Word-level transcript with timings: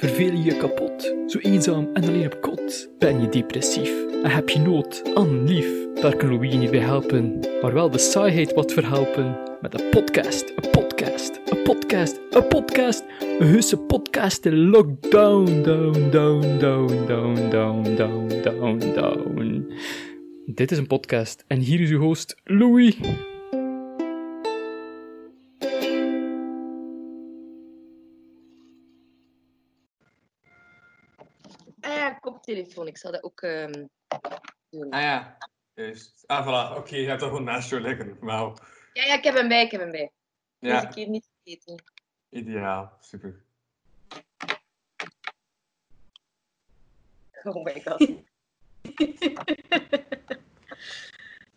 Verveel 0.00 0.32
je 0.32 0.42
je 0.42 0.56
kapot? 0.56 1.14
Zo 1.26 1.38
eenzaam 1.38 1.88
en 1.94 2.04
alleen 2.04 2.26
op 2.26 2.40
kot? 2.40 2.90
Ben 2.98 3.20
je 3.20 3.28
depressief 3.28 3.92
en 4.22 4.30
heb 4.30 4.48
je 4.48 4.58
nood 4.58 5.02
aan 5.14 5.44
lief? 5.44 5.94
Daar 5.94 6.16
kan 6.16 6.28
Louis 6.28 6.54
niet 6.54 6.70
bij 6.70 6.80
helpen, 6.80 7.38
maar 7.62 7.72
wel 7.72 7.90
de 7.90 7.98
saaiheid 7.98 8.54
wat 8.54 8.72
verhelpen. 8.72 9.38
Met 9.60 9.80
een 9.80 9.88
podcast, 9.90 10.52
een 10.56 10.70
podcast, 10.70 11.40
een 11.44 11.62
podcast, 11.62 12.20
een 12.30 12.48
podcast. 12.48 13.04
Een 13.38 13.46
heuse 13.46 13.76
podcast 13.76 14.44
in 14.44 14.68
lockdown, 14.68 15.62
down, 15.62 16.10
down, 16.10 16.58
down, 16.58 17.08
down, 17.08 17.50
down, 17.50 17.96
down, 17.96 18.42
down, 18.42 18.78
down. 18.94 19.72
Dit 20.46 20.70
is 20.70 20.78
een 20.78 20.86
podcast 20.86 21.44
en 21.46 21.58
hier 21.58 21.80
is 21.80 21.90
uw 21.90 22.00
host 22.00 22.36
Louis. 22.44 22.96
Ja, 32.50 32.56
koptelefoon. 32.56 32.86
Ik 32.86 32.98
zal 32.98 33.12
dat 33.12 33.22
ook 33.22 33.40
ehm, 33.40 33.86
doen. 34.70 34.90
Ah 34.90 35.00
ja, 35.00 35.36
juist. 35.74 36.24
Ah, 36.26 36.46
voilà. 36.46 36.76
Oké, 36.76 36.96
je 36.96 37.08
hebt 37.08 37.22
er 37.22 37.28
gewoon 37.28 37.44
naast 37.44 37.70
jou 37.70 37.82
liggen. 37.82 38.16
Wauw. 38.20 38.54
Ja, 38.92 39.04
ja, 39.04 39.14
ik 39.14 39.24
heb 39.24 39.34
hem 39.34 39.48
bij, 39.48 39.64
ik 39.64 39.70
heb 39.70 39.80
hem 39.80 39.90
bij. 39.90 40.10
Deze 40.58 40.74
Ja, 40.74 40.84
keer 40.84 41.08
niet 41.08 41.28
vergeten. 41.42 41.82
ideaal. 42.28 42.96
Super. 43.00 43.34
Oh 47.42 47.64
my 47.64 47.82
god. 47.84 48.00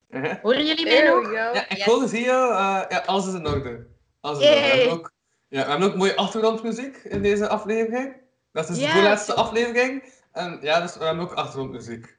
Uh-huh. 0.09 0.33
Horen 0.43 0.65
jullie 0.65 0.85
mij 0.85 1.03
we 1.03 1.09
nog? 1.21 1.31
Ja, 1.33 1.69
ik 1.69 1.77
Yes. 1.77 2.09
zie 2.09 2.19
je. 2.23 2.29
eh, 2.29 2.85
ja, 2.89 3.03
alles 3.05 3.27
is 3.27 3.33
in 3.33 3.47
orde. 3.47 3.87
Alles 4.21 4.39
is 4.39 4.45
in 4.49 4.53
orde. 4.55 4.61
We 4.61 4.67
hebben 4.67 4.91
ook, 4.91 5.11
ja, 5.47 5.63
we 5.63 5.69
hebben 5.69 5.87
ook 5.87 5.95
mooie 5.95 6.15
achtergrondmuziek 6.15 6.95
in 6.97 7.21
deze 7.21 7.47
aflevering. 7.47 8.15
Dat 8.51 8.69
is 8.69 8.79
de 8.79 8.87
voorlaatste 8.89 9.33
klopt. 9.33 9.47
aflevering. 9.49 10.03
En 10.33 10.59
ja, 10.61 10.79
dus 10.81 10.97
we 10.97 11.03
hebben 11.03 11.23
ook 11.23 11.33
achtergrondmuziek. 11.33 12.17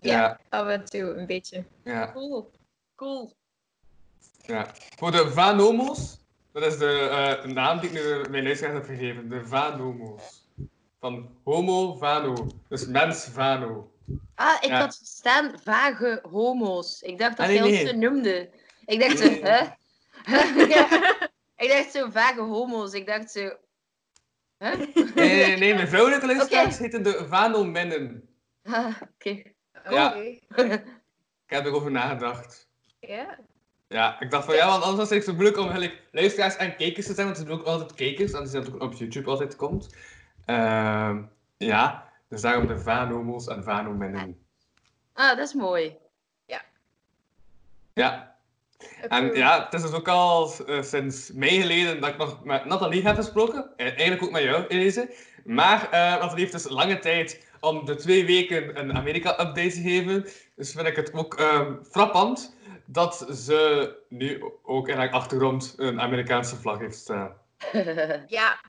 Ja. 0.00 0.12
Ja, 0.12 0.40
Af 0.48 0.66
en 0.68 0.84
toe, 0.84 1.00
een 1.14 1.26
beetje. 1.26 1.64
ja, 1.84 2.12
Cool. 2.12 2.50
Cool. 2.96 3.32
ja. 4.46 4.66
Voor 4.96 5.10
de 5.10 5.30
Vanomo's, 5.30 6.18
dat 6.52 6.62
is 6.66 6.78
de, 6.78 6.98
eh, 7.08 7.42
de 7.42 7.48
naam 7.52 7.80
die 7.80 7.90
ik 7.90 7.94
nu 7.94 8.30
mijn 8.30 8.42
luisteraars 8.44 8.74
heb 8.76 8.86
gegeven. 8.86 9.28
De 9.28 9.46
Vanomo's. 9.46 10.40
Van 11.00 11.28
Homo 11.44 11.94
Vano. 11.94 12.46
Dus 12.68 12.86
mens 12.86 13.24
Vano. 13.24 13.92
Ah, 14.34 14.56
ik 14.60 14.68
Ja. 14.68 14.78
had 14.80 14.96
verstaan 14.96 15.52
vage 15.64 16.22
homo's. 16.30 17.02
Ik 17.02 17.18
dacht 17.18 17.36
dat 17.36 17.46
Ah, 17.46 17.52
nee, 17.52 17.80
ons 17.82 17.90
zo 17.90 17.96
noemde. 17.96 18.50
Ik 18.84 19.00
dacht 19.00 19.18
zo, 19.18 19.24
Nee. 19.28 19.42
hè? 19.42 19.64
Ja. 20.74 20.88
Ik 21.56 21.68
dacht 21.68 21.90
zo 21.92 22.10
vage 22.10 22.40
homo's. 22.40 22.92
Ik 22.92 23.06
dacht 23.06 23.30
zo, 23.30 23.50
hè? 24.62 24.76
Nee, 25.14 25.46
nee, 25.46 25.56
nee, 25.56 25.74
mijn 25.74 25.88
vrouwelijke 25.88 26.26
luisteraars 26.26 26.74
Oké. 26.74 26.82
heten 26.82 27.02
de 27.02 27.26
Vanomennen. 27.28 28.28
Ah, 28.62 28.96
Oké. 29.14 29.42
Ja. 29.90 30.08
Oké. 30.08 30.20
Ik 31.46 31.58
heb 31.58 31.64
erover 31.64 31.90
nagedacht. 31.90 32.68
Ja. 33.00 33.38
Ja, 33.88 34.20
ik 34.20 34.30
dacht 34.30 34.44
van 34.44 34.54
ja, 34.54 34.66
want 34.66 34.82
anders 34.82 35.08
was 35.08 35.10
het 35.10 35.24
zo 35.24 35.32
moeilijk 35.32 35.56
om 35.56 35.64
eigenlijk 35.64 36.02
luisteraars 36.10 36.56
en 36.56 36.76
kijkers 36.76 37.06
te 37.06 37.14
zijn, 37.14 37.26
want 37.26 37.38
het 37.38 37.46
zijn 37.46 37.58
ook 37.60 37.66
altijd 37.66 37.94
kijkers, 37.94 38.32
en 38.32 38.40
die 38.40 38.48
zijn 38.48 38.74
ook 38.74 38.82
op 38.82 38.92
YouTube 38.92 39.30
altijd 39.30 39.56
komt. 39.56 39.94
Ehm, 40.44 41.22
ja, 41.56 42.10
dus 42.28 42.40
daarom 42.40 42.66
de 42.66 42.78
Vanomo's 42.78 43.46
en 43.46 43.64
Vanomennen. 43.64 44.46
Ah, 45.12 45.36
dat 45.36 45.46
is 45.48 45.54
mooi. 45.54 45.96
Ja, 47.94 48.31
en 49.08 49.34
ja, 49.34 49.64
het 49.64 49.74
is 49.74 49.82
dus 49.82 49.92
ook 49.92 50.08
al 50.08 50.52
eh, 50.66 50.82
sinds 50.82 51.32
mei 51.32 51.60
geleden 51.60 52.00
dat 52.00 52.10
ik 52.10 52.16
nog 52.16 52.44
met 52.44 52.64
Nathalie 52.64 53.02
heb 53.02 53.16
gesproken. 53.16 53.70
Eh, 53.76 53.86
eigenlijk 53.86 54.22
ook 54.22 54.30
met 54.30 54.42
jou, 54.42 54.66
Elise. 54.66 55.14
Maar 55.44 55.90
eh 55.90 56.00
Nathalie 56.00 56.38
heeft 56.38 56.52
dus 56.52 56.68
lange 56.68 56.98
tijd 56.98 57.46
om 57.60 57.84
de 57.84 57.94
twee 57.94 58.26
weken 58.26 58.78
een 58.78 58.96
Amerika-update 58.96 59.70
te 59.70 59.80
geven. 59.80 60.26
Dus 60.56 60.72
vind 60.72 60.86
ik 60.86 60.96
het 60.96 61.14
ook 61.14 61.34
ehm, 61.34 61.74
frappant 61.90 62.56
dat 62.86 63.26
ze 63.30 63.92
nu 64.08 64.44
ook 64.62 64.88
in 64.88 64.96
haar 64.96 65.10
achtergrond 65.10 65.74
een 65.76 66.00
Amerikaanse 66.00 66.56
vlag 66.56 66.78
heeft 66.78 66.96
staan. 66.96 67.32
Ja. 68.26 68.60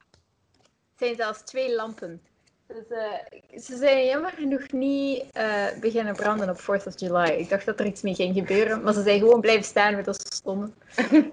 Het 0.96 1.02
zijn 1.02 1.16
zelfs 1.16 1.42
twee 1.42 1.76
lampen. 1.76 2.22
Dus, 2.68 2.88
eh, 2.98 3.60
ze 3.60 3.78
zijn 3.78 4.06
jammer 4.06 4.32
genoeg 4.32 4.72
niet 4.72 5.24
eh, 5.32 5.66
beginnen 5.80 6.16
branden 6.16 6.50
op 6.50 6.60
4th 6.60 6.86
of 6.88 7.00
July. 7.00 7.30
Ik 7.30 7.50
dacht 7.50 7.66
dat 7.66 7.80
er 7.80 7.86
iets 7.86 8.02
mee 8.02 8.16
ging 8.16 8.36
gebeuren, 8.36 8.84
maar 8.84 8.94
ze 8.94 9.02
zijn 9.04 9.20
gewoon 9.20 9.42
blijven 9.42 9.64
staan 9.64 9.96
met 9.96 10.08
als 10.08 10.18
ze 10.18 10.36
stonden. 10.36 10.76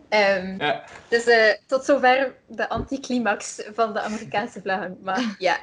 Ehm, 0.08 0.54
Ja. 0.58 0.84
Dus 1.08 1.24
eh, 1.26 1.54
tot 1.66 1.84
zover 1.84 2.34
de 2.46 2.68
anticlimax 2.68 3.62
van 3.72 3.92
de 3.92 4.00
Amerikaanse 4.00 4.60
vlaggen. 4.60 4.98
Maar 5.02 5.34
ja, 5.38 5.58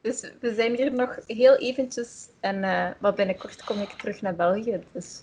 dus 0.00 0.30
we 0.40 0.54
zijn 0.54 0.74
hier 0.76 0.92
nog 0.92 1.18
heel 1.26 1.56
eventjes. 1.56 2.28
En 2.40 2.64
eh, 2.64 2.88
maar 2.98 3.14
binnenkort 3.14 3.64
kom 3.64 3.80
ik 3.80 3.90
terug 3.90 4.20
naar 4.20 4.34
België. 4.34 4.82
Dus 4.92 5.22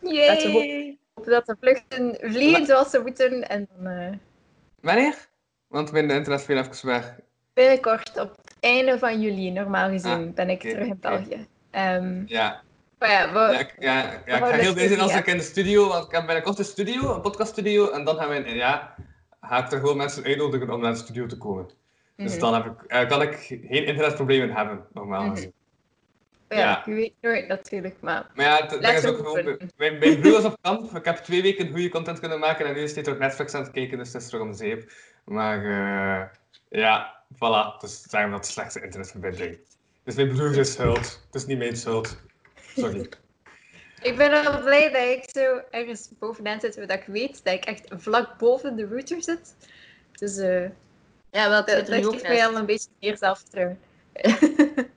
Laten 0.00 0.52
we 0.52 0.58
Yay! 0.66 0.98
hopen 1.14 1.32
dat 1.32 1.46
de 1.46 1.56
vluchten 1.60 2.16
vliegen 2.20 2.66
zoals 2.66 2.90
ze 2.90 3.00
moeten. 3.00 3.48
En 3.48 3.68
dan 3.76 3.92
eh, 3.92 4.12
Wanneer? 4.80 5.14
Want 5.66 5.92
mijn 5.92 6.10
internet 6.10 6.42
viel 6.42 6.56
even 6.58 6.86
weg. 6.86 7.14
binnenkort, 7.52 8.20
op 8.20 8.34
einde 8.66 8.98
van 8.98 9.20
juli, 9.20 9.50
normaal 9.50 9.88
gezien, 9.90 10.10
Ah, 10.28 10.34
ben 10.34 10.50
ik 10.50 10.60
terug 10.60 10.86
in. 10.86 10.98
België. 11.00 11.46
Ehm, 11.70 12.22
Ja, 12.26 12.62
maar 12.98 13.10
ja, 13.10 13.32
we, 13.32 13.38
ja, 13.38 13.58
ik, 13.58 13.74
ja, 13.78 14.02
ja, 14.26 14.36
ik 14.36 14.44
ga 14.44 14.50
heel 14.50 14.72
blij 14.74 14.88
zijn 14.88 15.00
als 15.00 15.14
ik 15.14 15.26
in 15.26 15.36
de 15.36 15.42
studio, 15.42 15.88
want 15.88 16.04
ik 16.06 16.10
heb 16.12 16.26
binnenkort 16.26 16.58
een 16.58 16.64
studio, 16.64 17.14
een 17.14 17.20
podcaststudio, 17.20 17.90
en 17.90 18.04
dan 18.04 18.16
gaan 18.16 18.28
we, 18.28 18.34
in- 18.34 18.54
ja, 18.56 18.94
ga 19.40 19.64
ik 19.64 19.72
er 19.72 19.78
gewoon 19.78 19.96
mensen 19.96 20.24
uitnodigen 20.24 20.70
om 20.70 20.80
naar 20.80 20.92
de 20.92 20.98
studio 20.98 21.26
te 21.26 21.36
komen. 21.38 21.68
Dus 22.16 22.30
Mhm. 22.32 22.40
dan 22.40 22.54
heb 22.54 22.64
ik, 22.66 22.82
eh, 22.86 23.08
kan 23.08 23.22
ik 23.22 23.34
geen 23.34 23.62
internetproblemen 23.86 24.50
hebben, 24.56 24.84
normaal 24.92 25.22
Mhm. 25.22 25.34
gezien. 25.34 25.52
ja, 26.48 26.58
ja. 26.58 26.82
je 26.86 26.94
weet 26.94 27.12
nooit 27.20 27.48
natuurlijk, 27.48 27.94
maar 28.00 28.26
Maar 28.34 28.44
ja, 28.46 28.66
het 28.66 29.02
is 29.04 29.06
ook 29.06 29.16
gewoon, 29.16 29.58
mijn, 29.76 29.98
mijn 29.98 30.20
broer 30.20 30.32
was 30.32 30.44
op 30.44 30.56
kamp, 30.60 30.96
ik 30.96 31.04
heb 31.04 31.16
twee 31.16 31.42
weken 31.42 31.68
goede 31.70 31.88
content 31.88 32.20
kunnen 32.20 32.38
maken 32.38 32.66
en 32.66 32.74
nu 32.74 32.80
is 32.80 32.94
hij 32.94 33.02
toch 33.02 33.18
Netflix 33.18 33.54
aan 33.54 33.62
het 33.62 33.70
kijken, 33.72 33.98
dus 33.98 34.12
het 34.12 34.22
is 34.22 34.28
terug 34.28 34.42
om 34.42 34.50
de 34.50 34.56
zeep. 34.56 34.92
Maar 35.24 35.64
eh, 35.64 36.26
ja, 36.80 37.22
voilà, 37.34 37.80
dus 37.80 38.02
zeggen 38.02 38.30
we 38.30 38.36
dat 38.36 38.44
de 38.44 38.50
slechtste 38.50 38.82
internetverbinding. 38.82 39.58
Dus 40.04 40.14
mijn 40.14 40.28
broer 40.28 40.58
is 40.58 40.72
schuld, 40.72 41.20
het 41.26 41.34
is 41.34 41.46
niet 41.46 41.58
mijn 41.58 41.76
schuld. 41.76 42.16
Sorry. 42.76 43.08
ik 44.02 44.16
ben 44.16 44.30
wel 44.30 44.62
blij 44.62 44.90
dat 44.90 45.24
ik 45.24 45.30
zo 45.30 45.60
ergens 45.70 46.08
bovenaan 46.18 46.60
zit, 46.60 46.74
dat 46.74 46.90
ik 46.90 47.04
weet 47.06 47.44
dat 47.44 47.54
ik 47.54 47.64
echt 47.64 47.88
vlak 47.90 48.38
boven 48.38 48.76
de 48.76 48.86
router 48.86 49.22
zit. 49.22 49.54
Dus 50.12 50.36
eh 50.36 50.68
Ja, 51.30 51.48
wel, 51.48 51.64
het 51.64 51.86
dat, 51.86 52.04
geeft 52.04 52.22
mij 52.22 52.46
al 52.46 52.56
een 52.56 52.66
beetje 52.66 52.88
meer 53.00 53.16
zelfvertrouwen. 53.16 53.78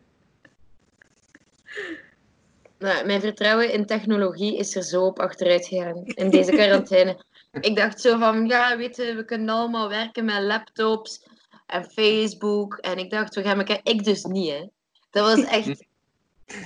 Nou, 2.80 3.06
mijn 3.06 3.22
vertrouwen 3.22 3.72
in 3.72 3.86
technologie 3.86 4.58
is 4.58 4.76
er 4.76 4.84
zo 4.84 5.06
op 5.06 5.20
achteruit 5.20 5.66
gegaan 5.68 6.06
in 6.06 6.30
deze 6.30 6.52
quarantaine. 6.52 7.24
Ik 7.62 7.76
dacht 7.76 8.02
zo 8.02 8.18
van, 8.18 8.48
ja, 8.48 8.78
weet 8.78 8.96
je, 8.96 9.16
we 9.16 9.26
kunnen 9.26 9.50
allemaal 9.50 9.90
werken 9.90 10.26
met 10.26 10.42
laptops 10.42 11.24
en 11.70 11.86
Facebook. 11.92 12.78
En 12.78 12.98
ik 12.98 13.10
dacht, 13.10 13.36
we 13.36 13.42
gaan 13.44 13.58
elkaar... 13.58 13.80
Ik 13.84 14.04
dus 14.04 14.24
niet, 14.24 14.50
hè. 14.52 14.68
Dat 15.10 15.36
was 15.36 15.46
echt... 15.46 15.68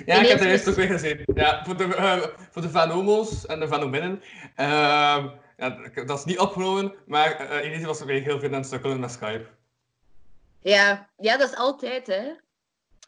Ja, 0.06 0.22
ik 0.22 0.28
heb 0.28 0.40
de 0.40 0.48
eerste 0.48 0.70
is- 0.70 0.76
ook 0.78 0.82
weer 0.88 1.00
gezien. 1.00 1.22
Ja, 1.36 1.66
voor 1.66 1.78
de, 1.78 1.96
eh, 1.96 2.24
voor 2.52 2.62
de 2.62 2.70
Vanomo's 2.70 3.46
en 3.46 3.60
de 3.60 3.68
Vanominnen. 3.68 4.22
Ehm 4.56 5.28
ja, 5.58 5.90
dat 6.06 6.18
is 6.18 6.26
niet 6.26 6.40
opgenomen, 6.40 6.94
maar 7.06 7.32
eh 7.36 7.66
Elise 7.70 7.86
was 7.86 8.04
weer 8.04 8.22
heel 8.22 8.40
veel 8.40 8.50
aan 8.50 8.56
het 8.56 8.68
sukkelen 8.68 9.00
met 9.00 9.12
Skype. 9.12 9.46
Ja, 10.62 11.10
ja, 11.18 11.38
dat 11.38 11.50
is 11.50 11.56
altijd, 11.58 12.08
hè. 12.08 12.24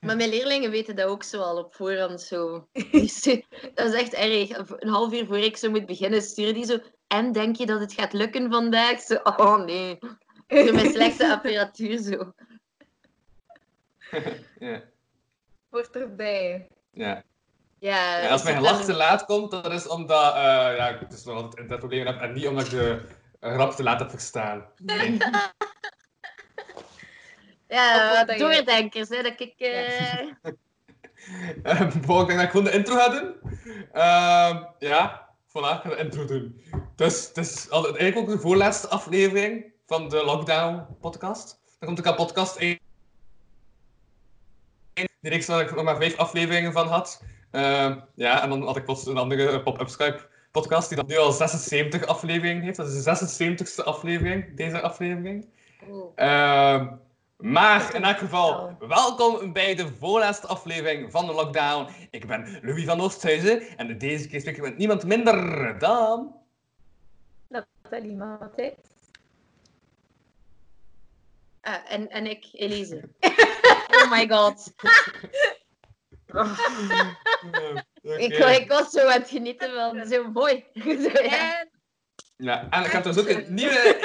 Maar 0.02 0.16
mijn 0.16 0.30
leerlingen 0.30 0.72
weten 0.72 0.96
dat 0.96 1.08
ook 1.08 1.24
zo 1.24 1.42
al 1.42 1.58
op 1.58 1.76
voorhand 1.76 2.22
zo. 2.22 2.68
Dat 3.74 3.94
is 3.94 3.94
echt 3.94 4.14
erg. 4.14 4.50
Een 4.80 4.90
half 4.90 5.14
uur 5.14 5.26
voor 5.26 5.38
ik 5.38 5.58
zo 5.58 5.70
moet 5.70 5.86
beginnen, 5.86 6.22
sturen 6.22 6.54
die 6.54 6.66
zo... 6.66 6.78
En 7.08 7.32
denk 7.32 7.56
je 7.56 7.66
dat 7.66 7.80
het 7.80 7.94
gaat 7.94 8.14
lukken 8.14 8.52
vandaag? 8.52 9.00
Zo, 9.02 9.14
oh 9.24 9.64
nee. 9.66 9.98
Zo 10.48 10.74
met 10.74 10.92
slechte 10.92 11.32
apparatuur 11.32 11.98
zo. 11.98 12.34
ja. 14.60 14.82
Hoort 15.70 15.96
erbij. 15.96 16.68
Ja. 16.92 17.24
Ja, 17.80 18.22
Ja, 18.22 18.30
als 18.30 18.44
mijn 18.44 18.62
lach 18.62 18.84
te 18.86 18.94
laat 18.94 19.26
komt, 19.26 19.52
dat 19.52 19.72
is 19.72 19.88
omdat 19.88 20.36
uh, 20.36 20.42
ja, 20.78 20.88
ik 20.90 21.10
dus 21.10 21.24
nog 21.24 21.36
altijd 21.36 21.54
internetproblemen 21.56 22.14
heb 22.14 22.22
en 22.22 22.34
niet 22.34 22.48
omdat 22.48 22.66
ik 22.66 22.72
de 22.72 23.02
grap 23.40 23.72
te 23.72 23.84
laat 23.84 24.00
heb 24.00 24.10
verstaan. 24.10 24.66
Nee. 24.78 25.18
Ja, 27.68 28.16
wat 28.18 28.28
dat 28.28 28.38
doordenkers, 28.38 29.10
hè, 29.10 29.22
dat 29.22 29.40
ik... 29.40 29.54
eh, 29.58 30.22
Uh, 31.64 31.96
bon, 32.06 32.22
ik 32.22 32.28
denk 32.28 32.40
dat 32.40 32.42
ik 32.44 32.50
gewoon 32.50 32.66
de 32.66 32.72
intro 32.72 32.96
ga 32.96 33.10
doen. 33.10 33.36
Ehm, 33.92 34.64
ja, 34.80 35.30
voilà, 35.48 35.52
ik 35.76 35.82
ga 35.82 35.90
de 35.90 35.96
intro 35.98 36.26
doen. 36.26 36.62
Dus 36.96 37.28
het 37.28 37.38
is 37.38 37.70
al- 37.70 37.86
eigenlijk 37.86 38.18
ook 38.18 38.28
de 38.36 38.40
voorlaatste 38.40 38.88
aflevering 38.88 39.74
van 39.86 40.10
de 40.10 40.24
Lockdown 40.24 40.86
podcast. 41.00 41.60
Dan 41.80 41.88
komt 41.88 42.00
ook 42.00 42.06
een 42.06 42.26
podcast 42.26 42.56
in. 42.56 42.80
Die 44.94 45.34
reeks 45.34 45.48
waar 45.48 45.62
ik 45.62 45.76
nog 45.76 45.84
maar 45.84 45.98
vijf 45.98 46.18
afleveringen 46.18 46.72
van 46.72 46.88
had. 46.88 47.24
Ehm, 47.52 48.00
ja, 48.16 48.42
en 48.44 48.50
dan 48.50 48.64
had 48.64 48.78
ik 48.78 48.86
plots 48.86 49.06
een 49.06 49.18
andere 49.18 49.62
pop-up 49.64 49.88
Skype 49.90 50.28
podcast 50.52 50.88
die 50.90 50.98
dan 50.98 51.08
nu 51.08 51.18
al 51.18 51.32
76 51.32 52.06
afleveringen 52.06 52.64
heeft. 52.64 52.78
Dat 52.78 52.88
is 52.88 53.04
de 53.04 53.04
76ste 53.04 53.84
aflevering, 53.84 54.56
deze 54.56 54.82
aflevering. 54.82 55.46
oeh. 55.90 56.12
Ehm, 56.16 56.88
Maar 57.38 57.96
in 57.96 58.04
elk 58.04 58.18
geval, 58.18 58.76
welkom 58.80 59.54
bij 59.54 59.76
de 59.76 59.88
voorlaatste 60.00 60.48
aflevering 60.48 61.12
van 61.12 61.26
de 61.26 61.34
Lockdown. 61.34 61.90
Ik 62.12 62.28
ben 62.28 62.60
Louis 62.62 62.86
van 62.86 63.02
Oosthuizen 63.02 63.78
en 63.78 63.98
deze 63.98 64.28
keer 64.28 64.40
spreek 64.40 64.58
ik 64.58 64.62
met 64.64 64.78
niemand 64.78 65.04
minder 65.04 65.80
dan... 65.80 66.36
Nathalie 67.50 68.16
Matthijs. 68.16 68.95
Ah, 71.66 71.92
en, 71.92 72.10
en 72.10 72.26
ik, 72.26 72.46
Elise. 72.52 73.10
oh 73.98 74.12
my 74.12 74.28
god. 74.28 74.74
ik, 78.02 78.34
ik 78.38 78.68
was 78.68 78.90
zo 78.90 79.08
aan 79.08 79.20
het 79.20 79.30
genieten 79.30 79.74
van 79.74 80.08
zo 80.08 80.32
mooi. 80.32 80.66
Zo, 81.04 81.24
ja. 81.24 81.60
En 81.60 81.70
Ja, 82.38 82.70
en 82.70 82.84
ik 82.84 82.92
heb 82.92 83.04
dus 83.04 83.18
ook 83.18 83.28
een 83.28 83.54
nieuwe... 83.54 83.98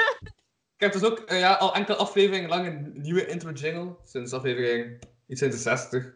Ik 0.77 0.87
heb 0.87 0.93
dus 0.93 1.05
ook 1.05 1.19
eh, 1.19 1.39
ja, 1.39 1.55
al 1.55 1.75
enkele 1.75 1.97
afleveringen 1.97 2.49
lang 2.49 2.67
een 2.67 2.93
nieuwe 2.95 3.27
intro 3.27 3.51
jingle. 3.51 3.97
Sinds 4.05 4.33
aflevering 4.33 5.03
iets 5.27 5.43
in 5.43 5.51
de 5.51 5.57
60. 5.57 6.15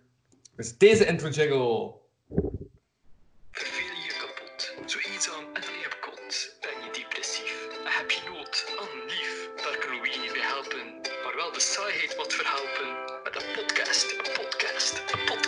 Dus 0.56 0.78
deze 0.78 1.06
intro 1.06 1.28
jingle. 1.28 2.02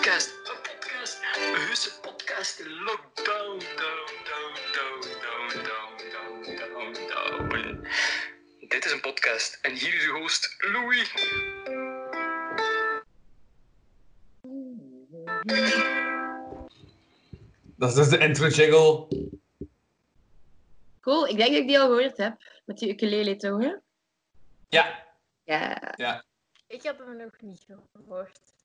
podcast. 0.07 0.35
Een 0.45 0.63
podcast. 0.63 1.21
Een 1.37 1.69
husse 1.69 2.01
podcast. 2.01 2.63
Lockdown. 2.67 3.59
Down, 3.59 4.07
down, 4.31 4.55
down, 4.73 5.03
down, 5.23 5.63
down, 5.63 6.45
down, 6.57 6.93
down, 7.09 7.49
down. 7.49 7.89
Dit 8.69 8.85
is 8.85 8.93
een 8.93 9.01
podcast. 9.01 9.59
En 9.63 9.73
hier 9.73 9.95
is 9.95 10.07
uw 10.07 10.19
host, 10.19 10.57
Louis. 10.59 11.13
Dat 17.77 17.89
is 17.89 17.95
dus 17.95 18.09
de 18.09 18.19
intro 18.19 18.49
jingle. 18.49 19.09
Cool, 21.01 21.27
ik 21.27 21.37
denk 21.37 21.51
dat 21.51 21.61
ik 21.61 21.67
die 21.67 21.79
al 21.79 21.87
gehoord 21.87 22.17
heb. 22.17 22.37
Met 22.65 22.79
die 22.79 22.89
ukulele 22.89 23.37
toch, 23.37 23.63
hè? 23.63 23.75
Ja. 24.69 25.07
Ja. 25.45 25.95
ja. 25.97 26.25
Ik 26.67 26.83
heb 26.83 26.99
hem 26.99 27.17
nog 27.17 27.41
niet 27.41 27.67
gehoord 27.93 28.56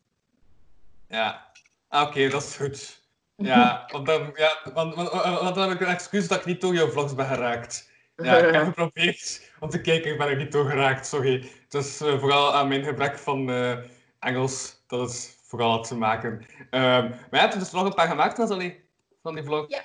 ja. 1.12 1.52
Ah, 1.88 2.08
Oké, 2.08 2.30
dat 2.30 2.44
is 2.44 2.56
goed. 2.56 3.00
Ja, 3.36 3.88
want 3.92 4.06
dan, 4.06 4.32
ja, 4.36 4.58
want, 4.74 4.96
want, 4.96 5.10
want 5.40 5.56
dan 5.56 5.70
heb 5.70 5.82
ik 5.82 5.88
een 5.88 5.94
excuus 5.94 6.28
dat 6.28 6.40
ik 6.40 6.46
niet 6.46 6.62
door 6.62 6.74
jouw 6.74 6.90
vlogs 6.90 7.16
ben 7.16 7.26
geraakt. 7.26 7.92
Ja, 8.16 8.38
ik 8.38 8.54
heb 8.54 8.66
geprobeerd 8.74 9.52
om 9.60 9.70
te 9.70 9.82
kijken, 9.82 10.12
ik 10.12 10.18
ben 10.18 10.28
er 10.28 10.38
niet 10.38 10.52
door 10.52 10.70
geraakt, 10.70 11.08
sorry. 11.08 11.52
Het 11.64 11.74
is 11.74 12.02
eh, 12.02 12.20
vooral 12.20 12.54
aan 12.54 12.68
mijn 12.68 12.84
gebrek 12.84 13.18
van 13.18 13.50
eh, 13.50 13.78
Engels, 14.20 14.84
dat 14.88 15.10
is 15.10 15.38
vooral 15.44 15.84
te 15.84 15.96
maken. 15.96 16.46
Ehm, 16.70 17.10
maar 17.10 17.30
je 17.32 17.38
hebt 17.38 17.54
er 17.54 17.60
dus 17.60 17.72
nog 17.72 17.86
een 17.86 17.94
paar 17.94 18.08
gemaakt, 18.08 18.38
Nathalie, 18.38 18.84
van 19.22 19.36
die 19.36 19.44
vlog. 19.44 19.70
Ja. 19.70 19.82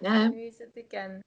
Ja, 0.00 0.28
nu 0.28 0.50
zit 0.50 0.70
ik 0.76 0.94
aan 0.94 1.20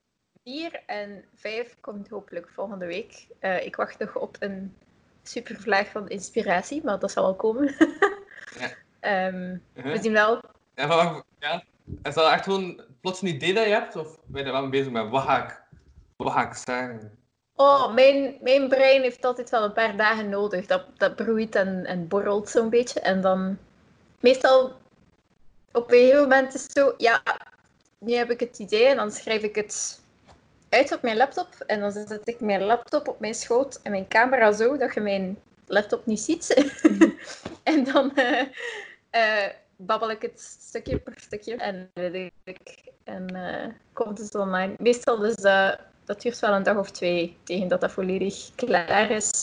vier 0.44 0.82
en 0.86 1.24
vijf 1.34 1.76
komt 1.80 2.08
hopelijk 2.08 2.48
volgende 2.48 2.86
week. 2.86 3.26
Eh, 3.38 3.64
ik 3.64 3.76
wacht 3.76 3.98
nog 3.98 4.16
op 4.16 4.36
een 4.40 4.76
supervlaag 5.22 5.88
van 5.90 6.08
inspiratie, 6.08 6.84
maar 6.84 6.98
dat 6.98 7.10
zal 7.10 7.24
wel 7.24 7.34
komen. 7.34 7.74
Ja. 8.58 8.70
Ehm, 9.00 9.56
Uh-huh. 9.74 9.92
we 9.92 10.02
zien 10.02 10.12
wel. 10.12 10.40
Ja, 10.74 10.86
maar, 10.86 11.22
ja. 11.38 11.64
Is 12.02 12.14
dat 12.14 12.32
echt 12.32 12.44
gewoon 12.44 12.80
plots 13.00 13.22
een 13.22 13.28
idee 13.28 13.54
dat 13.54 13.64
je 13.64 13.70
hebt? 13.70 13.96
Of 13.96 14.18
ben 14.26 14.40
je 14.40 14.46
er 14.46 14.52
wel 14.52 14.60
mee 14.60 14.70
bezig 14.70 14.92
met 14.92 15.08
wat 15.08 15.22
ga 15.22 15.44
ik, 15.44 15.62
wat 16.16 16.32
ga 16.32 16.46
ik 16.48 16.54
zeggen? 16.54 17.18
Oh, 17.54 17.94
mijn, 17.94 18.36
mijn 18.40 18.68
brein 18.68 19.02
heeft 19.02 19.24
altijd 19.24 19.50
wel 19.50 19.64
een 19.64 19.72
paar 19.72 19.96
dagen 19.96 20.28
nodig. 20.28 20.66
Dat, 20.66 20.84
dat 20.96 21.16
broeit 21.16 21.54
en, 21.54 21.84
en 21.86 22.08
borrelt 22.08 22.48
zo'n 22.48 22.70
beetje. 22.70 23.00
En 23.00 23.20
dan 23.20 23.58
meestal 24.20 24.72
op 25.72 25.92
een 25.92 25.98
gegeven 25.98 26.20
moment 26.22 26.54
is 26.54 26.62
het 26.62 26.72
zo, 26.72 26.94
ja, 26.96 27.22
nu 27.98 28.12
heb 28.12 28.30
ik 28.30 28.40
het 28.40 28.58
idee 28.58 28.86
en 28.86 28.96
dan 28.96 29.10
schrijf 29.12 29.42
ik 29.42 29.54
het 29.54 30.00
uit 30.68 30.92
op 30.92 31.02
mijn 31.02 31.16
laptop. 31.16 31.48
En 31.66 31.80
dan 31.80 31.92
zet 31.92 32.20
ik 32.24 32.40
mijn 32.40 32.62
laptop 32.62 33.08
op 33.08 33.20
mijn 33.20 33.34
schoot 33.34 33.80
en 33.82 33.90
mijn 33.90 34.08
camera 34.08 34.52
zo 34.52 34.76
dat 34.76 34.94
je 34.94 35.00
mijn 35.00 35.38
laptop 35.66 36.06
niet 36.06 36.20
ziet. 36.20 36.46
dan 38.00 38.14
eh, 38.14 38.46
eh, 39.10 39.52
babbel 39.76 40.10
ik 40.10 40.22
het 40.22 40.40
stukje 40.40 40.98
per 40.98 41.14
stukje 41.16 41.56
en 41.56 41.90
weet 41.94 42.32
ik. 42.44 42.92
En 43.04 43.26
eh, 43.26 43.72
komt 43.92 44.18
het 44.18 44.34
online. 44.34 44.74
Meestal 44.78 45.18
dus 45.18 45.34
dat 45.34 45.78
dat 46.04 46.22
duurt 46.22 46.38
wel 46.38 46.52
een 46.52 46.62
dag 46.62 46.76
of 46.76 46.90
twee 46.90 47.36
tegen 47.44 47.68
dat 47.68 47.80
dat 47.80 47.92
volledig 47.92 48.50
klaar 48.54 49.10
is. 49.10 49.42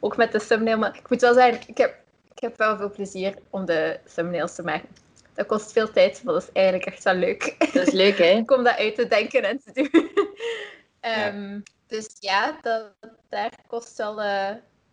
Ook 0.00 0.16
met 0.16 0.32
de 0.32 0.46
thumbnail. 0.46 0.78
Maar 0.78 0.96
ik 0.96 1.10
moet 1.10 1.20
wel 1.20 1.34
zeggen, 1.34 1.68
ik 1.68 1.78
heb, 1.78 1.96
ik 2.34 2.38
heb 2.38 2.56
wel 2.56 2.76
veel 2.76 2.90
plezier 2.90 3.34
om 3.50 3.64
de 3.64 4.00
thumbnails 4.14 4.54
te 4.54 4.62
maken. 4.62 4.88
Dat 5.34 5.46
kost 5.46 5.72
veel 5.72 5.90
tijd, 5.90 6.22
maar 6.22 6.34
dat 6.34 6.42
is 6.42 6.52
eigenlijk 6.52 6.86
echt 6.86 7.04
wel 7.04 7.14
leuk. 7.14 7.54
Dat 7.72 7.86
is 7.86 7.92
leuk, 7.92 8.18
hè? 8.18 8.42
om 8.56 8.64
dat 8.64 8.76
uit 8.76 8.94
te 8.94 9.06
denken 9.08 9.42
en 9.42 9.60
te 9.64 9.72
doen. 9.72 10.10
Ehm, 11.00 11.60
Dus 11.86 12.16
ja, 12.20 12.58
dat, 12.62 12.92
daar 13.28 13.52
kost 13.66 13.96
wel, 13.96 14.20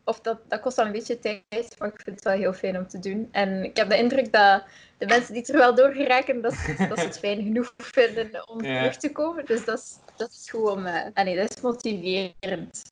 of 0.06 0.19
dat, 0.19 0.40
dat 0.48 0.60
kost 0.60 0.75
wel 0.75 0.86
een 0.86 0.92
beetje 0.92 1.19
tijd, 1.19 1.75
maar 1.78 1.88
ik 1.88 2.02
vind 2.04 2.16
het 2.16 2.24
wel 2.24 2.34
heel 2.38 2.54
fijn 2.54 2.78
om 2.78 2.88
te 2.88 3.00
doen. 3.00 3.30
En 3.31 3.63
ik 3.63 3.78
heb 3.78 3.90
de 3.90 3.98
indruk 3.98 4.31
dat 4.31 4.63
de 4.98 5.06
mensen 5.06 5.34
die 5.34 5.46
er 5.46 5.57
wel 5.57 5.75
door 5.75 5.92
geraken, 5.92 6.42
dat, 6.42 6.54
ze- 6.54 6.86
dat 6.90 7.00
ze 7.00 7.06
het 7.06 7.19
fijn 7.19 7.44
genoeg 7.44 7.74
vinden 7.78 8.48
om 8.50 8.63
Ja. 8.63 8.78
terug 8.80 8.98
te 8.98 9.12
komen. 9.12 9.46
Dus 9.46 9.66
dat 9.66 9.78
is, 9.80 9.96
dat 10.18 10.30
is 10.31 10.50
goed 10.50 10.69
om... 10.69 10.86
eh 10.86 11.06
ah 11.13 11.25
nee, 11.25 11.36
dat 11.36 11.50
is 11.56 11.62
motiverend. 11.62 12.84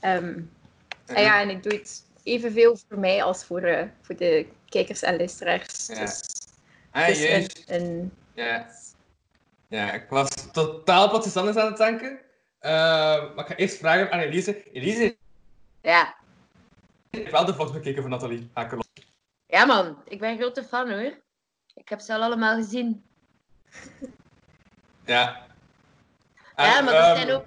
Ehm, 0.00 0.38
en 1.06 1.22
ja, 1.22 1.40
en 1.40 1.50
ik 1.50 1.62
doe 1.62 1.72
het 1.72 2.04
evenveel 2.22 2.76
voor 2.88 2.98
mij 2.98 3.22
als 3.22 3.44
voor, 3.44 3.62
eh, 3.62 3.86
voor 4.02 4.16
de 4.16 4.46
kijkers 4.68 5.02
en 5.02 5.16
luisteraars. 5.16 5.86
Ja. 5.86 6.00
Dus 6.00 6.20
Ah, 6.90 7.08
juist. 7.08 7.62
een, 7.66 7.80
een 7.82 8.12
Ja. 8.34 8.70
ja, 9.68 9.92
ik 9.92 10.06
was 10.08 10.28
totaal 10.52 11.04
op 11.04 11.10
wat 11.12 11.36
anders 11.36 11.56
aan 11.56 11.66
het 11.66 11.76
denken. 11.76 12.18
Eh, 12.58 12.70
maar 13.34 13.38
ik 13.38 13.46
ga 13.46 13.56
eerst 13.56 13.76
vragen 13.76 14.10
aan 14.12 14.20
Elise. 14.20 14.70
Elise 14.72 15.16
Ja. 15.82 16.14
Heeft 17.10 17.30
wel 17.30 17.44
de 17.44 17.54
vlogs 17.54 17.72
bekeken 17.72 18.02
van 18.02 18.10
Nathalie 18.10 18.50
Hakelot. 18.52 18.88
Ja, 19.46 19.64
man. 19.64 20.02
Ik 20.04 20.18
ben 20.18 20.30
een 20.30 20.38
grote 20.38 20.64
fan, 20.64 20.90
hoor. 20.90 21.18
Ik 21.74 21.88
heb 21.88 22.00
ze 22.00 22.14
al 22.14 22.22
allemaal 22.22 22.56
gezien. 22.56 23.04
Ja. 25.04 25.46
ja, 26.56 26.78
En, 26.78 26.84
maar 26.84 26.94
er 26.94 27.00
ehm, 27.00 27.16
zijn 27.16 27.30
ook, 27.30 27.44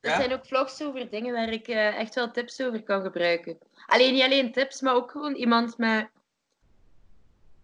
er 0.00 0.10
ja? 0.10 0.16
zijn 0.16 0.32
ook 0.32 0.46
vlogs 0.46 0.82
over 0.82 1.10
dingen 1.10 1.34
waar 1.34 1.48
ik 1.48 1.68
eh, 1.68 1.98
echt 1.98 2.14
wel 2.14 2.30
tips 2.30 2.62
over 2.62 2.82
kan 2.82 3.02
gebruiken. 3.02 3.58
Alleen 3.86 4.12
niet 4.12 4.22
alleen 4.22 4.52
tips, 4.52 4.80
maar 4.80 4.94
ook 4.94 5.10
gewoon 5.10 5.34
iemand 5.34 5.78
met... 5.78 6.10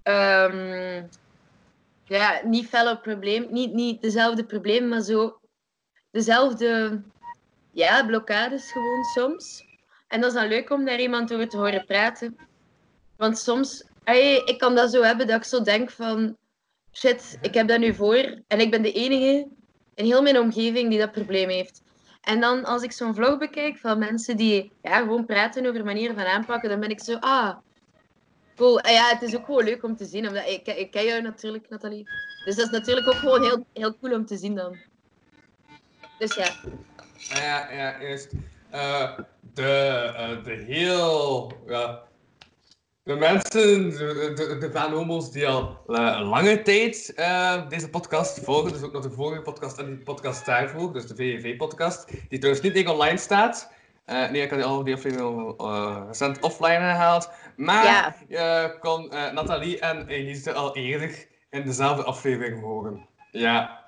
ehm, 0.02 1.04
ja, 2.04 2.40
niet 2.44 2.68
fel 2.68 2.92
op 2.92 3.02
probleem. 3.02 3.46
Niet, 3.50 3.72
niet 3.72 4.02
dezelfde 4.02 4.44
probleem, 4.44 4.88
maar 4.88 5.00
zo... 5.00 5.40
Dezelfde... 6.10 7.00
Ja, 7.72 8.06
blokkades 8.06 8.72
gewoon 8.72 9.04
soms. 9.04 9.69
En 10.10 10.20
dat 10.20 10.30
is 10.34 10.40
dan 10.40 10.48
leuk 10.48 10.70
om 10.70 10.84
daar 10.84 11.00
iemand 11.00 11.32
over 11.32 11.48
te 11.48 11.56
horen 11.56 11.84
praten. 11.86 12.36
Want 13.16 13.38
soms... 13.38 13.84
ey, 14.04 14.42
ik 14.44 14.58
kan 14.58 14.74
dat 14.74 14.90
zo 14.90 15.02
hebben 15.02 15.26
dat 15.26 15.36
ik 15.36 15.44
zo 15.44 15.62
denk 15.62 15.90
van... 15.90 16.36
Shit, 16.92 17.38
ik 17.40 17.54
heb 17.54 17.68
dat 17.68 17.78
nu 17.78 17.94
voor. 17.94 18.42
En 18.46 18.60
ik 18.60 18.70
ben 18.70 18.82
de 18.82 18.92
enige 18.92 19.48
in 19.94 20.04
heel 20.04 20.22
mijn 20.22 20.38
omgeving 20.38 20.90
die 20.90 20.98
dat 20.98 21.12
probleem 21.12 21.48
heeft. 21.48 21.82
En 22.20 22.40
dan 22.40 22.64
als 22.64 22.82
ik 22.82 22.92
zo'n 22.92 23.14
vlog 23.14 23.38
bekijk 23.38 23.78
van 23.78 23.98
mensen 23.98 24.36
die 24.36 24.72
ja, 24.82 24.98
gewoon 24.98 25.26
praten 25.26 25.66
over 25.66 25.84
manieren 25.84 26.16
van 26.16 26.24
aanpakken, 26.24 26.68
dan 26.68 26.80
ben 26.80 26.90
ik 26.90 27.00
zo, 27.00 27.16
ah, 27.20 27.56
cool. 28.56 28.86
Ja, 28.88 29.08
het 29.08 29.22
is 29.22 29.36
ook 29.36 29.44
gewoon 29.44 29.64
leuk 29.64 29.82
om 29.82 29.96
te 29.96 30.04
zien. 30.04 30.28
Omdat 30.28 30.48
ik, 30.48 30.66
ik 30.66 30.90
ken 30.90 31.04
jou 31.04 31.22
natuurlijk, 31.22 31.68
Nathalie. 31.68 32.08
Dus 32.44 32.56
dat 32.56 32.66
is 32.66 32.72
natuurlijk 32.72 33.06
ook 33.08 33.14
gewoon 33.14 33.42
heel, 33.42 33.66
heel 33.72 33.98
cool 33.98 34.14
om 34.14 34.26
te 34.26 34.36
zien 34.36 34.54
dan. 34.54 34.76
Dus 36.18 36.34
ja. 36.34 36.50
Ja, 37.16 37.72
ja, 37.72 38.00
ja. 38.00 38.18
Eh, 38.70 39.18
de, 39.54 40.12
eh, 40.16 40.44
de 40.44 40.52
heel... 40.52 41.52
Ja, 41.66 42.02
de 43.02 43.14
mensen, 43.16 43.90
de, 43.90 44.32
de, 44.34 44.56
de 44.58 44.70
van-homo's 44.72 45.32
die 45.32 45.46
al 45.46 45.78
eh, 45.86 46.28
lange 46.28 46.62
tijd 46.62 47.14
deze 47.68 47.90
podcast 47.90 48.44
volgen, 48.44 48.72
dus 48.72 48.82
ook 48.82 48.92
nog 48.92 49.02
de 49.02 49.10
vorige 49.10 49.42
podcast 49.42 49.78
en 49.78 49.86
die 49.86 49.98
podcast 49.98 50.46
daarvoor, 50.46 50.92
dus 50.92 51.06
de 51.06 51.14
VVV-podcast, 51.14 52.10
die 52.28 52.38
trouwens 52.38 52.64
niet 52.64 52.76
echt 52.76 52.88
online 52.88 53.16
staat. 53.16 53.72
Nee, 54.06 54.42
ik 54.42 54.50
had 54.50 54.62
al 54.62 54.84
die 54.84 54.94
aflevering 54.94 55.28
al 55.28 55.56
eh, 55.56 56.02
recent 56.06 56.40
offline 56.40 56.78
gehaald. 56.78 57.30
Maar 57.56 58.16
je 58.28 58.76
kon 58.80 59.08
Nathalie 59.08 59.80
en 59.80 60.08
Elise 60.08 60.52
al 60.52 60.76
eerder 60.76 61.26
in 61.50 61.64
dezelfde 61.64 62.04
aflevering 62.04 62.60
horen. 62.60 63.06
Ja. 63.30 63.79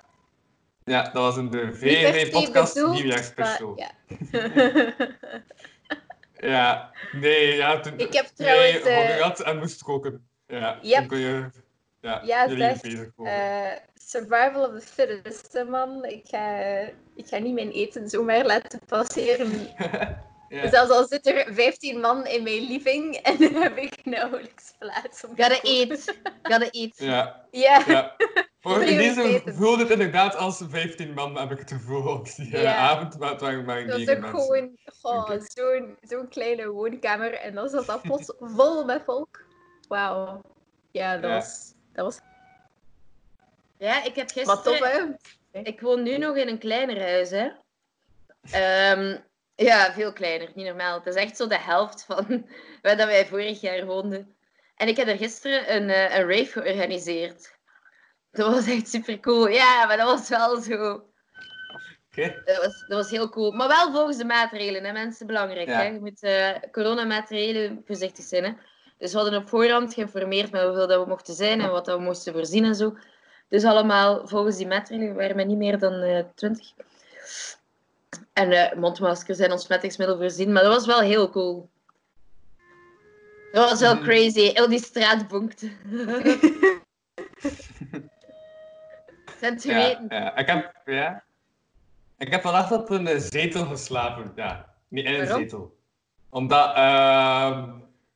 Ja, 0.85 1.03
dat 1.03 1.13
was 1.13 1.37
in 1.37 1.49
de 1.49 1.77
nieuwjaarsspecial. 2.91 3.75
maar 3.75 3.91
Ja. 4.31 5.09
ja. 6.49 6.91
nee, 7.11 7.55
ja, 7.55 7.79
toen 7.79 7.93
Ik 7.97 8.13
heb 8.13 8.29
jij 8.35 8.45
trouwens, 8.45 8.83
honger 8.83 9.21
had 9.21 9.39
en 9.39 9.57
moest 9.57 9.83
koken. 9.83 10.27
Ja, 10.47 10.79
Yep. 10.81 10.97
dan 10.97 11.07
kun 11.07 11.17
je 11.17 11.49
ja, 12.01 12.21
Ja, 12.25 12.47
zeg, 12.49 12.81
komen. 13.15 13.31
Eh, 13.31 13.77
survival 13.93 14.65
of 14.67 14.79
the 14.79 14.87
fittest, 14.87 15.63
man. 15.69 16.05
Ik 16.05 16.23
ga, 16.27 16.57
ik 17.15 17.27
ga 17.27 17.37
niet 17.37 17.53
mijn 17.53 17.71
eten 17.71 18.09
zomaar 18.09 18.45
laten 18.45 18.79
passeren 18.85 19.51
Ja. 20.53 20.69
Zelfs 20.69 20.91
al 20.91 21.07
zit 21.07 21.27
er 21.27 21.53
15 21.53 21.99
man 21.99 22.25
in 22.25 22.43
mijn 22.43 22.61
living 22.67 23.15
en 23.29 23.37
dan 23.37 23.53
heb 23.61 23.77
ik 23.77 24.05
nauwelijks 24.05 24.73
plaats 24.79 25.23
om 25.23 25.35
te 25.35 25.43
Gotta 25.43 25.61
eat. 25.61 26.17
Gotta 26.41 26.69
eat. 26.71 26.97
Ja, 26.97 27.45
Ja. 27.51 27.83
ja. 27.87 28.15
Voor 28.61 28.83
in 28.83 28.97
deze 28.97 29.41
voelde 29.45 29.83
het 29.83 29.91
inderdaad 29.91 30.35
als 30.35 30.61
15 30.69 31.13
man, 31.13 31.37
heb 31.37 31.51
ik 31.51 31.59
het 31.59 31.71
gevoel, 31.71 32.07
op 32.17 32.35
die 32.35 32.55
eh, 32.55 32.61
Ja. 32.61 32.75
avond. 32.75 33.19
Maar 33.19 33.29
het 33.29 33.41
waren 33.41 33.65
maar 33.65 33.85
Dat 33.85 33.97
was 33.97 34.05
negen 34.05 34.23
ook 34.23 34.29
gewoon 34.29 34.77
oh, 35.01 35.29
zo'n 35.41 35.97
zo'n 36.01 36.27
kleine 36.27 36.67
woonkamer 36.67 37.33
en 37.33 37.53
dan 37.55 37.69
zat 37.69 37.85
dat 37.85 38.01
plots 38.01 38.33
vol 38.39 38.85
met 38.85 39.01
volk. 39.05 39.45
Wauw. 39.87 40.41
Ja, 40.91 41.17
dat 41.17 41.29
Ja. 41.29 41.35
was... 41.35 41.73
Dat 41.93 42.05
was 42.05 42.19
Ja, 43.77 44.03
ik 44.03 44.15
heb 44.15 44.29
gisteren... 44.31 44.45
maar 44.45 44.63
tof, 44.63 44.79
hè? 45.51 45.59
Ik 45.61 45.81
woon 45.81 46.03
nu 46.03 46.17
nog 46.17 46.35
in 46.35 46.47
een 46.47 46.59
kleiner 46.59 47.01
huis, 47.01 47.29
hè. 47.29 47.49
Ehm, 48.51 49.17
ja, 49.55 49.93
veel 49.93 50.13
kleiner, 50.13 50.51
niet 50.55 50.65
normaal. 50.65 50.97
Het 50.97 51.05
is 51.05 51.15
echt 51.15 51.37
zo 51.37 51.47
de 51.47 51.59
helft 51.59 52.03
van 52.05 52.25
waar 52.81 52.97
dat 52.97 53.07
wij 53.07 53.25
vorig 53.25 53.61
jaar 53.61 53.85
woonden. 53.85 54.35
En 54.75 54.87
ik 54.87 54.97
heb 54.97 55.07
er 55.07 55.17
gisteren 55.17 55.75
een, 55.75 55.89
eh, 55.89 56.17
een 56.17 56.29
rave 56.29 56.51
georganiseerd. 56.61 57.57
Dat 58.31 58.53
was 58.53 58.67
echt 58.67 58.87
super 58.89 59.19
cool. 59.19 59.47
Ja, 59.47 59.85
maar 59.85 59.97
dat 59.97 60.07
was 60.07 60.29
wel 60.29 60.61
zo. 60.61 61.03
Oké. 62.09 62.41
Dat 62.45 62.57
was, 62.57 62.85
dat 62.87 62.97
was 62.97 63.09
heel 63.09 63.29
cool. 63.29 63.51
Maar 63.51 63.67
wel 63.67 63.91
volgens 63.91 64.17
de 64.17 64.25
maatregelen, 64.25 64.83
hè, 64.83 64.91
mensen. 64.91 65.27
Belangrijk. 65.27 65.67
Ja. 65.67 65.77
Hè? 65.77 65.85
Je 65.85 65.99
moet 65.99 66.23
eh 66.23 66.49
coronamaatregelen 66.71 67.81
voorzichtig 67.85 68.25
zijn. 68.25 68.43
Hè? 68.43 68.51
Dus 68.97 69.11
we 69.11 69.17
hadden 69.17 69.39
op 69.39 69.49
voorhand 69.49 69.93
geïnformeerd 69.93 70.51
met 70.51 70.61
hoeveel 70.63 70.87
dat 70.87 71.03
we 71.03 71.09
mochten 71.09 71.33
zijn 71.33 71.61
en 71.61 71.71
wat 71.71 71.85
dat 71.85 71.97
we 71.97 72.03
moesten 72.03 72.33
voorzien 72.33 72.65
en 72.65 72.75
zo. 72.75 72.97
Dus 73.49 73.63
allemaal 73.63 74.27
volgens 74.27 74.57
die 74.57 74.67
maatregelen 74.67 75.15
waren 75.15 75.35
we 75.35 75.43
niet 75.43 75.57
meer 75.57 75.79
dan 75.79 75.93
eh 75.93 76.23
20. 76.35 76.73
En 78.33 78.51
eh, 78.51 78.77
mondmaskers 78.77 79.39
en 79.39 79.51
ontsmettingsmiddel 79.51 80.17
voorzien. 80.17 80.51
Maar 80.51 80.63
dat 80.63 80.73
was 80.73 80.85
wel 80.85 80.99
heel 80.99 81.29
cool. 81.29 81.69
Dat 83.51 83.69
was 83.69 83.79
wel 83.79 83.95
Mhm. 83.95 84.03
crazy. 84.03 84.51
Heel 84.53 84.69
die 84.69 84.83
straat 84.83 85.25
Ja, 89.39 89.75
weten. 89.75 90.05
ja. 90.09 90.35
Ik 90.37 90.47
heb, 90.47 90.81
ja. 90.85 91.23
Ik 92.17 92.31
heb 92.31 92.41
vannacht 92.41 92.71
op 92.71 92.89
een 92.89 93.07
eh, 93.07 93.17
zetel 93.19 93.65
geslapen. 93.65 94.31
Ja, 94.35 94.73
niet 94.87 95.05
in 95.05 95.13
een 95.13 95.19
Waarom? 95.25 95.41
zetel. 95.41 95.77
Omdat, 96.29 96.75
ehm 96.75 97.69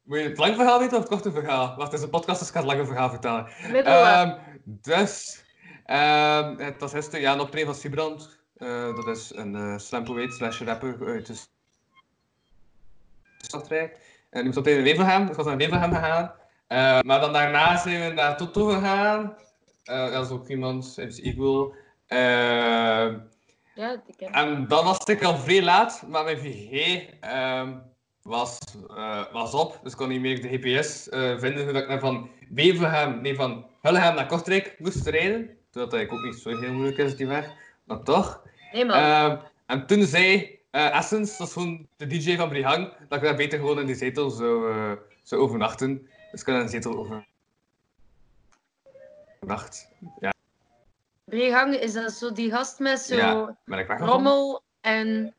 moet 0.03 0.17
je 0.19 0.23
het 0.23 0.37
lang 0.37 0.55
verhaal 0.55 0.79
weten 0.79 0.93
of 0.97 1.03
het 1.03 1.11
korte 1.11 1.31
verhaal? 1.31 1.67
Wacht, 1.75 1.91
het 1.91 1.99
is 1.99 2.01
een 2.05 2.09
podcast, 2.11 2.39
dus 2.39 2.47
ik 2.47 2.53
ga 2.53 2.59
het 2.59 2.69
lange 2.69 2.85
verhaal 2.85 3.09
vertellen. 3.09 3.47
Middelaar. 3.71 4.27
Ehm, 4.27 4.37
dus, 4.65 5.43
ehm, 5.85 6.57
het 6.57 6.79
was 6.79 6.91
gisteren 6.91 7.21
ja, 7.21 7.33
een 7.33 7.39
optreden 7.39 7.67
van 7.67 7.75
Sibrand. 7.75 8.36
Eh, 8.57 8.95
dat 8.95 9.07
is 9.07 9.31
een 9.35 9.55
uh, 9.55 9.77
slampoëet 9.77 10.33
slash 10.33 10.61
rapper 10.61 11.07
uit 11.07 11.25
de 11.25 11.35
Stadrijk. 13.37 13.91
En 14.29 14.43
die 14.43 14.43
moest 14.43 14.57
op 14.57 14.67
in 14.67 14.83
Wevelgem, 14.83 15.21
dus 15.21 15.29
ik 15.29 15.35
was 15.35 15.45
naar 15.45 15.57
Wevelgem 15.57 15.93
gegaan. 15.93 16.31
Maar 17.05 17.19
dan 17.19 17.33
daarna 17.33 17.77
zijn 17.77 18.07
we 18.07 18.13
naar 18.13 18.37
Toto 18.37 18.65
gegaan. 18.65 19.35
Eh, 19.83 20.11
dat 20.11 20.25
is 20.25 20.31
ook 20.31 20.47
iemand, 20.47 20.97
is 20.97 21.21
Equal. 21.21 21.73
Ja, 22.07 24.01
ik. 24.07 24.21
en 24.21 24.67
dan 24.67 24.85
was 24.85 25.05
ik 25.05 25.23
al 25.23 25.37
vrij 25.37 25.63
laat, 25.63 26.03
maar 26.07 26.23
mijn 26.23 26.37
VG 26.37 27.03
ehm, 27.19 27.77
was, 28.21 28.59
was 29.31 29.53
op. 29.53 29.79
Dus 29.83 29.91
ik 29.91 29.97
kon 29.97 30.09
niet 30.09 30.21
meer 30.21 30.41
de 30.41 30.47
GPS 30.47 31.07
vinden 31.41 31.65
zodat 31.65 31.81
ik 31.81 31.87
naar 31.87 31.99
van 31.99 32.29
Beverham, 32.49 33.21
nee, 33.21 33.35
van 33.35 33.65
Hullegem 33.81 34.15
naar 34.15 34.25
Kortrijk 34.25 34.75
moest 34.79 35.07
rijden. 35.07 35.45
Terwijl 35.71 35.89
dat 35.89 35.93
eigenlijk 35.93 36.11
ook 36.11 36.31
niet 36.31 36.41
zo 36.41 36.59
heel 36.59 36.73
moeilijk 36.73 36.97
is, 36.97 37.15
die 37.15 37.27
weg. 37.27 37.51
Maar 37.83 38.03
toch. 38.03 38.46
Nee, 38.71 38.85
man. 38.85 38.97
Ehm, 38.97 39.37
en 39.65 39.87
toen 39.87 40.03
zei 40.03 40.59
eh, 40.71 40.95
Essence, 40.97 41.37
dat 41.37 41.47
is 41.47 41.53
gewoon 41.53 41.87
de 41.97 42.07
DJ 42.07 42.35
van 42.35 42.49
Brihang, 42.49 42.93
dat 43.09 43.17
ik 43.17 43.23
daar 43.23 43.35
beter 43.35 43.59
gewoon 43.59 43.79
in 43.79 43.85
die 43.85 43.95
zetel 43.95 44.29
zou, 44.29 44.71
eh, 44.71 44.91
zou 45.23 45.41
overnachten. 45.41 46.09
Dus 46.31 46.39
ik 46.39 46.45
kan 46.45 46.55
in 46.55 46.61
een 46.61 46.69
zetel 46.69 46.97
overnacht. 49.39 49.91
Ja, 50.19 50.33
Brihang 51.23 51.75
is 51.75 51.93
dat 51.93 52.11
zo 52.11 52.31
die 52.31 52.51
gast 52.51 52.79
met 52.79 52.99
zo 52.99 53.15
ja. 53.15 53.57
rommel 53.97 54.63
en 54.81 55.33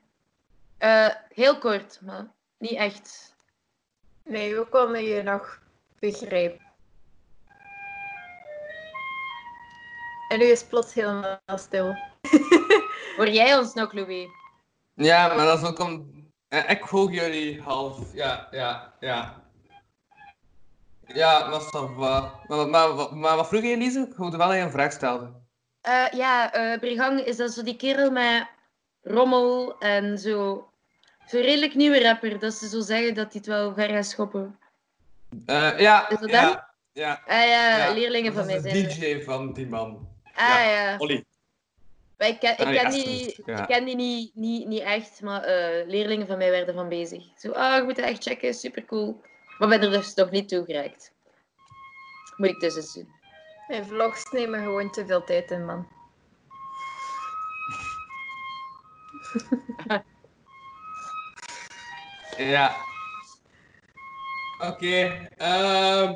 eh, 0.78 1.08
heel 1.28 1.58
kort, 1.58 2.00
maar 2.02 2.26
niet 2.58 2.72
echt. 2.72 3.34
Nee, 4.24 4.54
we 4.54 4.64
konden 4.64 5.04
je 5.04 5.22
nog 5.22 5.62
begrijpen. 5.98 6.66
En 10.28 10.38
nu 10.38 10.44
is 10.44 10.60
het 10.60 10.68
plots 10.68 10.94
helemaal 10.94 11.38
stil. 11.54 11.96
Hoor 13.18 13.28
jij 13.28 13.58
ons 13.58 13.74
nog, 13.74 13.92
Louis? 13.92 14.28
Ja, 14.94 15.34
maar 15.34 15.46
dat 15.46 15.62
is 15.62 15.68
ook 15.68 15.78
om... 15.78 16.10
eh, 16.48 16.70
Ik 16.70 16.86
volg 16.86 17.12
jullie 17.12 17.62
half. 17.62 18.14
Ja, 18.14 18.48
ja, 18.50 18.94
ja. 19.00 19.42
Ja, 21.06 21.48
dat 21.50 21.62
is 21.62 21.70
toch 21.70 21.96
wel... 21.96 22.30
Maar, 22.48 22.68
maar, 22.68 22.94
maar, 22.94 23.16
maar 23.16 23.36
wat 23.36 23.48
vroeg 23.48 23.62
je, 23.62 23.68
Elise? 23.68 24.06
Ik 24.10 24.16
hoorde 24.16 24.36
wel 24.36 24.46
dat 24.46 24.56
je 24.56 24.62
een 24.62 24.70
vraag 24.70 24.92
stelde. 24.92 25.32
Eh, 25.80 26.04
ja, 26.12 26.52
eh 26.52 26.78
Brihang 26.78 27.20
is 27.20 27.36
dat 27.36 27.52
zo 27.52 27.62
die 27.62 27.76
kerel 27.76 28.10
met 28.10 28.46
rommel 29.02 29.78
en 29.78 30.18
zo. 30.18 30.68
Zo'n 31.26 31.40
redelijk 31.40 31.74
nieuwe 31.74 32.02
rapper, 32.02 32.38
dat 32.38 32.54
ze 32.54 32.68
zo 32.68 32.80
zeggen 32.80 33.14
dat 33.14 33.24
hij 33.32 33.34
het 33.34 33.46
wel 33.46 33.74
ver 33.74 33.88
gaat 33.88 34.06
schoppen. 34.06 34.58
Eh, 35.46 35.78
ja, 35.78 36.08
Is 36.08 36.18
dat 36.18 36.30
ja, 36.30 36.74
ja. 36.92 37.22
Ah 37.26 37.36
ja, 37.46 37.76
ja. 37.76 37.92
leerlingen 37.92 38.32
van 38.32 38.46
mij 38.46 38.54
Dat 38.54 38.64
is 38.64 38.70
zijn. 38.72 38.88
de. 38.88 38.94
DJ 39.18 39.22
van 39.24 39.52
die 39.52 39.66
man. 39.66 40.08
Ah 40.34 40.48
ja. 40.48 40.96
Olly. 40.98 41.24
Maar 42.18 42.28
ik 42.28 42.38
ken, 42.38 42.52
ik 42.52 42.58
Ah, 42.66 42.72
ken 42.72 42.90
die, 42.90 43.42
ja. 43.44 43.60
ik 43.60 43.66
ken 43.66 43.84
die 43.84 43.96
niet, 43.96 44.34
niet, 44.34 44.66
niet 44.66 44.82
echt, 44.82 45.22
maar 45.22 45.42
eh, 45.42 45.86
leerlingen 45.86 46.26
van 46.26 46.38
mij 46.38 46.50
werden 46.50 46.74
van 46.74 46.88
bezig. 46.88 47.22
Zo, 47.36 47.52
ah, 47.52 47.76
je 47.76 47.82
moet 47.82 47.96
het 47.96 48.06
echt 48.06 48.22
checken, 48.22 48.54
super 48.54 48.84
cool. 48.84 49.20
Maar 49.58 49.68
ben 49.68 49.82
er 49.82 49.90
dus 49.90 50.14
nog 50.14 50.30
niet 50.30 50.48
toe 50.48 50.64
geraakt. 50.64 51.12
Moet 52.36 52.48
ik 52.48 52.60
dus 52.60 52.76
eens 52.76 52.94
doen. 52.94 53.08
Mijn 53.68 53.86
vlogs 53.86 54.30
nemen 54.30 54.62
gewoon 54.62 54.90
te 54.90 55.06
veel 55.06 55.24
tijd 55.24 55.50
in, 55.50 55.64
man. 55.64 55.88
Ja. 62.36 62.76
Oké. 64.60 65.28
ehm 65.36 66.14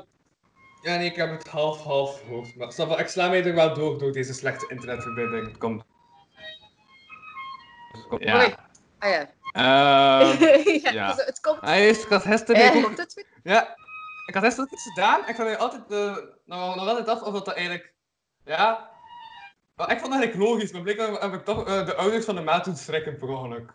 ja, 0.82 0.96
nee, 0.96 1.06
ik 1.10 1.16
heb 1.16 1.30
het 1.30 1.48
half-half 1.48 2.20
gehoord. 2.20 2.56
Maar 2.56 3.00
ik 3.00 3.08
sla 3.08 3.28
mij 3.28 3.44
er 3.44 3.54
wel 3.54 3.74
door 3.74 3.98
door 3.98 4.12
deze 4.12 4.34
slechte 4.34 4.66
internetverbinding. 4.68 5.58
Kom. 5.58 5.82
Ja. 8.18 8.36
Hoi. 8.36 8.54
Ah 8.98 9.10
ja. 9.10 9.28
Ehm, 9.52 10.42
ja, 10.84 10.90
ja. 10.90 11.12
dus 11.12 11.24
het 11.24 11.40
komt. 11.40 11.60
hij 11.60 11.88
is, 11.88 12.02
ik 12.02 12.08
had 12.08 12.22
gisteren 12.22 12.62
Ja. 12.62 12.82
Komt 12.82 12.98
het? 12.98 13.26
Ja, 13.42 13.76
ik 14.26 14.34
had 14.34 14.44
gisteren 14.44 14.68
iets 14.72 14.82
gedaan. 14.82 15.28
Ik 15.28 15.34
vraag 15.34 15.56
altijd 15.56 15.82
eh, 15.90 16.16
nog, 16.44 16.74
nog 16.76 16.88
altijd 16.88 17.08
af 17.08 17.22
of 17.22 17.32
dat 17.32 17.48
eigenlijk... 17.48 17.92
Ja... 18.44 18.90
Maar 19.76 19.90
ik 19.90 19.98
vond 19.98 20.12
het 20.12 20.22
eigenlijk 20.22 20.50
logisch, 20.50 20.72
maar 20.72 20.82
blijkbaar 20.82 21.10
heb 21.10 21.32
ik 21.32 21.44
toch 21.44 21.66
eh, 21.66 21.86
de 21.86 21.94
ouders 21.94 22.24
van 22.24 22.34
de 22.34 22.40
maat 22.40 22.64
doen 22.64 22.76
schrikken 22.76 23.18
per 23.18 23.28
ongeluk. 23.28 23.72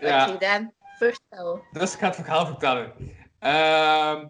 Je 0.00 0.26
gedaan? 0.32 0.72
Vertel. 0.98 1.64
Dus 1.72 1.92
ik 1.92 1.98
ga 1.98 2.06
het 2.06 2.14
verhaal 2.14 2.46
vertellen. 2.46 2.92
Ehm, 3.38 4.26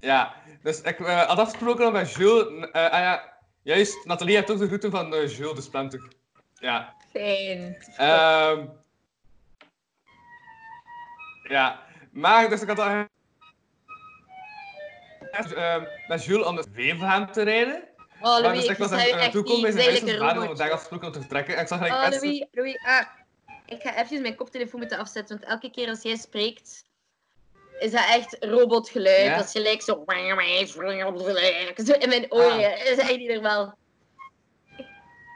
ja, 0.00 0.34
dus 0.62 0.80
ik 0.80 1.00
eh, 1.00 1.22
had 1.22 1.38
afgesproken 1.38 1.92
met 1.92 2.12
Jules. 2.12 2.70
eh, 2.70 2.82
ah 2.84 2.98
ja, 3.00 3.32
juist, 3.62 4.04
Nathalie 4.04 4.36
heeft 4.36 4.50
ook 4.50 4.58
de 4.58 4.66
route 4.66 4.90
van 4.90 5.14
eh, 5.14 5.36
Jules 5.36 5.54
de 5.54 5.60
Splinter. 5.60 6.12
Ja. 6.64 6.94
Fijn. 7.12 7.76
ehm 7.96 8.66
ja, 11.48 11.82
maar 12.12 12.48
dus 12.48 12.62
ik 12.62 12.68
had 12.68 12.78
al. 12.78 13.06
ehm, 15.30 15.84
met 16.08 16.24
Jules 16.24 16.46
om 16.46 16.56
de 16.56 16.64
Wevelgem 16.72 17.32
te 17.32 17.42
rijden. 17.42 17.88
Oh, 18.20 18.20
maar 18.20 18.40
Louis, 18.40 18.60
dus 18.60 18.68
ik 18.68 18.76
was 18.76 18.90
naartoe 18.90 19.42
komen 19.42 19.62
bij 19.62 19.72
zijn 19.72 20.20
huis 20.20 20.48
om 20.48 20.56
daar 20.56 20.70
afgesproken 20.70 21.06
om 21.06 21.12
te 21.12 21.20
vertrekken. 21.20 21.54
En 21.54 21.60
ik 21.60 21.68
zag 21.68 21.78
gelijk 21.78 21.94
Oh, 21.94 22.20
Louis, 22.20 22.44
Louis, 22.52 22.76
ah. 22.86 23.06
Ik 23.66 23.82
ga 23.82 24.02
even 24.02 24.22
mijn 24.22 24.36
koptelefoon 24.36 24.80
moeten 24.80 24.98
afzetten, 24.98 25.38
want 25.38 25.50
elke 25.50 25.70
keer 25.70 25.88
als 25.88 26.02
jij 26.02 26.16
spreekt, 26.16 26.84
is 27.78 27.90
dat 27.90 28.04
echt 28.08 28.36
robotgeluid. 28.40 29.24
Ja? 29.24 29.36
Dat 29.36 29.44
is 29.44 29.52
gelijk 29.52 29.82
zo... 29.82 30.04
Zo 31.84 31.92
in 31.92 32.08
mijn 32.08 32.32
oren. 32.32 32.70
Dat 32.78 32.86
is 32.86 32.98
echt 32.98 33.16
niet 33.16 33.28
normaal. 33.28 33.76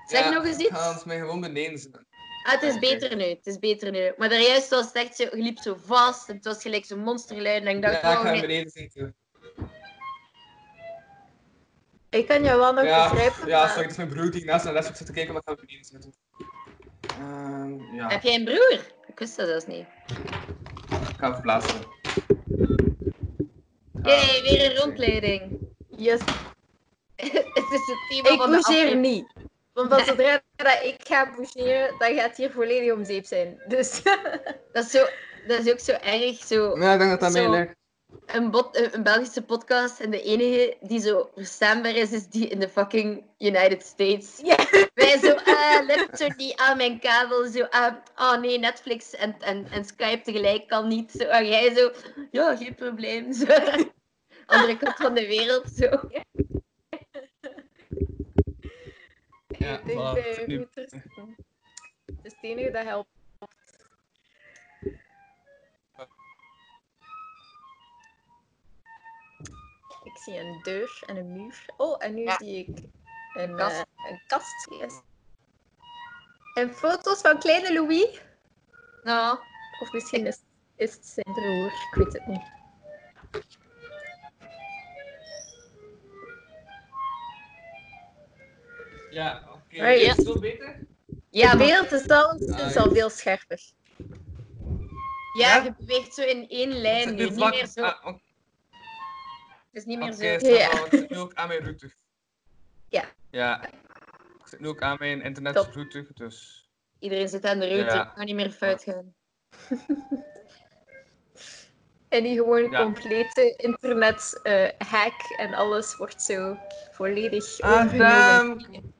Zeg 0.09 0.25
Ja, 0.25 0.31
nog 0.31 0.45
eens 0.45 0.57
Ik 0.57 0.69
ga 0.69 0.79
iets. 0.87 0.95
ons 0.95 1.05
mij 1.05 1.19
gewoon 1.19 1.41
beneden 1.41 1.79
zetten. 1.79 2.07
Ah, 2.43 2.53
het 2.53 2.63
is 2.63 2.79
beter 2.79 3.17
nu. 3.17 3.23
Het 3.25 3.47
is 3.47 3.59
beter 3.59 3.91
nu. 3.91 4.13
Maar 4.17 4.29
daar 4.29 4.41
juist 4.41 4.69
was 4.71 4.85
het 4.87 4.95
echt 4.95 5.17
zo... 5.17 5.23
Je 5.23 5.43
liep 5.43 5.59
zo 5.59 5.77
vast. 5.85 6.29
en 6.29 6.35
Het 6.37 6.45
was 6.45 6.63
gelijk 6.63 6.85
zo'n 6.85 6.99
monstergeluid. 7.03 7.65
En 7.65 7.77
ik 7.77 7.83
dacht, 7.83 8.01
Ja, 8.03 8.11
ik 8.13 8.17
oh, 8.19 8.23
ga 8.25 8.31
nee. 8.31 8.41
beneden 8.41 8.71
zitten. 8.71 9.15
Ik 12.11 12.27
kan 12.27 12.43
jou 12.43 12.59
wel 12.59 12.73
nog 12.73 12.85
Ja, 12.85 13.09
begrijpen. 13.11 13.49
ja 13.49 13.59
maar- 13.59 13.69
sorry, 13.69 13.83
het 13.83 13.91
is 13.91 13.97
mijn 13.97 14.09
broer 14.09 14.31
die 14.31 14.45
naast 14.45 14.63
mijn 14.63 14.75
laptop 14.77 14.95
zit 14.95 15.07
te 15.07 15.13
kijken, 15.13 15.33
maar 15.33 15.43
ik 15.47 15.49
ga 15.49 15.55
beneden 15.67 15.85
zitten. 15.85 16.15
Ehm, 17.09 17.95
ja, 17.95 18.09
Heb 18.09 18.23
jij 18.23 18.35
een 18.35 18.45
broer? 18.45 18.81
Ik 19.07 19.19
wist 19.19 19.37
dat 19.37 19.47
zelfs 19.49 19.67
niet. 19.67 19.87
ik 20.89 21.17
ga 21.19 21.33
verplaatsen. 21.33 21.81
Jee, 24.03 24.43
weer 24.43 24.71
een 24.71 24.77
rondleiding. 24.77 25.59
Yes. 25.97 26.21
het 27.17 27.67
is 27.71 27.87
het 27.87 27.99
team 28.09 28.27
Ik 28.27 28.41
van 28.41 28.51
de 28.51 28.57
aflevering. 28.57 29.01
niet. 29.01 29.33
Want 29.79 29.91
pas 29.91 30.07
zodra 30.07 30.43
dat 30.57 30.81
ik 30.83 30.97
ga 31.07 31.31
bougeren, 31.37 31.95
dan 31.99 32.15
gaat 32.15 32.29
het 32.29 32.37
hier 32.37 32.51
volledig 32.51 32.93
om 32.93 33.05
zeep 33.05 33.27
zijn. 33.27 33.63
Dus 33.67 34.03
Dat 34.73 34.85
is, 34.85 34.91
zo, 34.91 35.05
dat 35.47 35.67
is 35.67 35.73
ook 35.73 35.79
zo 35.79 35.93
erg. 35.93 36.45
Zo, 36.45 36.79
Ja, 36.79 36.93
ik 36.93 36.99
denk 36.99 37.11
dat 37.11 37.21
dat 37.21 37.33
Zo. 37.33 37.49
mij 37.49 37.59
ligt. 37.59 37.75
een, 38.27 38.51
bot, 38.51 38.93
een 38.95 39.03
Belgische 39.03 39.43
podcast 39.43 40.01
en 40.01 40.11
de 40.11 40.23
enige 40.23 40.77
die 40.81 41.01
zo 41.01 41.31
verstaanbaar 41.35 41.95
is, 41.95 42.13
is 42.13 42.27
die 42.27 42.49
in 42.49 42.61
de 42.61 42.69
fucking 42.69 43.25
United 43.39 43.83
States. 43.83 44.41
Wij 44.95 45.19
zo, 45.19 45.35
ah, 45.45 45.89
zo 46.13 46.27
niet 46.37 46.57
aan 46.57 46.77
mijn 46.77 47.01
kabel. 47.01 47.47
Zo, 47.47 47.63
ah, 47.63 47.95
oh 48.17 48.41
nee, 48.41 48.59
Netflix 48.59 49.15
en, 49.15 49.37
en, 49.41 49.67
en 49.71 49.85
Skype 49.85 50.21
tegelijk 50.25 50.69
kan 50.69 50.89
niet. 50.89 51.11
Zo, 51.11 51.25
en 51.25 51.47
jij 51.49 51.75
zo, 51.75 51.91
ja, 52.31 52.57
geen 52.57 52.75
probleem. 52.75 53.33
Zo. 53.33 53.47
Andere 54.47 54.77
kant 54.77 54.97
van 54.97 55.15
de 55.15 55.27
wereld. 55.27 55.71
Zo. 55.77 55.89
Ja, 59.69 59.81
voilà. 59.81 59.85
bij 60.15 60.45
Nu-. 60.47 60.69
Het 60.75 60.93
is 62.23 62.33
het 62.33 62.37
enige 62.41 62.71
dat 62.71 62.85
helpt. 62.85 63.09
Ik 70.05 70.17
zie 70.17 70.39
een 70.39 70.61
deur 70.63 71.03
en 71.07 71.17
een 71.17 71.33
muur. 71.33 71.65
Oh, 71.77 72.05
en 72.05 72.15
nu 72.15 72.23
Ja. 72.23 72.37
zie 72.39 72.57
ik 72.67 72.79
een 73.35 73.57
Kast. 73.57 73.77
kast. 73.77 73.87
een 74.11 74.21
kast. 74.27 74.69
Yes. 74.81 75.01
En 76.55 76.75
foto's 76.75 77.21
van 77.21 77.39
kleine 77.39 77.73
Louis. 77.73 78.21
Nou, 79.03 79.39
Of 79.81 79.93
misschien 79.93 80.27
is, 80.27 80.39
is 80.77 80.93
het 80.95 81.07
zijn 81.07 81.33
broer. 81.35 81.67
Ik 81.73 81.95
weet 81.95 82.13
het 82.13 82.27
niet. 82.27 82.47
Ja, 89.11 89.43
oké. 89.49 89.58
Right. 89.69 90.01
Is 90.01 90.17
het 90.17 90.27
zo 90.27 90.39
beter? 90.39 90.79
ja, 91.31 91.57
beeld 91.57 91.93
is 91.93 92.09
al, 92.09 92.37
is 92.39 92.77
al 92.77 92.91
veel 92.93 93.11
scherper. 93.11 93.61
ja, 95.39 95.57
Ja? 95.57 95.63
je 95.65 95.75
beweegt 95.79 96.15
zo 96.15 96.23
in 96.23 96.49
één 96.49 96.73
lijn. 96.73 97.15
Nu. 97.15 97.25
Niet 97.25 97.33
vlak- 97.35 97.55
meer 97.55 97.67
zo, 97.67 97.83
ah, 97.83 98.05
het 98.07 98.17
is 99.73 99.85
niet 99.85 99.99
meer 99.99 100.13
zo. 100.13 100.25
Ja. 100.25 100.71
ik 100.85 100.87
zit 100.91 101.11
nu 101.11 101.17
ook 101.17 101.35
aan 101.35 101.49
mijn 101.49 101.61
router. 101.61 101.95
Ja. 102.89 103.05
Ja. 103.31 103.67
Ik 104.39 104.47
zit 104.55 104.61
nu 104.61 104.69
ook 104.69 104.81
aan 104.83 104.97
mijn 104.99 105.23
internetrouter, 105.23 106.07
dus... 106.15 106.69
Iedereen 106.99 107.29
zit 107.29 107.45
aan 107.45 107.59
de 107.59 107.69
route, 107.69 107.95
Ja. 107.95 108.05
kan 108.05 108.25
niet 108.25 108.35
meer 108.35 108.51
fout 108.51 108.83
gaan. 108.83 109.15
En 112.09 112.23
die 112.23 112.37
gewoon 112.37 112.71
Ja. 112.71 112.83
complete 112.83 113.55
internet 113.57 114.41
eh, 114.43 114.69
hack 114.79 115.21
en 115.37 115.55
alles 115.55 115.97
wordt 115.97 116.23
zo 116.23 116.57
volledig 116.93 117.61
Ah, 117.61 117.71
overgenomen. 117.85 118.93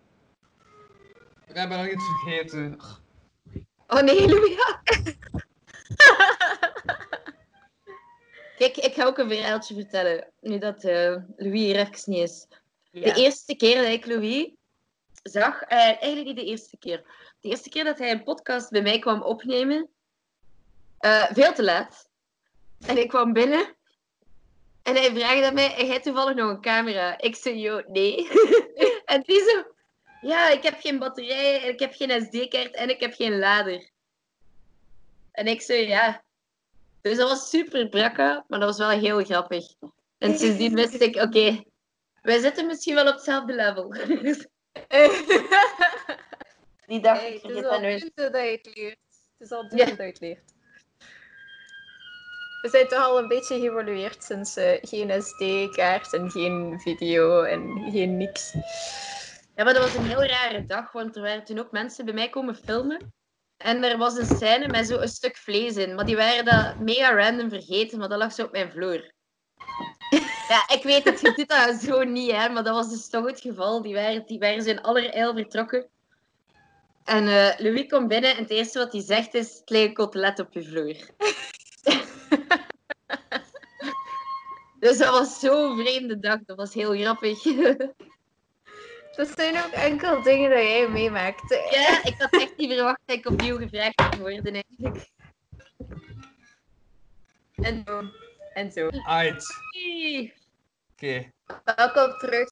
Damn. 1.55 1.63
Ik 1.63 1.69
ben 1.69 1.79
nog 1.79 1.89
iets 1.93 2.05
vergeten. 2.05 2.81
Oh 3.87 4.01
nee, 4.01 4.29
Louis. 4.29 4.57
Kijk, 8.59 8.77
ik 8.77 8.95
ga 8.95 9.05
ook 9.05 9.19
een 9.19 9.29
verhaaltje 9.29 9.75
vertellen, 9.75 10.31
nu 10.41 10.59
dat 10.59 10.85
eh, 10.85 11.17
Louis 11.37 11.61
hier 11.61 11.77
even 11.77 12.03
niet 12.05 12.23
is. 12.23 12.47
Ja. 12.91 13.13
De 13.13 13.21
eerste 13.21 13.57
keer 13.57 13.83
dat 13.83 13.93
ik 13.93 14.07
Louis 14.07 14.51
zag, 15.23 15.63
eh, 15.63 15.79
eigenlijk 15.79 16.25
niet 16.25 16.37
de 16.37 16.45
eerste 16.45 16.77
keer. 16.77 17.05
De 17.41 17.49
eerste 17.49 17.69
keer 17.69 17.85
dat 17.85 17.99
hij 17.99 18.11
een 18.11 18.23
podcast 18.23 18.71
bij 18.71 18.83
mij 18.83 18.99
kwam 18.99 19.23
opnemen, 19.23 19.89
eh, 20.99 21.25
veel 21.33 21.53
te 21.53 21.65
laat. 21.65 22.09
En 22.87 22.99
ik 22.99 23.09
kwam 23.09 23.33
binnen 23.33 23.77
en 24.83 24.95
hij 24.95 25.15
vraagde 25.15 25.47
aan 25.47 25.55
mij, 25.55 25.69
heb 25.69 25.87
jij 25.87 26.01
toevallig 26.01 26.35
nog 26.35 26.51
een 26.51 26.61
camera? 26.61 27.19
Ik 27.19 27.37
zei, 27.37 27.59
yo, 27.59 27.83
nee. 27.87 28.29
en 29.05 29.23
die 29.23 29.41
zo, 29.41 29.65
ja, 30.21 30.49
ik 30.51 30.63
heb 30.63 30.81
geen 30.81 30.99
batterij, 30.99 31.63
en 31.63 31.69
ik 31.69 31.79
heb 31.81 31.95
geen 31.95 32.23
SD-kaart 32.23 32.75
en 32.75 32.89
ik 32.89 33.01
heb 33.01 33.15
geen 33.15 33.39
lader. 33.39 33.91
En 35.33 35.47
ik 35.47 35.61
zei, 35.61 35.87
ja. 35.87 36.23
Dus 37.01 37.17
dat 37.17 37.29
was 37.29 37.49
super 37.51 37.89
brakke, 37.89 38.45
maar 38.49 38.59
dat 38.59 38.69
was 38.69 38.79
wel 38.79 38.99
heel 38.99 39.25
grappig. 39.25 39.65
En 40.19 40.39
sindsdien 40.39 40.75
wist 40.75 41.01
ik, 41.01 41.17
oké, 41.17 41.63
wij 42.23 42.39
zitten 42.41 42.67
misschien 42.67 42.95
wel 42.95 43.07
op 43.07 43.15
hetzelfde 43.15 43.55
level. 43.55 43.95
Die 46.87 47.01
dag, 47.01 47.19
Hey, 47.21 47.33
ik 47.35 47.43
het 47.43 47.51
is 47.51 47.57
al 47.65 47.71
dat 47.71 47.81
nooit. 47.81 48.01
punten 48.01 48.33
dat 48.33 48.43
je 48.43 48.51
het 48.51 48.77
leert. 48.77 48.99
Het 49.39 49.47
is 49.47 49.51
al 49.51 49.69
punten 49.69 49.87
dat 49.87 49.97
je 49.99 50.05
het 50.05 50.21
leert. 50.21 50.53
We 52.63 52.69
zijn 52.69 52.89
toch 52.89 53.05
al 53.05 53.19
een 53.19 53.29
beetje 53.29 53.59
geëvolueerd 53.61 54.25
sinds 54.25 54.57
eh, 54.57 54.79
geen 54.81 55.23
SD-kaart 55.23 56.13
en 56.13 56.31
geen 56.31 56.81
video 56.81 57.43
en 57.43 57.91
geen 57.93 58.17
niks. 58.17 58.53
Ja, 59.59 59.65
maar 59.65 59.75
dat 59.75 59.83
was 59.83 59.95
een 59.95 60.09
heel 60.09 60.25
rare 60.25 60.67
dag, 60.67 60.93
want 60.93 61.17
er 61.17 61.23
waren 61.23 61.45
toen 61.45 61.59
ook 61.59 61.71
mensen 61.71 62.05
bij 62.05 62.15
mij 62.15 62.29
komen 62.29 62.57
filmen. 62.57 63.13
En 63.57 63.85
er 63.85 63.99
was 63.99 64.17
een 64.17 64.37
scène 64.37 64.69
met 64.69 64.87
zo'n 64.87 65.09
stuk 65.09 65.37
vlees 65.37 65.77
in, 65.77 65.95
maar 65.95 66.05
die 66.05 66.17
waren 66.17 66.45
dat 66.45 66.79
mega 66.79 67.15
random 67.15 67.49
vergeten, 67.49 67.99
maar 67.99 68.09
dat 68.09 68.19
lag 68.19 68.33
zo 68.33 68.45
op 68.45 68.53
mijn 68.53 68.71
vloer. 68.71 69.13
Ja, 70.49 70.69
ik 70.75 70.83
weet 70.83 71.05
het, 71.05 71.21
je 71.21 71.45
dat 71.47 71.75
zo 71.75 72.03
niet, 72.03 72.31
hè, 72.31 72.49
maar 72.49 72.65
dat 72.65 72.75
was 72.75 72.91
dus 72.91 73.09
toch 73.09 73.27
het 73.27 73.41
geval. 73.41 73.83
Die 73.83 73.95
waren, 73.95 74.27
die 74.27 74.39
waren 74.39 74.63
zo 74.63 74.69
in 74.69 74.83
allerijl 74.83 75.35
vertrokken. 75.35 75.89
En 77.05 77.27
eh, 77.27 77.59
Louis 77.59 77.87
komt 77.87 78.09
binnen 78.09 78.31
en 78.31 78.43
het 78.43 78.51
eerste 78.51 78.79
wat 78.79 78.93
hij 78.93 79.03
zegt 79.03 79.35
is, 79.35 79.59
het 79.59 79.71
lijkt 79.71 79.89
een 79.89 79.95
kotelet 79.95 80.39
op 80.39 80.53
je 80.53 80.63
vloer. 80.63 80.97
dus 84.81 84.99
dat 84.99 85.11
was 85.11 85.41
zo'n 85.41 85.77
vreemde 85.77 86.19
dag, 86.19 86.39
dat 86.45 86.57
was 86.57 86.75
heel 86.75 86.93
grappig. 86.93 87.45
Dat 89.19 89.29
zijn 89.37 89.65
ook 89.65 89.73
enkel 89.73 90.23
dingen 90.23 90.51
dat 90.51 90.59
jij 90.59 90.89
meemaakt. 90.89 91.51
Ja, 91.71 92.05
ik 92.05 92.15
had 92.19 92.33
echt 92.33 92.57
niet 92.57 92.73
verwacht 92.73 93.01
dat 93.05 93.17
ik 93.17 93.27
opnieuw 93.27 93.57
gevraagd 93.57 94.01
zou 94.01 94.19
worden 94.19 94.53
eigenlijk. 94.55 95.11
En 97.55 97.83
zo. 97.87 98.03
En 98.55 98.73
zo. 98.73 98.89
Hey. 98.91 100.35
Oké. 100.93 101.33
Welkom 101.65 102.19
terug. 102.19 102.49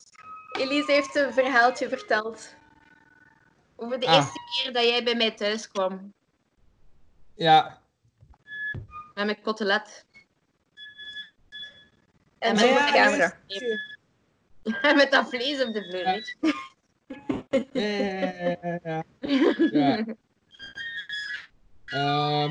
Elise 0.58 0.92
heeft 0.92 1.14
een 1.14 1.32
verhaaltje 1.32 1.88
verteld. 1.88 2.54
Over 3.76 4.00
de 4.00 4.06
Ah. 4.06 4.14
eerste 4.14 4.38
keer 4.62 4.72
dat 4.72 4.84
jij 4.84 5.04
bij 5.04 5.14
mij 5.14 5.30
thuis 5.30 5.68
kwam. 5.68 6.12
Ja. 7.34 7.80
Met 9.14 9.24
mijn 9.24 9.40
kotelet. 9.40 10.06
En 12.38 12.54
met 12.54 12.60
de 12.64 12.90
camera. 12.92 13.38
met 14.96 15.10
dat 15.10 15.28
vlees 15.28 15.64
op 15.64 15.72
de 15.72 15.82
vloer. 15.82 16.02
Ja. 16.02 16.12
weet 16.12 16.36
je. 16.40 16.64
Ja, 17.72 17.84
ja, 18.60 18.78
ja, 18.82 19.04
ja, 19.70 19.96
ja. 20.02 20.04
Ehm, 21.86 22.50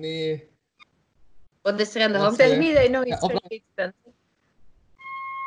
nee. 0.00 0.48
Wat 1.62 1.80
is 1.80 1.94
er 1.94 2.02
aan 2.02 2.12
de 2.12 2.18
hand? 2.18 2.36
Zeg 2.36 2.58
niet 2.58 2.74
dat 2.74 2.82
je 2.82 2.90
nog 2.90 3.06
Ja, 3.06 3.16
iets 3.16 3.26
vergeten 3.26 3.66
bent. 3.74 3.94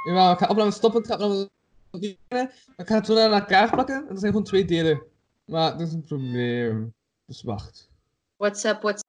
Jawel, 0.03 0.31
ik 0.31 0.37
ga 0.37 0.47
opname 0.47 0.71
stoppen, 0.71 1.01
ik 1.01 1.07
ga 1.07 1.17
maar 1.17 2.51
ik 2.77 2.87
ga 2.87 2.95
het 2.95 3.05
zo 3.05 3.13
naar 3.13 3.31
elkaar 3.31 3.69
plakken. 3.69 3.95
En 3.95 4.07
dat 4.07 4.19
zijn 4.19 4.31
gewoon 4.31 4.47
twee 4.47 4.65
delen. 4.65 5.03
Maar 5.45 5.71
dat 5.71 5.87
is 5.87 5.93
een 5.93 6.03
probleem. 6.03 6.93
Dus 7.25 7.43
wacht. 7.43 7.89
What's 8.37 8.63
up, 8.63 8.81
what's 8.81 9.03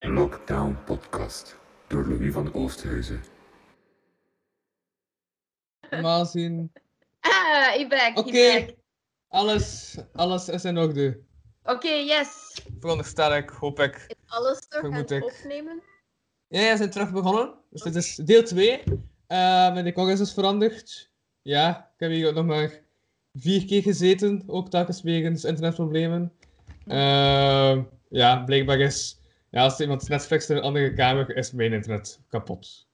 Lockdown 0.00 0.78
Podcast 0.84 1.62
door 1.86 2.06
Louis 2.08 2.32
van 2.32 2.54
Oosthuizen. 2.54 3.22
Normaal 5.90 6.26
zien. 6.26 6.72
Ah, 7.20 7.74
ik 7.78 7.88
back, 7.88 8.18
Oké. 8.18 8.74
Alles, 9.28 9.96
alles 10.12 10.48
is 10.48 10.64
in 10.64 10.78
orde. 10.78 11.20
Oké, 11.64 11.88
yes. 11.88 12.60
Veronderstel 12.80 13.36
ik, 13.36 13.50
hoop 13.50 13.80
ik. 13.80 13.94
Is 14.08 14.16
alles 14.26 14.66
nog 14.68 14.84
aan 14.84 14.92
het 14.92 15.22
opnemen? 15.22 15.82
Ja, 16.48 16.60
ja, 16.60 16.70
we 16.70 16.76
zijn 16.76 16.90
terug 16.90 17.12
begonnen. 17.12 17.54
Dus 17.70 17.82
dit 17.82 17.94
is 17.94 18.14
deel 18.14 18.42
2. 18.42 18.82
mijn 19.28 19.84
decor 19.84 20.10
is 20.10 20.18
dus 20.18 20.32
veranderd. 20.32 21.10
Ja, 21.42 21.90
ik 21.94 22.00
heb 22.00 22.10
hier 22.10 22.28
ook 22.28 22.34
nog 22.34 22.46
maar 22.46 22.80
vier 23.34 23.64
keer 23.64 23.82
gezeten. 23.82 24.42
Ook 24.46 24.70
telkens 24.70 25.02
wegens 25.02 25.44
internetproblemen. 25.44 26.32
Ehm, 26.86 27.82
ja, 28.08 28.36
blijkbaar 28.36 28.80
is... 28.80 29.18
Ja, 29.54 29.62
als 29.62 29.80
iemand 29.80 30.08
Netflix 30.08 30.50
in 30.50 30.56
een 30.56 30.62
andere 30.62 30.92
kamer, 30.92 31.36
is 31.36 31.52
mijn 31.52 31.72
internet 31.72 32.20
kapot. 32.28 32.86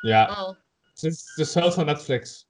Ja, 0.00 0.30
Oh. 0.30 0.56
het 0.90 1.02
is 1.02 1.32
de 1.34 1.44
schuld 1.44 1.74
van 1.74 1.86
Netflix. 1.86 2.48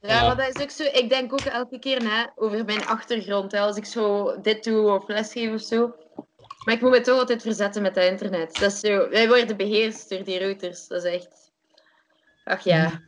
Ja, 0.00 0.26
maar 0.26 0.36
dat 0.36 0.56
is 0.56 0.62
ook 0.62 0.70
zo. 0.70 0.82
Ik 0.82 1.08
denk 1.08 1.32
ook 1.32 1.40
elke 1.40 1.78
keer 1.78 2.02
na 2.02 2.32
over 2.36 2.64
mijn 2.64 2.86
achtergrond. 2.86 3.52
Hè, 3.52 3.60
als 3.60 3.76
ik 3.76 3.84
zo 3.84 4.34
dit 4.40 4.64
doe 4.64 4.90
of 4.90 5.08
lesgeef 5.08 5.52
of 5.54 5.60
zo. 5.60 5.94
Maar 6.64 6.74
ik 6.74 6.80
moet 6.80 6.90
me 6.90 7.00
toch 7.00 7.18
altijd 7.18 7.42
verzetten 7.42 7.82
met 7.82 7.94
dat 7.94 8.04
internet. 8.04 8.58
Dat 8.58 8.72
is 8.72 8.80
zo, 8.80 9.08
wij 9.08 9.28
worden 9.28 9.56
beheerst 9.56 10.08
door 10.08 10.24
die 10.24 10.38
routers. 10.38 10.86
Dat 10.86 11.04
is 11.04 11.12
echt. 11.12 11.52
Ach 12.44 12.64
ja. 12.64 13.02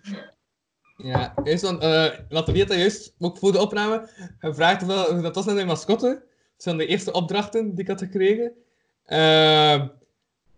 Ja, 0.97 1.35
eerst 1.43 1.63
dan, 1.63 1.81
eh 1.81 2.19
Nathalie 2.29 2.61
had 2.61 2.69
dat 2.69 2.79
juist, 2.79 3.15
ook 3.19 3.39
voor 3.39 3.53
de 3.53 3.61
opname, 3.61 4.09
gevraagd 4.39 4.83
of 4.83 4.89
dat, 5.23 5.35
was 5.35 5.45
met 5.45 5.55
mijn 5.55 5.67
mascotte. 5.67 6.25
Dat 6.57 6.65
zijn 6.65 6.77
de 6.77 6.87
eerste 6.87 7.13
opdrachten 7.13 7.71
die 7.71 7.81
ik 7.85 7.89
had 7.89 8.01
gekregen. 8.01 8.53
Ehm, 9.05 9.89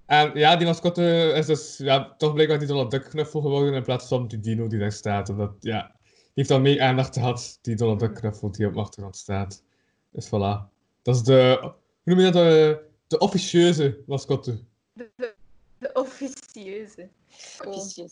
En 0.06 0.30
ja, 0.34 0.56
die 0.56 0.66
mascotte 0.66 1.32
is 1.36 1.46
dus 1.46 1.76
ja, 1.76 2.14
toch 2.18 2.32
blijkbaar 2.32 2.58
die 2.58 2.68
Donald 2.68 2.90
Duck 2.90 3.04
knuffel 3.04 3.40
geworden 3.40 3.74
in 3.74 3.82
plaats 3.82 4.08
van 4.08 4.28
die 4.28 4.40
dino 4.40 4.66
die 4.66 4.78
daar 4.78 4.92
staat. 4.92 5.28
En 5.28 5.36
dat, 5.36 5.52
ja, 5.60 5.96
die 6.02 6.32
heeft 6.34 6.50
al 6.50 6.60
meer 6.60 6.80
aandacht 6.80 7.14
gehad, 7.14 7.58
die 7.62 7.76
Donald 7.76 8.00
Duck 8.00 8.14
knuffel 8.14 8.50
die 8.50 8.66
op 8.66 8.72
de 8.74 8.80
achtergrond 8.80 9.16
staat. 9.16 9.62
Dus 10.10 10.26
voilà. 10.26 10.68
Dat 11.02 11.14
is 11.14 11.22
de, 11.22 11.58
hoe 11.62 11.74
noem 12.04 12.18
je 12.18 12.24
dat, 12.24 12.32
de, 12.32 12.80
de 13.06 13.18
officieuze 13.18 14.02
mascotte. 14.06 14.58
De, 14.92 15.34
de 15.78 15.92
officieuze. 15.92 17.08
Cool. 17.56 18.08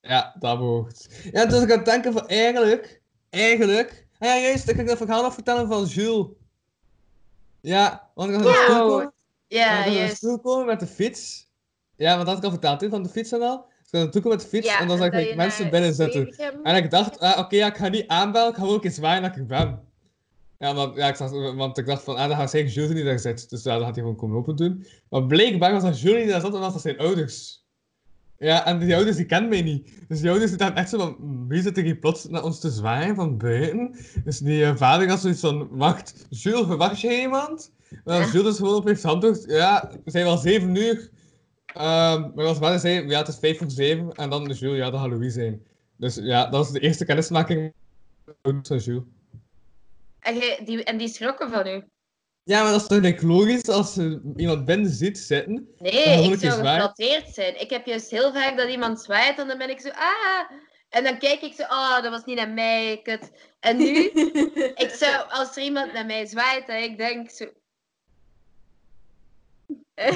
Ja, 0.00 0.36
dat 0.38 0.58
behoort. 0.58 1.08
Ja, 1.32 1.46
dus 1.46 1.62
ik 1.62 1.70
aan 1.70 1.76
het 1.76 1.86
denken 1.86 2.12
van 2.12 2.28
eigenlijk, 2.28 3.02
eigenlijk... 3.30 4.06
Ah 4.18 4.28
ja, 4.28 4.38
juist, 4.38 4.68
ik 4.68 4.76
kan 4.76 4.86
dat 4.86 4.96
verhaal 4.96 5.22
nog 5.22 5.34
vertellen 5.34 5.68
van 5.68 5.84
Jules. 5.84 6.26
Ja, 7.66 8.10
want 8.14 8.30
ik 8.30 8.36
ga 8.36 8.42
naar 8.42 8.52
Ja. 8.52 8.64
school 8.64 8.88
komen. 8.88 9.12
Ja, 9.46 9.88
juist. 9.88 10.22
met 10.66 10.80
de 10.80 10.86
fiets. 10.86 11.48
Ja, 11.96 12.14
want 12.14 12.26
dat 12.26 12.34
had 12.34 12.38
ik 12.38 12.44
al 12.44 12.50
verteld, 12.50 12.80
hè, 12.80 12.88
van 12.88 13.02
de 13.02 13.08
fiets 13.08 13.32
en 13.32 13.42
al. 13.42 13.56
Dus 13.56 13.66
ik 13.86 13.90
ga 13.90 13.98
naartoe 13.98 14.22
komen 14.22 14.36
met 14.36 14.46
de 14.46 14.56
fiets 14.56 14.66
Ja, 14.66 14.80
en 14.80 14.88
dan 14.88 14.98
zag 14.98 15.12
ik 15.12 15.36
mensen 15.36 15.70
binnen 15.70 15.94
zitten. 15.94 16.28
En 16.62 16.76
ik 16.76 16.90
dacht, 16.90 17.20
ah, 17.20 17.38
oké, 17.38 17.56
ja, 17.56 17.66
ik 17.66 17.76
ga 17.76 17.88
niet 17.88 18.06
aanbellen, 18.06 18.48
ik 18.48 18.54
ga 18.54 18.64
ook 18.64 18.84
eens 18.84 18.94
zwaaien 18.94 19.22
dat 19.22 19.36
ik 19.36 19.46
ben. 19.46 19.80
Ja, 20.58 20.74
want, 20.74 20.96
ja, 20.96 21.08
ik 21.08 21.16
zag, 21.16 21.30
want 21.54 21.78
ik 21.78 21.86
dacht 21.86 22.02
van, 22.02 22.16
ah, 22.16 22.28
dan 22.28 22.36
gaat 22.36 22.50
zeker 22.50 22.72
Jules 22.72 22.90
niet 22.94 23.04
daar 23.04 23.18
zitten. 23.18 23.48
Dus 23.48 23.62
ja, 23.62 23.74
dan 23.74 23.84
gaat 23.84 23.94
hij 23.94 24.02
gewoon 24.04 24.16
komen 24.16 24.36
open 24.36 24.56
doen. 24.56 24.86
Maar 25.10 25.26
blijkbaar 25.26 25.72
was 25.72 25.82
dat 25.82 26.00
Jules 26.00 26.20
niet 26.22 26.30
daar 26.30 26.40
zat, 26.40 26.54
en 26.54 26.60
was 26.60 26.72
dat 26.72 26.82
zijn 26.82 26.98
ouders. 26.98 27.65
Ja, 28.38 28.66
en 28.66 28.78
die 28.78 28.94
ouders 28.94 29.16
die 29.16 29.24
kennen 29.24 29.50
mij 29.50 29.62
niet. 29.62 29.90
Dus 30.08 30.20
die 30.20 30.30
ouders 30.30 30.50
die 30.50 30.58
dachten 30.58 30.76
echt 30.76 30.90
zo 30.90 30.98
van, 30.98 31.16
"Mm, 31.18 31.48
wie 31.48 31.62
zit 31.62 31.76
er 31.76 31.82
hier 31.82 31.96
plots 31.96 32.28
naar 32.28 32.44
ons 32.44 32.60
te 32.60 32.70
zwaaien 32.70 33.14
van 33.14 33.38
buiten? 33.38 33.96
Dus 34.24 34.38
die 34.38 34.64
eh, 34.64 34.76
vader 34.76 35.08
had 35.08 35.20
zoiets 35.20 35.40
van, 35.40 35.68
wacht, 35.70 36.26
Jules, 36.30 36.66
verwacht 36.66 37.00
je 37.00 37.20
iemand? 37.20 37.72
Maar 38.04 38.20
Jules 38.20 38.42
dus 38.42 38.56
gewoon 38.56 38.74
op 38.74 38.86
heeft 38.86 39.00
geantwoord, 39.00 39.44
ja, 39.46 39.90
we 40.04 40.10
zijn 40.10 40.24
wel 40.24 40.36
zeven 40.36 40.74
uur. 40.74 41.10
Ehm, 41.66 42.30
maar 42.34 42.44
als 42.44 42.58
vader 42.58 42.78
zei, 42.78 43.08
ja, 43.08 43.18
het 43.18 43.28
is 43.28 43.38
vijf 43.38 43.58
voor 43.58 43.70
zeven. 43.70 44.12
En 44.12 44.30
dan 44.30 44.50
is 44.50 44.58
Jules, 44.58 44.78
ja, 44.78 44.90
dat 44.90 45.00
gaat 45.00 45.10
Louis 45.10 45.34
zijn. 45.34 45.62
Dus 45.96 46.14
ja, 46.14 46.42
dat 46.42 46.52
was 46.52 46.72
de 46.72 46.80
eerste 46.80 47.04
kennismaking 47.04 47.72
de 48.24 48.34
van 48.42 48.78
Jules. 48.78 49.02
En, 50.20 50.64
die, 50.64 50.84
en 50.84 50.96
die 50.98 51.08
schrokken 51.08 51.50
van 51.50 51.66
u. 51.66 51.84
Ja, 52.46 52.62
maar 52.62 52.72
dat 52.72 52.80
is 52.80 52.86
toch 52.86 53.00
niet 53.00 53.22
logisch 53.22 53.68
als 53.68 53.94
je 53.94 54.32
iemand 54.36 54.64
binnen 54.64 54.90
ziet 54.90 55.18
zitten? 55.18 55.68
Nee, 55.78 56.32
ik 56.32 56.38
zou 56.38 56.52
geflatteerd 56.52 57.34
zijn. 57.34 57.60
Ik 57.60 57.70
heb 57.70 57.86
juist 57.86 58.10
heel 58.10 58.32
vaak 58.32 58.56
dat 58.56 58.68
iemand 58.68 59.00
zwaait 59.00 59.38
en 59.38 59.48
dan 59.48 59.58
ben 59.58 59.70
ik 59.70 59.80
zo, 59.80 59.88
ah. 59.88 60.50
En 60.88 61.04
dan 61.04 61.18
kijk 61.18 61.40
ik 61.40 61.54
zo, 61.54 61.62
oh, 61.62 62.02
dat 62.02 62.10
was 62.10 62.24
niet 62.24 62.36
naar 62.36 62.48
mij, 62.48 63.00
kut. 63.02 63.30
En 63.60 63.76
nu, 63.76 64.10
ik 64.84 64.90
zou, 64.90 65.30
als 65.30 65.56
er 65.56 65.62
iemand 65.62 65.92
naar 65.92 66.06
mij 66.06 66.26
zwaait 66.26 66.68
en 66.68 66.82
ik 66.82 66.96
denk 66.98 67.30
zo... 67.30 67.44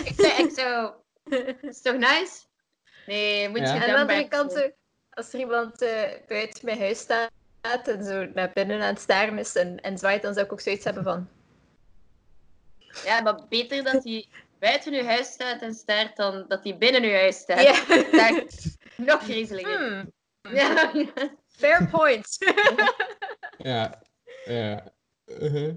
Ik 0.05 0.13
zou, 0.17 0.43
ik 0.43 0.51
zou... 0.55 0.93
Is 1.61 1.83
toch 1.83 1.97
nice? 1.97 2.41
Nee, 3.07 3.49
moet 3.49 3.59
je 3.59 3.65
Ja. 3.65 3.73
Aan 3.73 3.91
de 3.91 3.97
andere 3.97 4.29
kant, 4.29 4.53
zo, 4.53 4.71
als 5.11 5.33
er 5.33 5.39
iemand 5.39 5.83
eh, 5.83 6.03
buiten 6.29 6.65
mijn 6.65 6.79
huis 6.79 6.99
staat 6.99 7.89
en 7.89 8.05
zo 8.05 8.27
naar 8.35 8.51
binnen 8.55 8.81
aan 8.81 8.93
het 8.93 9.01
staren 9.01 9.39
is 9.39 9.57
en, 9.57 9.81
en 9.81 9.99
zwaait, 9.99 10.23
dan 10.23 10.35
zou 10.35 10.47
ik 10.47 10.53
ook 10.53 10.61
zoiets 10.61 10.85
hebben 10.85 11.03
van... 11.05 11.29
Ja, 13.05 13.21
maar 13.21 13.41
beter 13.49 13.85
dat 13.85 14.05
hij 14.05 14.27
buiten 14.59 14.95
uw 14.95 15.05
huis 15.05 15.27
staat 15.27 15.63
en 15.63 15.75
staart 15.75 16.17
dan 16.17 16.45
dat 16.49 16.65
hij 16.65 16.79
binnen 16.79 17.03
uw 17.03 17.11
huis 17.13 17.37
staat. 17.37 17.63
Ja. 17.63 17.85
Daar 18.11 18.45
nog 18.97 19.23
griezeliger. 19.23 19.79
Hmm, 19.79 20.11
Ja. 20.55 20.93
fair 21.47 21.89
point. 21.89 22.39
Ja. 23.63 24.03
Ja. 24.45 24.93
Uh-huh. 25.27 25.75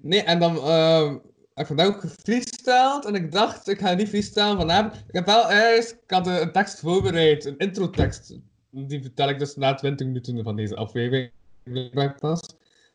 Nee, 0.00 0.22
en 0.22 0.38
dan 0.38 0.54
heb 0.64 1.20
ik 1.54 1.66
vandaag 1.66 1.86
ook 1.86 2.00
gefreestyled 2.00 3.04
en 3.04 3.14
ik 3.14 3.32
dacht, 3.32 3.68
ik 3.68 3.78
ga 3.78 3.94
niet 3.94 4.08
freestylen 4.08 4.56
vanavond. 4.56 4.94
Ik 4.94 5.14
heb 5.14 5.26
wel 5.26 5.50
eerst, 5.50 5.90
ik 5.92 6.10
had 6.10 6.26
een 6.26 6.52
tekst 6.52 6.80
voorbereid, 6.80 7.44
een 7.44 7.58
introtekst. 7.58 8.38
Die 8.70 9.02
vertel 9.02 9.28
ik 9.28 9.38
dus 9.38 9.56
na 9.56 9.74
20 9.74 10.06
minuten 10.06 10.44
van 10.44 10.56
deze 10.56 10.76
aflevering. 10.76 11.30
Pas. 12.18 12.40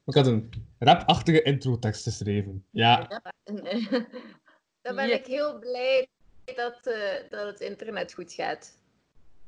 Ik 0.05 0.13
had 0.13 0.27
een 0.27 0.49
rapachtige 0.79 1.41
introtekst 1.41 2.03
geschreven. 2.03 2.65
Ja. 2.71 3.21
Dan 4.81 4.95
ben 4.95 5.07
Ja. 5.07 5.13
ik 5.15 5.25
heel 5.25 5.59
blij 5.59 6.07
dat, 6.55 6.79
eh, 6.87 7.29
dat 7.29 7.45
het 7.47 7.59
internet 7.59 8.13
goed 8.13 8.33
gaat. 8.33 8.79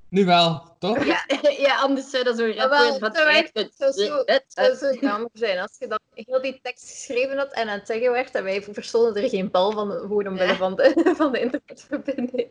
Nu 0.10 0.26
wel, 0.26 0.76
toch? 0.80 1.06
Ja. 1.06 1.24
ja, 1.68 1.80
anders 1.80 2.10
zou 2.10 2.24
dat 2.24 2.38
zo 2.38 2.46
rap 2.46 2.70
wel, 2.70 2.90
worden 2.90 3.00
van... 3.00 3.16
zo 3.16 3.28
echt- 3.28 3.50
het- 3.54 3.64
Het 3.64 3.74
zou 3.78 3.92
zo, 3.92 4.18
het- 4.18 4.28
het 4.28 4.44
zou 4.48 4.76
zo 4.76 4.94
jammer 5.00 5.30
zijn 5.34 5.60
als 5.60 5.76
je 5.80 5.88
dan 5.88 6.00
heel 6.14 6.42
die 6.42 6.60
tekst 6.62 6.90
geschreven 6.90 7.38
had 7.38 7.54
en 7.54 7.68
aan 7.70 7.78
het 7.78 7.88
zeggen 7.88 8.12
werd 8.12 8.36
en 8.36 8.44
wij 8.44 8.62
verstonden 8.62 9.24
er 9.24 9.30
geen 9.30 9.52
bal 9.52 9.72
van, 9.72 9.92
gewoon 9.92 10.28
omwille 10.28 10.46
Ja. 10.52 10.56
van 10.56 10.76
de, 10.76 10.94
van 11.18 11.32
de 11.32 11.40
internetverbinding. 11.40 12.50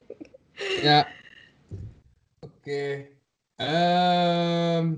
Ja. 0.83 1.09
Oké. 2.41 3.07
Ehm. 3.57 4.95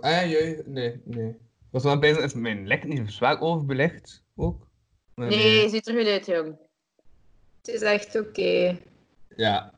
ah, 0.00 0.30
jee. 0.30 0.62
Nee, 0.66 1.00
nee. 1.04 1.36
Was 1.78 1.86
wel 1.86 1.98
bezig, 1.98 2.24
is 2.24 2.34
mijn 2.34 2.66
lek 2.66 2.84
niet 2.84 3.12
zwaar 3.12 3.40
overbelegd? 3.40 4.22
Ook? 4.36 4.68
Nee, 5.14 5.68
ziet 5.68 5.88
er 5.88 5.94
goed 5.94 6.06
uit, 6.06 6.26
jong. 6.26 6.56
Het 7.56 7.74
is 7.74 7.80
echt 7.80 8.16
oké. 8.16 8.78
Ja. 9.36 9.74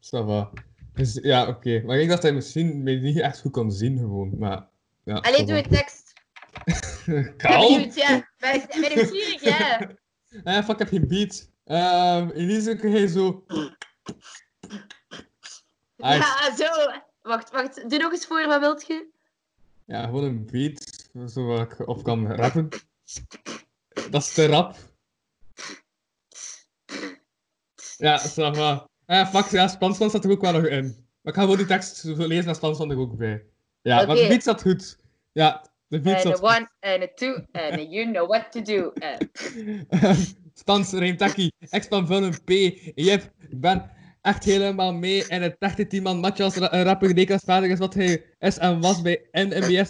Ça 0.00 0.24
va. 0.24 0.52
Dus, 0.94 1.18
ja, 1.22 1.48
oké. 1.48 1.82
Maar 1.86 1.98
ik 1.98 2.08
dacht 2.08 2.22
dat 2.22 2.30
hij 2.30 2.32
misschien 2.32 2.82
mij 2.82 2.94
niet 2.94 3.18
echt 3.18 3.40
goed 3.40 3.52
kon 3.52 3.72
zien, 3.72 3.98
gewoon. 3.98 4.38
Maar. 4.38 4.68
Ja, 5.04 5.14
Allee, 5.14 5.44
doe 5.44 5.56
je 5.56 5.68
tekst. 5.68 6.12
Ben 7.06 7.36
Kalm! 7.36 7.72
benieuwd, 7.72 7.94
ja. 7.94 8.28
Ben 8.38 8.66
ben 8.80 8.96
nieuwsgierig, 8.96 9.42
ja. 9.42 9.90
Ah, 10.44 10.64
fuck, 10.64 10.72
ik 10.72 10.78
heb 10.78 10.88
geen 10.88 11.08
beat. 11.08 11.50
Ehm 11.64 12.30
Elise, 12.30 12.76
kun 12.76 12.90
jij 12.90 13.06
zo. 13.06 13.44
Ja, 15.96 16.56
zo. 16.56 17.00
Wacht, 17.22 17.50
wacht. 17.50 17.90
Doe 17.90 17.98
nog 17.98 18.12
eens 18.12 18.26
voor, 18.26 18.46
wat 18.46 18.60
wilt 18.60 18.86
je? 18.86 19.16
Ja, 19.88 20.04
gewoon 20.04 20.24
een 20.24 20.46
beat, 20.46 20.97
zo 21.26 21.60
ik 21.60 21.88
op 21.88 22.02
kan 22.02 22.32
rappen. 22.32 22.68
Dat 24.10 24.22
is 24.22 24.32
te 24.32 24.46
rap. 24.46 24.76
Ja, 27.96 28.18
ça 28.18 28.50
va. 28.52 28.88
Ah, 29.06 29.26
fuck, 29.26 29.50
ja, 29.50 29.68
Spansman 29.68 30.08
staat 30.08 30.24
er 30.24 30.30
ook 30.30 30.40
wel 30.40 30.52
nog 30.52 30.66
in. 30.66 30.84
Maar 31.20 31.32
ik 31.32 31.34
ga 31.34 31.40
gewoon 31.40 31.56
die 31.56 31.66
tekst 31.66 32.04
lezen 32.04 32.48
en 32.48 32.54
Spansman 32.54 32.90
er 32.90 32.98
ook 32.98 33.16
bij. 33.16 33.44
Ja, 33.82 34.06
maar 34.06 34.16
de 34.16 34.26
beat 34.28 34.40
staat 34.40 34.62
goed. 34.62 34.98
Ja, 35.32 35.70
de 35.86 36.00
beat 36.00 36.20
staat 36.20 36.32
a 36.32 36.36
goed. 36.36 36.56
one, 36.56 36.70
en 36.80 37.02
a 37.02 37.08
two, 37.14 37.44
en 37.52 37.72
a 37.72 37.82
you 37.82 38.10
know 38.12 38.28
what 38.28 38.52
to 38.52 38.62
do. 38.62 38.90
Eh, 38.92 40.10
Spans, 40.54 40.92
Reemtaki, 40.92 41.50
Expan 41.58 42.06
van 42.06 42.22
een 42.22 42.44
P. 42.44 42.50
Ik 42.94 43.30
ben 43.60 43.90
echt 44.22 44.44
helemaal 44.44 44.92
mee 44.92 45.24
in 45.28 45.42
het 45.42 45.56
echte 45.58 45.86
team 45.86 46.04
van 46.04 46.18
Matjas, 46.18 46.56
ra 46.56 46.72
een 46.72 46.82
rapper 46.82 47.14
deklasvaardig 47.14 47.70
is 47.70 47.78
wat 47.78 47.94
hij 47.94 48.24
is 48.38 48.58
en 48.58 48.80
was 48.80 49.02
bij 49.02 49.28
NBS. 49.32 49.88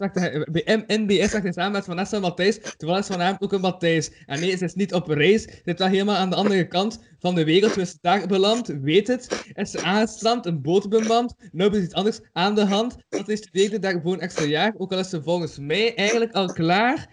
Bij 0.51 0.85
NBS 0.87 1.31
samen 1.31 1.73
met 1.73 1.85
Vanessa 1.85 2.17
en 2.17 2.23
Matthijs, 2.23 2.59
terwijl 2.77 2.99
is 2.99 3.07
vanavond 3.07 3.43
ook 3.43 3.53
een 3.53 3.61
Matthijs. 3.61 4.11
En 4.27 4.41
nee, 4.41 4.57
ze 4.57 4.65
is 4.65 4.75
niet 4.75 4.95
op 4.95 5.09
reis, 5.09 5.43
ze 5.43 5.75
wel 5.77 5.89
helemaal 5.89 6.17
aan 6.17 6.31
de 6.31 6.37
andere 6.37 6.67
kant 6.67 7.01
van 7.19 7.35
de 7.35 7.45
wereld. 7.45 7.73
Ze 7.73 7.81
is 7.81 7.99
daar 8.01 8.27
beland, 8.27 8.67
weet 8.67 9.07
het. 9.07 9.51
Is 9.53 9.77
aangestrand, 9.77 10.47
een 10.47 10.63
boot 10.63 10.89
bemand, 10.89 11.35
nu 11.53 11.67
is 11.67 11.83
iets 11.83 11.95
anders 11.95 12.21
aan 12.33 12.55
de 12.55 12.65
hand. 12.65 12.97
Dat 13.09 13.29
is 13.29 13.39
studeerde 13.39 13.79
daar 13.79 14.05
een 14.05 14.21
extra 14.21 14.45
jaar, 14.45 14.75
ook 14.77 14.93
al 14.93 14.99
is 14.99 15.09
ze 15.09 15.23
volgens 15.23 15.59
mij 15.59 15.95
eigenlijk 15.95 16.33
al 16.33 16.53
klaar. 16.53 17.09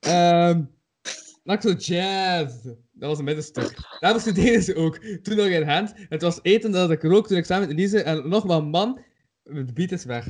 Ehm... 0.00 0.62
Maak 1.42 1.62
zo 1.62 1.72
jazz. 1.72 2.62
Dat 2.92 3.08
was 3.08 3.18
een 3.18 3.24
middenstuk. 3.24 3.96
Daarom 4.00 4.20
studeerden 4.20 4.62
ze 4.62 4.74
ook. 4.74 4.96
Toen 5.22 5.36
nog 5.36 5.46
in 5.46 5.68
hand. 5.68 5.92
Het 6.08 6.22
was 6.22 6.38
eten 6.42 6.72
dat 6.72 6.90
ik 6.90 7.02
rook 7.02 7.26
toen 7.26 7.36
ik 7.36 7.44
samen 7.44 7.68
met 7.68 7.76
Elise 7.76 8.02
en 8.02 8.28
nog 8.28 8.44
man. 8.44 9.00
De 9.42 9.72
beat 9.72 9.92
is 9.92 10.04
weg. 10.04 10.26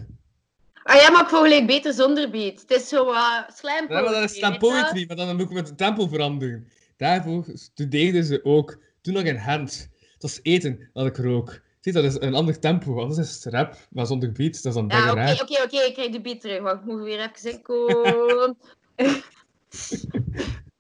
Ah 0.83 1.01
ja, 1.01 1.11
maar 1.11 1.23
ik 1.23 1.29
vond 1.29 1.43
gelijk 1.43 1.67
beter 1.67 1.93
zonder 1.93 2.31
beat. 2.31 2.61
Het 2.61 2.71
is 2.71 2.89
zo 2.89 3.11
uh, 3.11 3.49
slam 3.55 3.89
Ja, 3.89 4.01
maar 4.01 4.13
dat 4.13 4.23
is 4.23 4.37
slam 4.37 4.59
poetry, 4.59 5.05
maar 5.07 5.17
dan 5.17 5.37
moet 5.37 5.47
ik 5.47 5.53
met 5.53 5.69
het 5.69 5.79
tempo 5.79 6.07
veranderen. 6.07 6.69
Daarvoor 6.97 7.45
studeerden 7.55 8.25
ze 8.25 8.45
ook. 8.45 8.79
Toen 9.01 9.15
nog 9.15 9.23
in 9.23 9.37
hand. 9.37 9.89
Het 10.13 10.23
was 10.23 10.41
eten 10.43 10.91
dat 10.93 11.07
ik 11.07 11.17
rook. 11.17 11.61
Zie, 11.81 11.93
dat 11.93 12.05
is 12.05 12.21
een 12.21 12.35
ander 12.35 12.59
tempo. 12.59 13.01
Anders 13.01 13.19
is 13.19 13.35
het 13.35 13.53
rap, 13.55 13.77
maar 13.91 14.07
zonder 14.07 14.33
beat. 14.33 14.63
Dat 14.63 14.65
is 14.65 14.75
dan 14.75 14.89
Ja, 14.89 15.11
oké, 15.11 15.43
oké, 15.43 15.63
oké. 15.63 15.77
Ik 15.77 15.95
krijg 15.95 16.11
de 16.11 16.21
beat 16.21 16.41
terug. 16.41 16.61
Wacht, 16.61 16.81
ik 16.81 16.85
moet 16.85 17.03
weer 17.03 17.31
even 17.33 17.53
inkomen. 17.53 18.57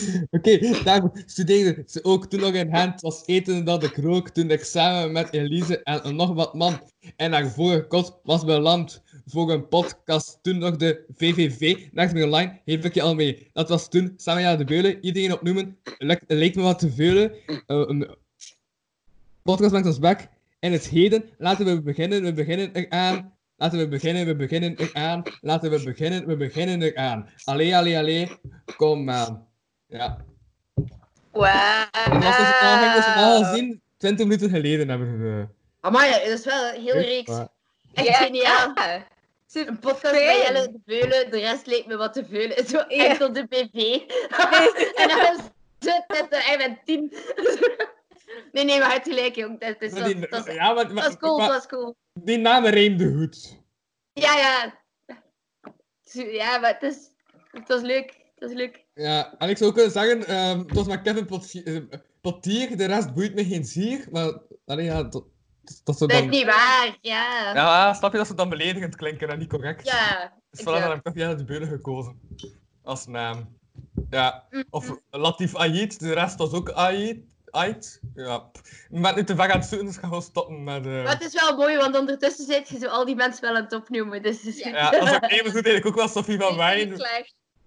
Oké, 0.30 0.82
daarvoor 0.84 1.22
studeerden 1.26 1.84
ze 1.86 2.04
ook 2.04 2.26
toen 2.26 2.40
nog 2.40 2.54
in. 2.54 2.74
Het 2.74 3.00
was 3.00 3.22
eten 3.26 3.64
dat 3.64 3.82
ik 3.82 3.96
rook 3.96 4.28
toen 4.28 4.50
ik 4.50 4.64
samen 4.64 5.12
met 5.12 5.32
Elise 5.32 5.82
en 5.82 6.16
nog 6.16 6.34
wat 6.34 6.54
man 6.54 6.80
en 7.16 7.30
naar 7.30 7.50
vorige 7.50 7.86
kot 7.86 8.20
was 8.22 8.44
beland 8.44 9.02
voor 9.26 9.50
een 9.52 9.68
podcast. 9.68 10.38
Toen 10.42 10.58
nog 10.58 10.76
de 10.76 11.04
VVV, 11.14 11.86
Nacht 11.92 12.14
online, 12.14 12.60
heeft 12.64 12.84
ik 12.84 12.94
je 12.94 13.02
al 13.02 13.14
mee. 13.14 13.50
Dat 13.52 13.68
was 13.68 13.88
toen, 13.88 14.12
samen 14.16 14.58
de 14.58 14.64
beulen, 14.64 15.04
iedereen 15.04 15.32
opnoemen. 15.32 15.78
Lek- 15.98 16.24
leek 16.26 16.54
me 16.54 16.62
wat 16.62 16.78
te 16.78 16.92
veulen. 16.92 17.32
Eh, 17.66 18.10
podcast 19.42 19.72
maakt 19.72 19.86
ons 19.86 19.98
back. 19.98 20.28
En 20.58 20.72
het 20.72 20.88
heden, 20.88 21.24
laten 21.38 21.66
we 21.66 21.82
beginnen, 21.82 22.22
we 22.22 22.32
beginnen 22.32 22.72
eraan. 22.72 23.32
Laten 23.56 23.78
we 23.78 23.88
beginnen, 23.88 24.26
we 24.26 24.36
beginnen 24.36 24.76
eraan. 24.76 25.22
Laten 25.40 25.70
we 25.70 25.82
beginnen, 25.82 26.26
we 26.26 26.36
beginnen 26.36 26.82
eraan. 26.82 27.28
Allee, 27.44 27.76
allee, 27.76 27.98
allee, 27.98 28.28
kom 28.76 29.10
aan. 29.10 29.46
Ja. 29.92 30.24
Wauw. 31.32 31.84
Dat 31.92 32.22
was 32.22 32.36
dus, 32.36 32.60
dat 32.60 32.78
ging 32.78 32.92
dus 32.94 33.14
al 33.16 33.44
zien 33.44 33.82
20 33.96 34.26
minuten 34.26 34.50
geleden 34.50 34.88
hebben 34.88 35.20
we... 35.22 35.46
Amai, 35.80 36.10
dat 36.10 36.22
is 36.38 36.44
wel 36.44 36.68
een 36.74 36.86
Echt 36.86 36.92
reeks. 36.94 37.30
Echt 37.94 38.16
geniaal. 38.16 38.72
Ja. 38.74 39.06
Een 39.52 39.78
podcast 39.78 40.14
met 40.14 40.22
Jelle 40.22 40.72
de 40.72 40.78
Veulen, 40.86 41.30
de 41.30 41.38
rest 41.38 41.66
leek 41.66 41.86
me 41.86 41.96
wat 41.96 42.12
te 42.12 42.24
veulen. 42.24 42.66
Zo 42.66 42.76
Ja. 42.88 43.06
enkel 43.08 43.32
de 43.32 43.46
BV. 43.46 43.74
en 45.02 45.08
dan 45.08 45.36
zit 45.78 46.04
het 46.06 46.26
er 46.30 46.54
met 46.58 46.78
tien. 46.84 47.12
nee, 48.52 48.64
nee, 48.64 48.78
maar 48.78 48.92
het 48.92 49.02
gelijk, 49.02 49.34
jong. 49.34 49.60
Dat, 49.60 49.76
is, 49.78 49.92
Maar 49.92 50.00
dat, 50.02 50.12
die- 50.12 50.28
dat, 50.28 50.46
is- 50.48 50.54
ja, 50.54 50.72
maar, 50.72 51.06
is 51.08 51.16
cool, 51.16 51.38
maar 51.38 51.56
is 51.56 51.66
cool. 51.66 51.94
die 52.12 52.38
namen 52.38 52.70
rijmden 52.70 53.16
goed. 53.18 53.58
Ja, 54.12 54.36
ja. 54.36 54.80
Ja, 56.12 56.58
maar 56.58 56.72
het 56.80 56.82
is, 56.82 56.96
het 57.50 57.68
was 57.68 57.80
leuk. 57.80 58.06
Het 58.34 58.48
was 58.48 58.52
leuk. 58.52 58.81
Ja, 58.94 59.34
en 59.38 59.48
ik 59.48 59.56
zou 59.56 59.70
ook 59.70 59.76
kunnen 59.76 59.92
zeggen, 59.92 60.26
ehm 60.26 60.58
het 60.58 60.72
was 60.72 60.86
met 60.86 61.02
Kevin 61.02 61.26
Potier, 61.26 61.66
eh, 61.66 61.98
Potier, 62.20 62.76
de 62.76 62.84
rest 62.84 63.14
boeit 63.14 63.34
me 63.34 63.44
geen 63.44 63.64
zier, 63.64 64.06
maar 64.10 64.32
allee, 64.66 64.84
ja, 64.84 65.02
dat, 65.02 65.24
dat 65.84 65.98
zou 65.98 66.12
Dat 66.12 66.22
is 66.22 66.28
niet 66.28 66.44
waar, 66.44 66.98
ja. 67.00 67.54
Ja, 67.54 67.94
snap 67.94 68.12
je 68.12 68.18
dat 68.18 68.26
ze 68.26 68.34
dan 68.34 68.48
beledigend 68.48 68.96
klinken 68.96 69.28
en 69.28 69.38
niet 69.38 69.48
correct? 69.48 69.86
Ja. 69.86 70.32
Dus 70.50 70.60
zou- 70.60 70.80
heb 70.80 70.94
ik 70.94 71.02
toch 71.02 71.36
de 71.36 71.44
Beulen 71.44 71.68
gekozen. 71.68 72.20
Als 72.82 73.06
naam. 73.06 73.58
Ja. 74.10 74.46
Of 74.70 74.98
Latif 75.10 75.56
Ayit, 75.56 75.98
de 76.00 76.12
rest 76.12 76.36
was 76.36 76.52
ook 76.52 76.70
Ayit. 76.70 77.24
Ayit. 77.50 78.00
Ja. 78.14 78.50
ben 78.90 79.14
nu 79.14 79.24
te 79.24 79.34
ver 79.34 79.50
aan 79.50 79.58
het 79.58 79.68
zoeken, 79.68 79.86
dus 79.86 79.94
ik 79.96 80.00
ga 80.00 80.06
gewoon 80.06 80.22
stoppen 80.22 80.64
met... 80.64 80.86
eh 80.86 81.02
Maar 81.02 81.12
het 81.18 81.22
is 81.22 81.40
wel 81.40 81.56
mooi, 81.56 81.76
want 81.76 81.98
ondertussen 81.98 82.44
zit 82.46 82.68
je 82.68 82.78
zo 82.78 82.86
al 82.86 83.04
die 83.04 83.14
mensen 83.14 83.42
wel 83.42 83.56
aan 83.56 83.62
het 83.62 83.72
opnoemen. 83.72 84.22
Dus 84.22 84.42
Ja. 84.42 84.68
Ja, 84.68 84.90
dat 84.90 85.02
is 85.02 85.14
ook 85.14 85.22
even 85.22 85.44
goed 85.44 85.54
eigenlijk 85.54 85.86
ook 85.86 85.94
wel 85.94 86.08
Sophie 86.08 86.38
van 86.38 86.56
Wijn. 86.56 86.96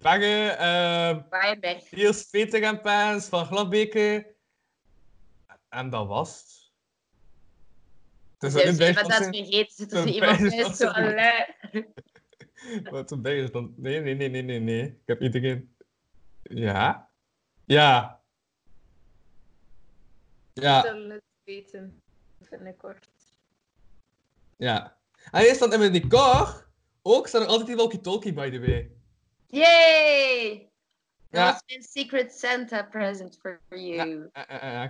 Eh 0.05 1.17
Waaienberg. 1.29 1.91
Niels 1.91 2.23
Peter 2.23 2.63
en 2.63 2.81
Pens, 2.81 3.27
Van 3.27 3.45
Gladbeke. 3.45 4.35
En 5.69 5.89
dat 5.89 6.07
was 6.07 6.41
het. 6.41 6.53
Dus 8.37 8.53
Dus 8.63 8.77
bent 8.77 8.95
dat 8.95 9.13
vergeten. 9.13 9.75
Zit 9.75 9.93
er 9.93 10.07
iemand 10.07 10.75
zo. 10.75 10.91
Wat 12.91 13.11
een 13.11 13.25
is 13.25 13.51
dan? 13.51 13.73
Nee, 13.77 13.99
nee, 13.99 14.15
nee, 14.15 14.29
nee, 14.29 14.41
nee, 14.41 14.59
nee. 14.59 14.83
Ik 14.83 15.01
heb 15.05 15.21
iedereen. 15.21 15.75
Ja? 16.43 17.09
Ja. 17.65 18.21
Ja, 20.53 20.81
zullen 20.81 21.09
het 21.09 21.23
weten 21.43 22.01
binnenkort. 22.49 23.07
ja. 24.57 24.97
En 25.31 25.41
eerst 25.41 25.59
dan 25.59 25.73
in 25.73 25.79
mijn 25.79 25.91
decor 25.91 26.67
ook 27.01 27.27
staat 27.27 27.41
er 27.41 27.47
altijd 27.47 27.67
die 27.67 27.75
walkie-talkie, 27.75 28.33
by 28.33 28.49
the 28.49 28.59
way. 28.59 28.91
Yay! 29.47 30.69
Dat 31.29 31.41
Ja. 31.41 31.51
was 31.51 31.61
mijn 31.65 31.83
Secret 31.83 32.31
Santa 32.33 32.83
present 32.83 33.37
for 33.41 33.59
you. 33.69 34.29
Eh, 34.33 34.43
eh, 34.47 34.83
eh, 34.83 34.89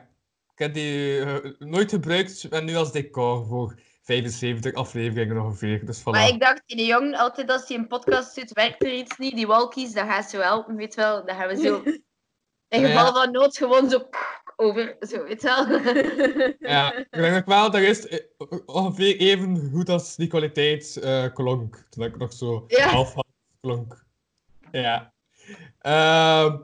Ik 0.51 0.61
heb 0.61 0.73
die 0.73 1.23
nooit 1.59 1.89
gebruikt 1.89 2.43
en 2.49 2.65
nu 2.65 2.75
als 2.75 2.91
decor 2.91 3.45
voor 3.45 3.75
75 4.01 4.73
afleveringen 4.73 5.41
ongeveer. 5.43 5.85
Dus 5.85 5.99
voilà. 5.99 6.03
Maar 6.03 6.27
ik 6.27 6.39
dacht, 6.39 6.61
die 6.65 6.85
jong, 6.85 7.15
altijd 7.17 7.49
als 7.49 7.67
hij 7.67 7.77
een 7.77 7.87
podcast 7.87 8.35
doet, 8.35 8.51
werkt 8.51 8.83
er 8.83 8.93
iets 8.93 9.17
niet. 9.17 9.35
Die 9.35 9.47
walkies, 9.47 9.93
dat 9.93 10.07
gaat 10.07 10.29
zo 10.29 10.39
helpen, 10.39 10.75
weet 10.75 10.95
wel. 10.95 11.25
Dan 11.25 11.35
gaan 11.35 11.47
we 11.47 11.55
zo, 11.55 11.81
in 12.75 12.85
geval 12.85 13.13
van 13.13 13.31
nood, 13.31 13.57
gewoon 13.57 13.89
zo 13.89 14.09
over, 14.55 14.95
zo, 14.99 15.23
weet 15.23 15.41
wel. 15.43 15.67
Ja, 16.71 16.93
ik 16.93 17.07
denk 17.11 17.35
ook 17.37 17.45
wel 17.45 17.71
dat 17.71 17.81
is 17.81 18.21
ongeveer 18.65 19.17
even 19.17 19.69
goed 19.73 19.89
als 19.89 20.15
die 20.15 20.27
kwaliteit 20.27 20.97
eh, 20.97 21.33
klonk. 21.33 21.85
Toen 21.89 22.03
ik 22.05 22.17
nog 22.17 22.33
zo 22.33 22.63
Ja. 22.67 22.87
half 22.89 23.13
half 23.13 23.25
klonk. 23.61 24.04
Ja. 24.81 25.13
Ehm, 25.79 26.57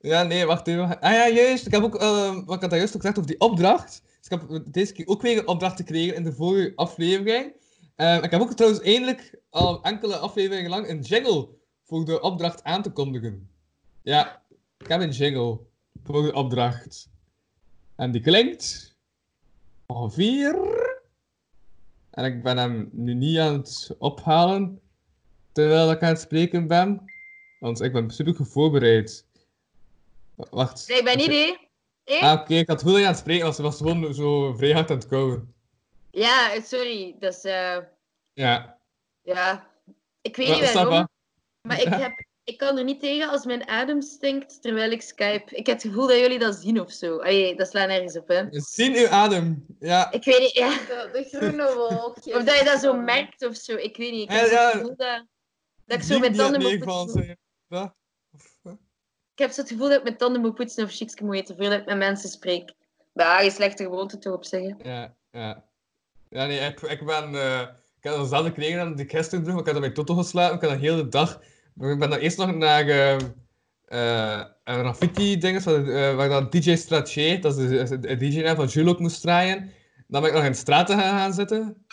ja, 0.00 0.22
nee, 0.22 0.46
wacht 0.46 0.66
even. 0.66 1.00
Ah 1.00 1.12
ja, 1.12 1.28
juist. 1.28 1.66
Ik 1.66 1.72
heb 1.72 1.82
ook, 1.82 1.94
ehm, 1.94 2.44
wat 2.44 2.54
ik 2.54 2.60
had 2.60 2.70
daar 2.70 2.78
juist 2.78 2.94
ook 2.94 3.00
gezegd 3.00 3.18
over 3.18 3.30
die 3.30 3.40
opdracht. 3.40 4.02
Dus 4.20 4.28
ik 4.28 4.40
heb 4.40 4.62
deze 4.72 4.92
keer 4.92 5.06
ook 5.06 5.22
weer 5.22 5.38
een 5.38 5.48
opdracht 5.48 5.76
gekregen 5.76 6.14
in 6.14 6.24
de 6.24 6.32
vorige 6.32 6.72
aflevering. 6.76 7.54
Ehm, 7.96 8.24
ik 8.24 8.30
heb 8.30 8.40
ook 8.40 8.52
trouwens 8.52 8.82
eindelijk 8.82 9.40
al 9.50 9.82
enkele 9.82 10.16
afleveringen 10.16 10.70
lang 10.70 10.88
een 10.88 11.00
jingle 11.00 11.48
voor 11.84 12.04
de 12.04 12.20
opdracht 12.20 12.64
aan 12.64 12.82
te 12.82 12.90
kondigen. 12.90 13.50
Ja, 14.02 14.42
ik 14.78 14.86
heb 14.88 15.00
een 15.00 15.10
jingle 15.10 15.60
voor 16.04 16.22
de 16.22 16.32
opdracht. 16.32 17.08
En 17.96 18.12
die 18.12 18.20
klinkt 18.20 18.96
ongeveer. 19.86 20.56
En 22.10 22.24
ik 22.24 22.42
ben 22.42 22.56
hem 22.56 22.88
nu 22.92 23.14
niet 23.14 23.38
aan 23.38 23.52
het 23.52 23.94
ophalen 23.98 24.80
terwijl 25.52 25.90
ik 25.90 26.02
aan 26.02 26.08
het 26.08 26.20
spreken 26.20 26.66
ben. 26.66 27.15
Want 27.58 27.80
ik 27.80 27.92
ben 27.92 28.10
super 28.10 28.34
goed 28.34 28.48
voorbereid. 28.48 29.26
Wacht. 30.34 30.88
Nee, 30.88 30.98
ik 30.98 31.04
ben 31.04 31.16
niet, 31.16 31.26
hè? 31.26 31.56
Hé? 32.04 32.18
Ah, 32.18 32.40
oké, 32.40 32.54
ik 32.54 32.68
had 32.68 32.82
goed 32.82 32.94
aan 32.94 33.02
het 33.02 33.18
spreken, 33.18 33.42
want 33.42 33.56
ze 33.56 33.62
was 33.62 33.76
gewoon 33.76 34.14
zo 34.14 34.54
vrij 34.54 34.72
hard 34.72 34.90
aan 34.90 34.96
het 34.96 35.08
kauwen. 35.08 35.54
Ja, 36.10 36.60
sorry. 36.62 37.16
Dat 37.18 37.34
is, 37.34 37.44
eh, 37.44 37.76
Ja. 38.32 38.78
ja... 39.22 39.74
Ik 40.20 40.36
weet 40.36 40.48
Maar, 40.48 40.60
niet 40.60 40.72
waarom, 40.72 41.08
maar 41.60 41.80
ik, 41.80 41.88
heb, 41.88 42.24
ik 42.44 42.58
kan 42.58 42.78
er 42.78 42.84
niet 42.84 43.00
tegen 43.00 43.28
als 43.28 43.44
mijn 43.44 43.68
adem 43.68 44.02
stinkt 44.02 44.62
terwijl 44.62 44.90
ik 44.90 45.02
Skype. 45.02 45.56
Ik 45.56 45.66
heb 45.66 45.82
het 45.82 45.86
gevoel 45.86 46.06
dat 46.06 46.18
jullie 46.18 46.38
dat 46.38 46.54
zien 46.54 46.80
of 46.80 46.92
zo. 46.92 47.18
Allee, 47.18 47.56
dat 47.56 47.68
slaat 47.68 47.88
nergens 47.88 48.16
op, 48.16 48.28
hè. 48.28 48.44
zien 48.50 48.96
uw 48.96 49.08
adem. 49.08 49.66
Ja. 49.80 50.12
Ik 50.12 50.24
weet 50.24 50.38
niet, 50.40 50.52
ja. 50.52 50.68
De, 50.68 51.08
de 51.12 51.38
groene 51.38 51.74
wolkjes. 51.74 52.34
Of 52.34 52.44
dat 52.44 52.58
je 52.58 52.64
dat 52.64 52.80
zo 52.80 52.94
merkt 52.94 53.46
of 53.46 53.56
zo. 53.56 53.74
Ik 53.76 53.96
weet 53.96 54.12
niet. 54.12 54.30
Ik 54.30 54.36
heb 54.36 54.50
Ja, 54.50 54.52
ja. 54.52 54.64
het 54.66 54.72
gevoel 54.72 54.96
dat, 54.96 55.24
dat 55.86 55.98
ik 55.98 56.02
zo 56.04 56.18
mijn 56.18 56.32
die 56.32 56.40
tanden 56.40 56.60
het 56.60 56.84
moet. 56.84 57.34
Ja. 57.68 57.94
Of, 58.32 58.58
Ik 59.34 59.42
heb 59.42 59.50
zo 59.50 59.60
het 59.60 59.70
gevoel 59.70 59.88
dat 59.88 59.96
ik 59.98 60.02
mijn 60.02 60.16
tanden 60.16 60.40
moet 60.40 60.54
poetsen 60.54 60.84
of 60.84 60.92
chics 60.92 61.20
moet 61.20 61.34
eten 61.34 61.56
voordat 61.56 61.80
ik 61.80 61.86
met 61.86 61.96
mensen 61.96 62.28
spreek. 62.28 62.72
Maar 63.12 63.44
je 63.44 63.50
slechte 63.50 63.82
gewoonte 63.82 64.18
toch 64.18 64.34
op 64.34 64.44
zeggen. 64.44 64.76
Ja, 64.82 65.14
ja. 65.30 65.64
Ja, 66.28 66.46
nee, 66.46 66.58
ik, 66.58 66.80
ik 66.80 67.04
ben... 67.04 67.34
eh, 67.34 67.60
ik 67.96 68.02
heb 68.12 68.16
dezelfde 68.16 68.52
kleren 68.52 68.80
aan 68.80 68.94
die 68.94 69.04
ik 69.04 69.10
gisteren 69.10 69.44
droeg, 69.44 69.58
ik 69.60 69.64
heb 69.64 69.74
dat 69.74 69.82
bij 69.84 69.92
Toto 69.92 70.14
geslapen. 70.14 70.54
Ik 70.54 70.60
dat 70.60 70.70
de 70.70 70.76
hele 70.76 71.08
dag... 71.08 71.40
Ik 71.80 71.98
ben 71.98 72.10
dan 72.10 72.18
eerst 72.18 72.38
nog 72.38 72.54
naar 72.54 72.88
eh, 72.88 73.18
eh, 73.84 74.46
een 74.64 74.78
graffiti-ding, 74.78 75.62
waar 75.62 76.28
dan 76.28 76.50
DJ 76.50 76.76
Stratier, 76.76 77.40
dat 77.40 77.58
is 77.58 77.88
de, 77.88 77.98
de 77.98 78.16
DJ-naam 78.16 78.56
van 78.56 78.66
Jules 78.66 78.90
ook 78.92 78.98
moest 78.98 79.20
draaien. 79.20 79.72
Dan 80.06 80.20
ben 80.20 80.30
ik 80.30 80.36
nog 80.36 80.44
in 80.44 80.50
de 80.52 80.56
straten 80.58 80.98
gaan, 80.98 81.18
gaan 81.18 81.32
zitten. 81.32 81.85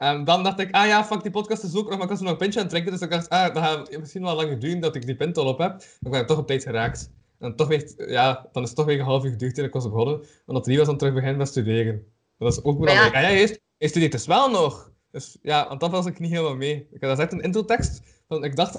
En 0.00 0.24
dan 0.24 0.42
dacht 0.42 0.60
ik, 0.60 0.74
ah 0.74 0.86
ja, 0.86 1.04
fuck, 1.04 1.22
die 1.22 1.30
podcast 1.30 1.62
is 1.62 1.74
ook 1.74 1.88
nog, 1.88 1.94
maar 1.94 2.02
ik 2.02 2.08
was 2.08 2.20
nog 2.20 2.30
een 2.30 2.36
pintje 2.36 2.58
aan 2.58 2.64
het 2.64 2.74
drinken, 2.74 2.92
dus 2.92 3.02
ik 3.02 3.10
dacht, 3.10 3.28
ah, 3.28 3.54
dat 3.54 3.62
gaat 3.62 3.98
misschien 3.98 4.22
wel 4.22 4.34
lang 4.34 4.58
duren 4.58 4.80
dat 4.80 4.94
ik 4.94 5.06
die 5.06 5.16
pint 5.16 5.38
al 5.38 5.46
op 5.46 5.58
heb. 5.58 5.70
Maar 5.70 5.86
ik 6.00 6.10
ben 6.10 6.26
toch 6.26 6.38
op 6.38 6.46
tijd 6.46 6.62
geraakt. 6.62 7.10
En 7.38 7.48
dan, 7.48 7.56
toch 7.56 7.68
weer, 7.68 8.10
ja, 8.10 8.48
dan 8.52 8.62
is 8.62 8.68
het 8.68 8.78
toch 8.78 8.86
weer 8.86 8.98
een 8.98 9.04
half 9.04 9.24
uur 9.24 9.30
geduurd 9.30 9.58
en 9.58 9.64
ik 9.64 9.72
was 9.72 9.84
begonnen, 9.84 10.22
omdat 10.46 10.64
drie 10.64 10.78
was 10.78 10.86
dan 10.86 10.96
terug 10.96 11.14
beginnen 11.14 11.38
met 11.38 11.48
studeren. 11.48 12.06
Dat 12.38 12.52
is 12.52 12.62
ook 12.62 12.74
ja. 12.74 12.80
belangrijk. 12.80 13.14
Ah 13.14 13.22
ja, 13.22 13.28
eerst, 13.28 13.60
hij 13.78 13.88
studeert 13.88 14.12
dus 14.12 14.26
wel 14.26 14.50
nog. 14.50 14.92
Dus 15.10 15.38
ja, 15.42 15.68
want 15.68 15.80
dat 15.80 15.90
was 15.90 16.06
ik 16.06 16.18
niet 16.18 16.30
helemaal 16.30 16.56
mee. 16.56 16.88
Ik 16.90 17.04
had 17.04 17.18
echt 17.18 17.32
een 17.32 17.40
introtekst, 17.40 18.02
want 18.26 18.44
ik 18.44 18.56
dacht 18.56 18.72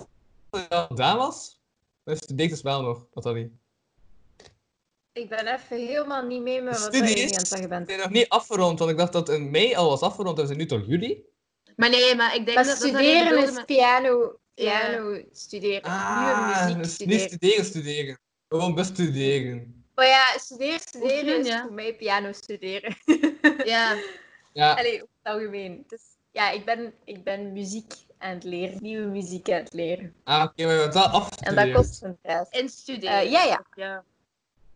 dat 0.50 0.68
het 0.70 0.86
gedaan 0.88 1.18
was, 1.18 1.60
maar 2.04 2.14
hij 2.14 2.24
studeert 2.24 2.50
dus 2.50 2.62
wel 2.62 2.82
nog, 2.82 3.08
dat 3.14 3.24
dat 3.24 3.36
niet. 3.36 3.52
Ik 5.14 5.30
ben 5.30 5.48
even 5.48 5.78
helemaal 5.88 6.26
niet 6.26 6.42
mee 6.42 6.62
met 6.62 6.80
wat 6.80 6.92
nu 6.92 7.00
aan 7.00 7.06
het 7.06 7.18
is 7.18 7.50
zeggen 7.50 7.70
bent. 7.70 7.88
nee, 7.88 7.98
nog 7.98 8.10
niet 8.10 8.30
afgerond, 8.30 8.80
want 8.80 8.92
ik 8.92 8.98
dacht 8.98 9.14
dat 9.14 9.30
in 9.30 9.52
mei 9.52 9.76
al 9.76 9.90
was 9.90 10.02
afgerond 10.02 10.36
en 10.36 10.42
we 10.42 10.48
zijn 10.48 10.58
nu 10.60 10.66
toch 10.66 10.84
juli? 10.88 11.24
Maar 11.76 11.90
nee, 11.90 12.16
maar 12.16 12.36
ik 12.36 12.46
denk 12.46 12.58
Maar 12.58 12.66
dat 12.66 12.80
dat 12.80 12.88
studeren 12.88 13.24
bedoelde 13.30 13.48
is 13.48 13.54
met- 13.56 13.66
piano, 13.66 14.40
Ja. 14.54 14.80
piano 14.80 15.22
studeren. 15.32 15.82
Ah, 15.82 16.26
Nieuwe 16.66 16.78
muziek 16.78 16.78
dus 16.78 16.98
niet 17.08 17.20
studeren. 17.20 17.30
studeren, 17.30 17.66
studeren. 17.66 18.20
Gewoon 18.48 18.76
bestuderen. 18.76 19.86
Maar 19.96 20.08
ja, 20.08 20.38
studeren, 20.38 20.80
studeren 20.80 21.40
is 21.40 21.48
ja. 21.48 21.62
voor 21.62 21.74
mij 21.74 21.96
piano 21.96 22.32
studeren. 22.32 22.96
Ja, 23.66 23.96
Ja, 24.54 24.74
Allee, 24.74 25.02
op 25.04 25.10
het 25.24 25.34
algemeen. 25.34 25.84
Dus 25.88 26.02
ja, 26.32 26.50
ik 26.52 26.66
ben, 26.66 26.94
ik 27.06 27.24
ben 27.24 27.54
muziek 27.54 27.94
aan 28.18 28.34
het 28.34 28.44
leren, 28.44 28.78
nieuwe 28.82 29.06
muziek 29.08 29.50
aan 29.50 29.60
het 29.64 29.74
leren. 29.74 30.14
ah, 30.24 30.44
oké, 30.44 30.64
maar 30.66 30.74
je 30.76 30.80
bent 30.82 30.94
wel 30.94 31.04
En 31.04 31.12
afgestudeerd. 31.12 31.56
dat 31.66 31.72
kost 31.76 32.04
een 32.04 32.18
prijs. 32.22 32.50
in 32.50 32.70
studeren. 32.70 33.18
Eh, 33.20 33.32
ja, 33.32 33.44
ja, 33.44 33.66
ja. 33.76 34.04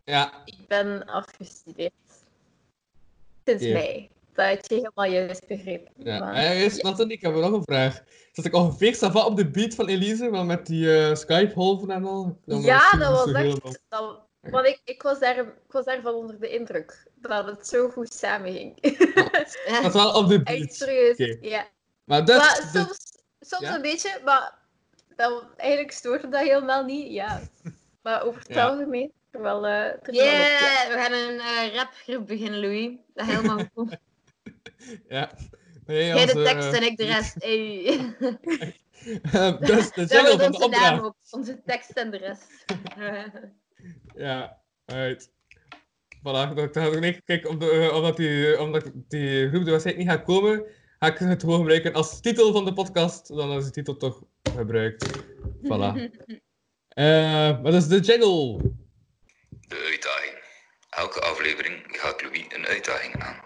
Ja, 0.06 0.32
ik 0.44 0.66
ben 0.68 1.04
afgestudeerd. 1.06 1.92
Sinds 3.44 3.62
mei. 3.64 4.10
Dat 4.32 4.46
had 4.46 4.68
je 4.68 4.74
helemaal 4.74 5.04
juist 5.04 5.46
begrepen. 5.46 5.92
ja. 5.96 6.18
Maar- 6.18 6.34
En 6.34 6.52
eerst, 6.52 6.82
Nathan, 6.82 7.10
ik 7.10 7.20
heb 7.20 7.34
nog 7.34 7.52
een 7.52 7.62
vraag. 7.62 8.02
Zat 8.32 8.44
ik 8.44 8.54
ongeveer 8.54 8.94
sava 8.94 9.24
op 9.24 9.36
de 9.36 9.50
beat 9.50 9.74
van 9.74 9.88
Elise, 9.88 10.30
wel 10.30 10.44
met 10.44 10.66
die 10.66 10.96
eh, 10.98 11.14
Skype-golven 11.14 11.90
en 11.90 12.04
al? 12.04 12.38
Ja, 12.44 12.90
dat 12.90 13.10
was 13.12 13.32
echt... 13.32 13.80
Dat, 13.88 14.20
want 14.40 14.66
ik, 14.66 14.80
ik, 14.84 15.02
was 15.02 15.18
daar, 15.18 15.38
ik 15.38 15.52
was 15.72 15.84
daarvan 15.84 16.14
onder 16.14 16.40
de 16.40 16.48
indruk. 16.50 17.06
Dat 17.14 17.46
het 17.46 17.66
zo 17.68 17.88
goed 17.88 18.14
samenging. 18.14 18.78
Het 18.80 19.82
was 19.82 19.92
wel 19.92 20.12
op 20.12 20.28
de 20.28 20.42
beat. 20.42 20.58
echt 20.60 20.74
serieus, 20.74 21.36
ja. 21.40 21.66
Maar 22.04 22.24
dat... 22.24 22.36
maar 22.38 22.70
dat- 22.72 22.98
soms, 23.40 23.62
Ja? 23.62 23.74
een 23.74 23.82
beetje, 23.82 24.20
maar 24.24 24.58
dat, 25.16 25.44
eigenlijk 25.56 25.92
stoorde 25.92 26.28
dat 26.28 26.40
helemaal 26.40 26.84
niet, 26.84 27.12
ja. 27.12 27.40
Maar 28.02 28.22
over 28.22 28.40
het 28.40 28.54
Ja. 28.54 28.66
algemeen, 28.68 29.12
er 29.36 29.42
wel, 29.42 29.66
er 29.66 29.82
wel 29.82 29.94
op, 29.98 30.06
ja. 30.14 30.22
Yeah, 30.24 30.88
we 30.88 30.94
gaan 30.98 31.12
een 31.12 31.40
eh, 31.40 31.74
rapgroep 31.74 32.26
beginnen, 32.26 32.60
Louis. 32.60 32.90
Dat 33.14 33.26
is 33.28 33.34
helemaal 33.34 33.64
goed. 33.74 33.96
Ja. 35.08 35.30
Nee, 35.86 36.04
Jij 36.06 36.22
als, 36.22 36.32
de 36.32 36.42
tekst 36.42 36.68
eh, 36.72 36.76
en 36.76 36.82
ik 36.82 36.96
de 36.96 37.04
rest. 37.04 37.34
Hey. 37.44 38.14
eh, 39.22 39.60
dus 39.60 39.92
de 39.92 40.00
Dat 40.00 40.10
jingle 40.10 40.38
van 40.38 40.38
de 40.38 40.44
onze 40.44 40.58
naam 40.58 40.94
opdracht. 40.94 41.02
ook. 41.02 41.14
Onze 41.30 41.62
tekst 41.66 41.90
en 41.90 42.10
de 42.10 42.16
rest. 42.16 42.64
Ja, 44.16 44.60
uit. 44.84 45.30
Voilà, 46.18 46.54
dat 46.54 46.68
gaat 46.76 46.94
ook 46.94 47.00
niet. 47.00 47.20
Kijk, 47.24 47.48
om 47.48 47.58
de, 47.58 47.90
omdat, 47.94 48.16
die, 48.16 48.60
omdat 48.60 48.90
die 49.08 49.48
groep 49.48 49.64
er 49.64 49.70
waarschijnlijk 49.70 49.96
niet 50.08 50.16
gaat 50.16 50.24
komen, 50.24 50.64
ga 50.98 51.06
ik 51.06 51.18
het 51.18 51.40
gewoon 51.42 51.58
gebruiken 51.58 51.92
als 51.92 52.20
titel 52.20 52.52
van 52.52 52.64
de 52.64 52.72
podcast. 52.72 53.28
Dan 53.28 53.52
is 53.52 53.64
de 53.64 53.70
titel 53.70 53.96
toch 53.96 54.22
gebruikt. 54.56 55.18
Voilà. 55.62 56.10
Eh 56.88 57.62
wat 57.62 57.74
is 57.74 57.88
de 57.88 58.00
jingle? 58.00 58.60
De 59.68 59.76
uitdaging. 59.90 60.34
Elke 60.90 61.20
aflevering 61.20 61.84
gaat 61.88 62.22
Louis 62.22 62.44
een 62.48 62.66
uitdaging 62.66 63.22
aan. 63.22 63.40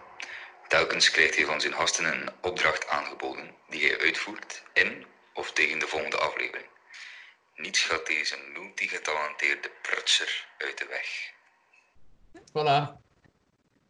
Telkens 0.69 1.11
krijgt 1.11 1.37
hij 1.37 1.45
van 1.45 1.61
zijn 1.61 1.73
gasten 1.73 2.05
een 2.05 2.29
opdracht 2.41 2.89
aangeboden 2.89 3.51
die 3.69 3.87
hij 3.87 4.01
uitvoert 4.01 4.63
in 4.73 5.05
of 5.35 5.53
tegen 5.53 5.79
de 5.79 5.87
volgende 5.87 6.17
aflevering. 6.17 6.67
Niets 7.57 7.83
gaat 7.83 8.07
deze 8.07 8.37
multigetalenteerde 8.53 9.71
prutser 9.83 10.47
uit 10.59 10.79
de 10.79 10.87
weg. 10.89 11.33
Voilà. 12.49 13.03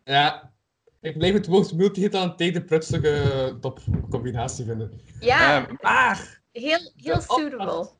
Ja. 0.04 0.52
Ik 1.00 1.18
blijf 1.18 1.34
het 1.34 1.46
woord 1.46 1.72
multigetalenteerde 1.72 2.64
prutselijke 2.64 3.56
topcombinatie 3.60 4.64
vinden. 4.64 5.00
Ja, 5.20 5.66
Eh, 5.66 5.74
maar... 5.80 6.40
heel, 6.52 6.92
heel 6.96 7.14
dat 7.14 7.22
suitable. 7.22 7.90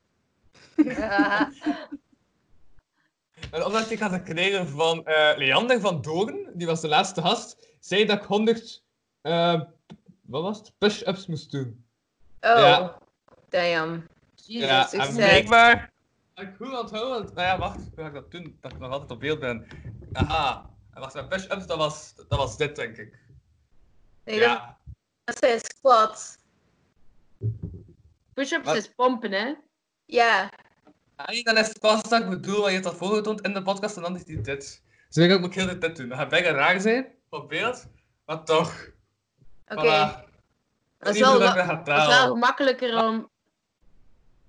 Een 3.50 3.64
opdracht 3.64 3.84
die 3.88 3.96
ik 3.96 4.02
had 4.02 4.12
gekregen 4.12 4.68
van 4.68 5.06
eh, 5.06 5.36
Leander 5.36 5.80
van 5.80 6.00
Doorn, 6.02 6.50
die 6.54 6.66
was 6.66 6.80
de 6.80 6.88
laatste 6.88 7.22
gast, 7.22 7.68
zei 7.80 8.04
dat 8.04 8.18
ik 8.18 8.24
100 8.24 8.82
eh, 9.20 9.60
wat 10.20 10.42
was 10.42 10.58
het? 10.58 10.72
push-ups 10.78 11.26
moest 11.26 11.50
doen. 11.50 11.84
Oh, 12.40 12.58
Ja. 12.58 12.98
damn. 13.48 14.06
Jezus, 14.34 14.68
ja, 14.68 14.92
en 14.92 15.14
blijkbaar... 15.14 15.92
Ik 16.34 16.54
goed 16.56 16.78
onthouden, 16.78 17.34
nou 17.34 17.46
ja, 17.46 17.58
wacht, 17.58 17.76
hoe 17.76 17.90
ga 17.96 18.06
ik 18.06 18.14
dat 18.14 18.30
doen? 18.30 18.58
Dat 18.60 18.72
ik 18.72 18.78
nog 18.78 18.90
altijd 18.90 19.10
op 19.10 19.20
beeld 19.20 19.40
ben. 19.40 19.66
Aha, 20.12 20.70
en 20.94 21.00
wacht, 21.00 21.14
mijn 21.14 21.28
push-ups, 21.28 21.66
dat 21.66 21.78
was, 21.78 22.14
dat 22.28 22.38
was 22.38 22.56
dit, 22.56 22.76
denk 22.76 22.96
ik. 22.96 23.18
Nee, 24.24 24.38
Ja, 24.38 24.78
dat 25.24 25.38
zijn 25.38 25.60
squats. 25.60 26.36
Push-ups 28.34 28.72
is 28.74 28.88
pompen, 28.94 29.32
hè? 29.32 29.54
Ja, 30.04 30.50
en 31.24 31.42
dan 31.42 31.58
is 31.58 31.68
het 31.68 31.80
pas 31.80 32.02
dat 32.02 32.20
ik 32.20 32.28
bedoel, 32.28 32.56
wat 32.56 32.66
je 32.66 32.72
hebt 32.72 32.84
dat 32.84 32.96
voorgetoond 32.96 33.40
in 33.40 33.54
de 33.54 33.62
podcast, 33.62 33.96
en 33.96 34.02
dan 34.02 34.16
is 34.16 34.24
die 34.24 34.40
dit. 34.40 34.82
Dus 35.08 35.24
ik 35.24 35.32
ook 35.32 35.40
moet 35.40 35.48
ik 35.48 35.54
heel 35.54 35.66
de 35.66 35.78
dit 35.78 35.96
doen. 35.96 36.08
Dat 36.08 36.18
gaat 36.18 36.28
bijna 36.28 36.50
raar 36.50 36.80
zijn, 36.80 37.06
op 37.28 37.48
beeld, 37.48 37.86
maar 38.26 38.44
toch. 38.44 38.86
oké. 39.68 39.84
Voilà. 39.84 40.28
Dat 40.98 41.14
is 41.14 41.20
wel, 41.20 41.38
dat 41.38 41.86
dat 41.86 42.08
is 42.08 42.14
gemakkelijker 42.14 43.04
om... 43.04 43.30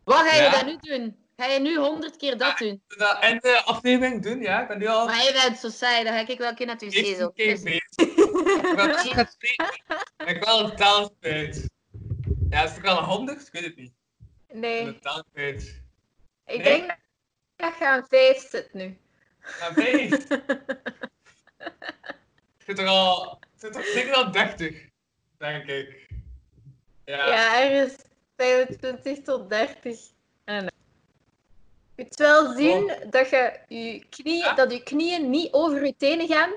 Wat 0.03 0.17
ga 0.17 0.36
je 0.36 0.41
Ja? 0.41 0.51
dan 0.51 0.65
nu 0.65 0.77
doen? 0.81 1.19
Ga 1.38 1.45
je 1.45 1.60
nu 1.60 1.77
honderd 1.77 2.17
keer 2.17 2.38
dat 2.38 2.57
doen? 2.57 2.81
dat 2.88 3.23
in 3.23 3.38
de 3.41 3.62
aflevering 3.65 4.23
doen, 4.23 4.41
ja. 4.41 4.62
Ik 4.62 4.67
ben 4.67 4.77
nu 4.77 4.88
al 4.88 5.05
Maar 5.05 5.23
je 5.23 5.39
bent 5.43 5.57
zo 5.57 5.69
saai, 5.69 6.03
dan 6.03 6.13
ga 6.13 6.27
ik 6.27 6.38
wel 6.38 6.49
een 6.49 6.55
keer 6.55 6.65
naar 6.65 6.75
het 6.75 6.84
wc 6.84 6.91
14 6.93 7.15
zo. 7.15 7.29
keer 7.29 7.62
Dus-. 7.62 7.63
Ik 7.63 7.89
Ik 10.36 10.43
wel 10.43 10.63
een 10.63 10.75
taal 10.75 11.15
kwijt. 11.19 11.69
Ja, 12.49 12.63
is 12.63 12.71
het 12.71 12.81
wel 12.81 12.97
een 12.97 13.03
100? 13.03 13.41
Ik 13.41 13.51
weet 13.51 13.63
het 13.63 13.75
niet. 13.75 13.91
Nee, 14.53 14.81
een 14.81 14.99
taal 14.99 15.23
kwijt. 15.34 15.81
Ik 16.54 16.64
Nee? 16.64 16.78
denk 16.80 16.98
dat 17.56 17.78
je 17.80 17.88
aan 17.88 18.06
vijf 18.10 18.50
zit 18.50 18.74
nu. 18.74 18.98
Ja, 19.60 19.74
vijf. 19.74 20.28
Ik 22.58 22.68
zit 22.68 22.80
er 22.80 22.88
al... 22.88 23.40
Zit 23.58 23.76
er 23.76 23.84
zeker 23.84 24.14
al 24.14 24.32
30. 24.32 24.86
Denk 25.38 25.66
ik. 25.68 26.08
Ja. 27.06 27.28
Ja, 27.28 27.62
ergens 27.62 27.96
25 28.38 29.24
tot 29.24 29.50
30. 29.50 30.00
En 30.44 30.64
je 30.64 30.72
moet 31.96 32.16
wel 32.16 32.54
zien 32.56 32.94
dat 33.10 33.30
je, 33.30 33.60
je, 33.68 34.06
knie, 34.10 34.38
Ja? 34.38 34.54
dat 34.54 34.72
je 34.72 34.84
knieën 34.84 35.30
niet 35.30 35.54
over 35.54 35.86
je 35.86 35.96
tenen 35.98 36.28
gaan. 36.28 36.52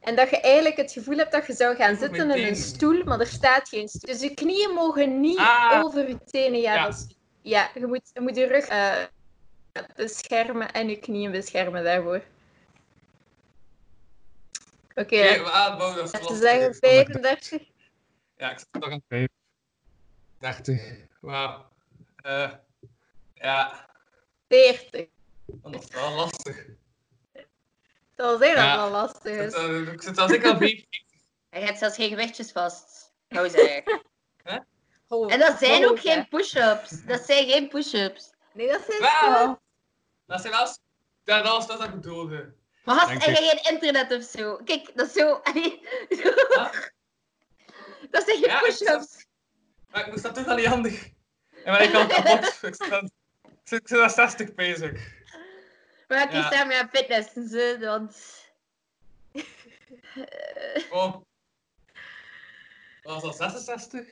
En 0.00 0.16
dat 0.16 0.30
je 0.30 0.40
eigenlijk 0.40 0.76
het 0.76 0.92
gevoel 0.92 1.16
hebt 1.16 1.32
dat 1.32 1.46
je 1.46 1.52
zou 1.52 1.76
gaan 1.76 1.96
zitten 1.96 2.30
in 2.30 2.46
een 2.46 2.56
stoel, 2.56 3.04
maar 3.04 3.20
er 3.20 3.26
staat 3.26 3.68
geen 3.68 3.88
stoel. 3.88 4.10
Dus 4.12 4.20
je 4.20 4.34
knieën 4.34 4.70
mogen 4.70 5.20
niet 5.20 5.38
Ah. 5.38 5.80
over 5.84 6.08
je 6.08 6.24
tenen 6.24 6.62
gaan. 6.62 6.74
Ja. 6.74 6.88
Is- 6.88 7.06
Ja, 7.46 7.70
je 7.74 7.86
moet, 7.86 8.10
je 8.12 8.20
moet 8.20 8.36
je 8.36 8.46
rug 8.46 8.66
eh, 8.66 9.04
beschermen 9.96 10.72
en 10.72 10.88
je 10.88 10.96
knieën 10.98 11.30
beschermen 11.30 11.84
daarvoor. 11.84 12.22
Oké, 14.94 15.00
Oké, 15.00 15.42
we 15.42 15.50
aanbouwen, 15.50 15.96
dat 15.96 16.04
is 16.06 16.12
laten 16.12 16.28
we 16.28 16.32
lastig. 16.42 16.50
zeggen 16.50 16.74
35. 16.74 17.62
Ja, 18.36 18.50
ik 18.50 18.58
zit 18.58 18.68
nog 18.72 18.90
aan 18.90 19.02
5. 19.08 19.28
30. 20.38 20.96
Wauw. 21.20 21.68
Eh, 22.16 22.52
ja, 23.34 23.88
40. 24.48 25.06
dat 25.46 25.82
is 25.84 25.90
wel 25.94 26.12
lastig. 26.14 26.66
Ik 27.32 27.46
zal 28.16 28.38
zeggen 28.38 28.56
dat 28.56 28.64
Ja. 28.64 28.70
het 28.70 28.80
wel 28.80 28.90
lastig 28.90 29.32
Ik 29.34 29.40
is. 29.40 29.52
zit, 29.54 29.62
al- 29.62 29.92
ik 29.92 30.02
zit 30.02 30.18
al 30.18 30.28
zeker 30.28 30.50
al 30.52 30.58
5. 30.58 30.84
Hij 31.50 31.66
gaat 31.66 31.78
zelfs 31.78 31.96
geen 31.96 32.08
gewichtjes 32.08 32.52
vast. 32.52 33.12
Hou 33.28 33.48
zeggen. 33.48 34.02
En 35.08 35.38
dat 35.38 35.58
zijn 35.58 35.88
ook 35.88 35.96
hè. 35.96 36.02
geen 36.02 36.28
push-ups. 36.28 37.04
Dat 37.04 37.24
zijn 37.24 37.48
geen 37.48 37.68
push-ups. 37.68 38.32
Nee, 38.52 38.68
dat 38.68 38.82
zijn 38.88 39.00
Wel. 39.00 39.32
wel. 39.32 39.60
Dat 40.26 40.40
zijn 40.40 40.52
wel... 40.52 40.66
Ja, 41.24 41.42
dat 41.42 41.52
was 41.52 41.66
dat 41.66 41.84
ik 41.84 41.90
bedoelde. 41.90 42.54
Maar 42.84 43.12
ik. 43.12 43.22
je 43.24 43.34
geen 43.34 43.72
internet 43.74 44.12
of 44.12 44.22
zo? 44.22 44.56
Kijk, 44.64 44.90
dat 44.94 45.06
is 45.06 45.12
zo... 45.12 45.40
Dat 48.10 48.24
zijn 48.24 48.38
geen 48.38 48.48
Ja, 48.48 48.58
ik 48.58 48.62
push-ups. 48.64 49.26
Maar 49.90 50.00
ik 50.06 50.10
moest 50.10 50.22
dat 50.22 50.34
toch 50.34 50.46
al 50.46 50.56
niet 50.56 50.66
handig. 50.66 51.08
En 51.64 51.72
ben 51.78 51.82
ik 51.82 51.94
al 51.94 52.06
kapot. 52.06 52.58
Ik 53.64 53.88
zit 53.88 54.00
aan 54.00 54.10
60 54.10 54.54
bezig. 54.54 55.14
Maar 56.08 56.22
ik 56.22 56.32
Ja. 56.32 56.46
sta 56.46 56.64
mee 56.64 56.78
aan 56.78 56.88
fitness, 56.88 57.32
ze, 57.32 57.76
want... 57.80 58.16
Oh. 60.90 61.16
Was 63.02 63.22
dat 63.22 63.36
66? 63.36 64.06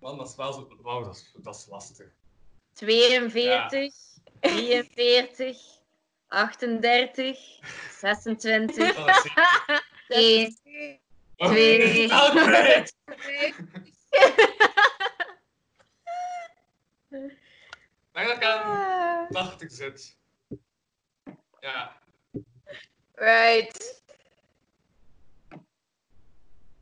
Man, 0.00 0.16
dat 0.18 0.28
is 0.28 0.36
wel 0.36 0.52
zo... 0.52 0.76
Wauw, 0.82 1.04
dat 1.04 1.14
is, 1.14 1.32
dat 1.36 1.54
is 1.56 1.66
lastig. 1.66 2.06
42, 2.72 3.94
43, 4.40 5.56
38, 6.28 7.38
26, 7.98 8.94
Dat 8.94 9.08
is 9.08 9.22
zeker. 9.22 9.86
1. 10.08 11.00
Oh, 11.36 11.48
Twee. 11.48 12.12
Altijd. 12.22 12.94
Maar 18.12 18.26
dat 18.26 18.36
ik 18.36 18.44
aan 18.44 19.28
80 19.30 19.72
zit. 19.72 20.16
Ja, 21.60 22.00
Right. 23.14 24.02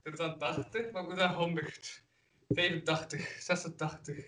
ik 0.02 0.10
zit 0.16 0.20
aan 0.20 0.38
80, 0.38 0.90
maar 0.90 1.02
ik 1.02 1.08
moet 1.08 1.18
aan 1.20 1.34
100. 1.34 2.02
85, 2.46 3.42
86. 3.42 4.24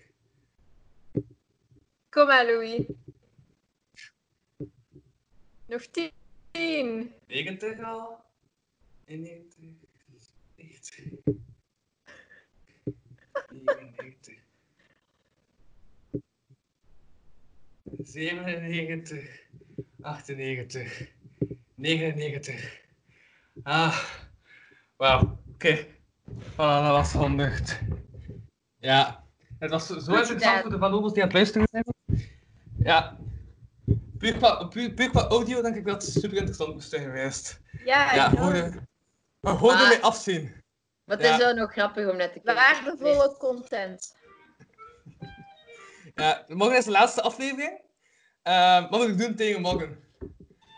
Kom 2.08 2.26
maar, 2.26 2.46
Louis. 2.46 2.86
Nog 5.66 5.86
10. 5.86 6.12
90 7.26 7.80
al? 7.82 8.24
91, 9.04 9.88
90. 10.56 11.10
99. 13.50 14.46
97, 18.02 19.48
98, 20.00 21.12
99. 21.74 22.80
Ah, 23.62 24.04
wauw, 24.96 25.38
oké. 25.48 25.86
Voilà, 26.28 26.82
dat 26.82 26.90
was 26.90 27.12
100. 27.12 27.80
Ja, 28.80 29.24
het 29.58 29.70
was 29.70 29.86
zo 29.86 29.94
interessant 30.14 30.60
voor 30.60 30.70
de 30.70 30.78
Van 30.78 30.92
Obels 30.92 31.12
die 31.12 31.22
aan 31.22 31.28
het 31.28 31.36
luisteren 31.36 31.68
zijn. 31.70 31.84
Ja, 32.78 33.16
puur 34.18 34.36
qua, 34.36 34.64
puur, 34.64 34.90
puur 34.90 35.10
qua 35.10 35.26
audio 35.26 35.62
denk 35.62 35.76
ik 35.76 35.84
dat 35.86 36.02
het 36.02 36.12
super 36.12 36.36
interessant 36.36 36.74
moest 36.74 36.90
zijn 36.90 37.02
geweest. 37.02 37.60
Ja, 37.84 38.14
Ja, 38.14 38.30
ik 38.30 38.38
hoor 38.38 38.46
hoor 38.46 38.54
je. 38.56 38.70
We 39.40 39.48
hoorden 39.50 39.78
Maar- 39.80 39.88
mee 39.88 40.02
afzien. 40.02 40.62
Ja. 41.04 41.16
is 41.18 41.36
wel 41.36 41.54
nog 41.54 41.72
grappig 41.72 42.08
om 42.10 42.16
net 42.16 42.32
te 42.32 42.40
kijken. 42.40 42.62
Waardevolle 42.84 43.36
content. 43.36 44.16
Ja, 46.14 46.44
morgen 46.48 46.76
is 46.76 46.84
de 46.84 46.90
laatste 46.90 47.22
aflevering. 47.22 47.80
Ehm, 48.42 48.88
wat 48.88 49.00
moet 49.00 49.08
ik 49.08 49.18
doen 49.18 49.34
tegen 49.34 49.60
morgen? 49.60 50.04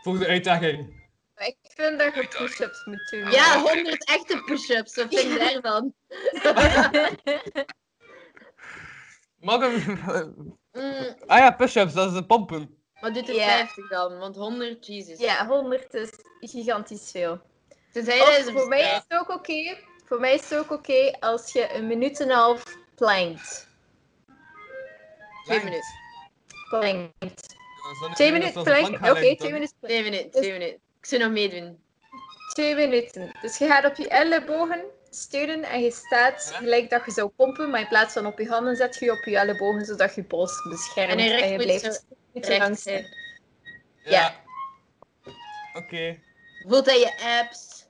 Voor 0.01 0.19
de 0.19 0.27
uitdaging. 0.27 0.99
Ik 1.35 1.57
vind 1.61 1.99
dat 1.99 2.15
je 2.15 2.27
push-ups 2.37 2.85
moet 2.85 3.07
doen. 3.11 3.31
Ja, 3.31 3.59
100 3.61 4.05
echte 4.07 4.41
push-ups. 4.45 4.95
Wat 4.95 5.07
vind 5.09 5.31
je 5.33 5.37
daarvan? 5.39 5.93
Morgen... 9.41 9.97
Mm, 10.71 11.15
ah 11.27 11.37
ja, 11.37 11.51
push-ups, 11.51 11.93
dat 11.93 12.07
is 12.07 12.13
de 12.13 12.25
pompen. 12.25 12.77
maar 13.01 13.13
doet 13.13 13.29
er 13.29 13.35
Ja. 13.35 13.47
50 13.57 13.89
dan? 13.89 14.17
Want 14.17 14.35
100, 14.35 14.85
Jesus. 14.85 15.19
Ja, 15.19 15.47
100 15.47 15.93
is 15.93 16.09
gigantisch 16.39 17.11
veel. 17.11 17.39
Tenzij 17.91 18.25
deze 18.25 18.51
voor 18.51 18.67
mij 18.67 18.81
is 18.81 19.03
het 19.07 19.19
ook 19.19 19.29
oké. 19.29 19.77
Voor 20.05 20.19
mij 20.19 20.33
is 20.33 20.49
het 20.49 20.59
ook 20.59 20.71
oké 20.71 21.11
als 21.19 21.51
je 21.51 21.73
een 21.73 21.87
minuut 21.87 22.19
en 22.19 22.29
een 22.29 22.35
half 22.35 22.63
plankt. 22.95 23.67
Twee 25.45 25.63
minuten. 25.63 25.99
Plankt. 26.69 27.55
Twee 28.13 28.31
minuten 28.31 28.63
plank. 28.63 28.95
Oké, 28.95 29.35
twee 29.35 29.51
minuten. 29.51 29.75
Twee 29.81 30.03
minuten, 30.03 30.31
twee 30.31 30.51
minuten. 30.51 30.79
Ik 30.99 31.05
zou 31.05 31.21
nog 31.21 31.31
meedoen. 31.31 31.83
Twee 32.53 32.75
minuten. 32.75 33.37
Dus 33.41 33.57
je 33.57 33.67
gaat 33.67 33.85
op 33.85 33.95
je 33.95 34.07
ellebogen 34.07 34.83
steunen 35.15 35.63
en 35.63 35.81
je 35.81 35.91
staat 35.91 36.51
gelijk 36.55 36.89
dat 36.89 37.05
je 37.05 37.11
zou 37.11 37.29
pompen, 37.29 37.69
maar 37.69 37.79
in 37.81 37.87
plaats 37.87 38.13
van 38.13 38.25
op 38.25 38.39
je 38.39 38.47
handen 38.47 38.75
zet 38.75 38.95
je 38.95 39.05
je 39.05 39.11
op 39.11 39.23
je 39.23 39.37
ellebogen, 39.37 39.85
zodat 39.85 40.15
je 40.15 40.23
pols 40.23 40.67
beschermt 40.69 41.11
En 41.11 41.19
en, 41.19 41.25
je 41.25 41.45
je 41.51 41.57
blijft 41.57 42.05
niet 42.33 42.43
te 42.43 42.57
lang 42.57 42.79
zijn. 42.79 43.05
Ja. 44.03 44.35
Oké. 45.73 46.19
Voelt 46.67 46.85
dat 46.85 46.99
je 46.99 47.39
apps. 47.39 47.87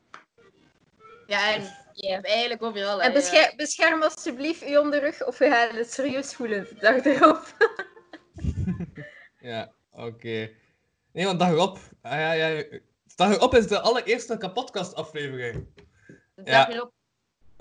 Ja, 1.27 1.53
en 1.53 1.79
Ja. 1.93 2.21
eigenlijk 2.21 2.63
overal. 2.63 3.01
En 3.01 3.07
ja. 3.07 3.13
bescher- 3.13 3.53
bescherm 3.55 4.03
alsjeblieft 4.03 4.59
je 4.69 4.79
onderrug 4.79 5.25
of 5.25 5.39
je 5.39 5.49
gaat 5.49 5.71
het 5.71 5.93
serieus 5.93 6.33
voelen 6.33 6.63
de 6.63 6.75
dag 6.79 7.05
erop. 7.05 7.55
Ja, 9.39 9.71
oké. 9.91 10.49
Nee, 11.11 11.25
want 11.25 11.39
dag 11.39 11.49
erop. 11.49 11.79
Ah, 12.01 12.11
ja, 12.11 12.31
ja. 12.31 12.63
Dag 13.15 13.33
erop 13.35 13.55
is 13.55 13.67
de 13.67 13.79
allereerste 13.79 14.37
kapotkast 14.37 14.95
aflevering. 14.95 15.67
Dag 16.35 16.45
Ja. 16.45 16.69
erop. 16.69 16.91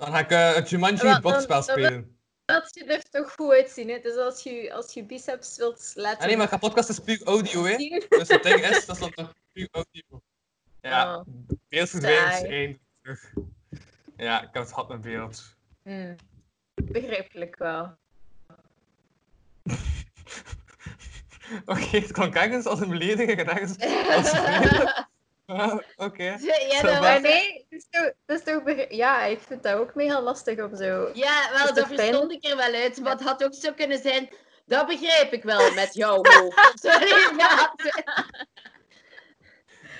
Dan 0.01 0.11
ga 0.11 0.19
ik 0.19 0.31
eh, 0.31 0.53
het 0.53 0.69
Jumanji 0.69 0.97
dan- 1.21 1.63
spelen. 1.63 2.17
Dat 2.45 2.69
je 2.73 2.85
er 2.85 3.09
toch 3.09 3.33
goed 3.33 3.51
uitzien. 3.51 3.89
Hè? 3.89 3.99
Dus 3.99 4.15
als 4.15 4.43
je, 4.43 4.73
als 4.73 4.93
je 4.93 5.03
biceps 5.03 5.57
wilt 5.57 5.91
laten 5.95 6.19
Ah 6.21 6.25
nee, 6.27 6.37
maar 6.37 6.47
kapotkast 6.47 6.89
is 6.89 6.99
puur 6.99 7.23
audio, 7.23 7.63
hè. 7.63 7.75
Dus 8.09 8.27
het 8.27 8.43
ding 8.43 8.59
is, 8.59 8.85
dat 8.85 8.95
is 8.95 9.01
dan 9.01 9.11
toch 9.13 9.33
puur 9.53 9.67
audio. 9.71 10.21
Ja, 10.81 11.15
Oh. 11.17 11.25
beeld 11.69 11.89
verdwijnt, 11.89 12.33
Saai. 12.33 12.45
één. 12.45 12.79
Ja, 14.17 14.37
ik 14.41 14.49
heb 14.51 14.63
het 14.63 14.71
gehad 14.73 14.89
met 14.89 15.01
beeld. 15.01 15.55
Hmm. 15.83 16.15
Begrijpelijk 16.75 17.57
wel. 17.57 17.95
Oké, 21.65 21.97
het 21.97 22.11
kan 22.11 22.31
kijken 22.31 22.63
als 22.63 22.79
een 22.79 22.89
belediging 22.89 23.39
ergens 23.39 23.77
als 24.15 24.31
Oké. 26.07 26.23
Ja, 26.69 26.81
dat 26.81 27.01
Maar 27.01 27.13
was... 27.13 27.21
nee, 27.21 27.53
het 27.53 27.79
is 27.79 27.87
toch, 27.89 28.11
het 28.25 28.37
is 28.39 28.43
toch 28.43 28.63
begri- 28.63 28.95
ja, 28.95 29.23
ik 29.23 29.39
vind 29.41 29.63
dat 29.63 29.73
ook 29.75 29.95
mega 29.95 30.21
lastig 30.21 30.59
om 30.63 30.75
zo. 30.75 31.09
Ja, 31.13 31.49
wel, 31.51 31.73
dat 31.73 31.87
verstond 31.87 32.31
ik 32.31 32.45
er 32.45 32.57
wel 32.57 32.73
uit. 32.73 32.99
Maar 32.99 33.11
het 33.11 33.21
had 33.23 33.43
ook 33.43 33.53
zo 33.53 33.73
kunnen 33.73 33.97
zijn... 34.01 34.29
Dat 34.65 34.87
begrijp 34.87 35.33
ik 35.33 35.43
wel 35.43 35.73
met 35.73 35.93
jouw 35.93 36.19
hoofd. 36.21 36.71
Sorry, 36.83 37.07
ja. 37.37 37.73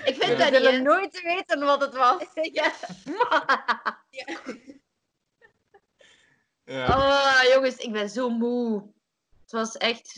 Ik 0.04 0.14
vind 0.14 0.24
Ja. 0.24 0.36
Dat 0.36 0.50
niet... 0.50 0.54
zullen 0.54 0.72
hè. 0.72 0.78
nooit 0.80 1.22
weten 1.22 1.60
wat 1.64 1.80
het 1.80 1.94
was. 1.94 2.26
Ja. 2.34 2.72
Ja. 6.64 6.86
Oh, 6.86 7.52
jongens, 7.54 7.76
ik 7.76 7.92
ben 7.92 8.08
zo 8.08 8.28
moe. 8.28 8.92
Het 9.42 9.52
was 9.52 9.76
echt 9.76 10.12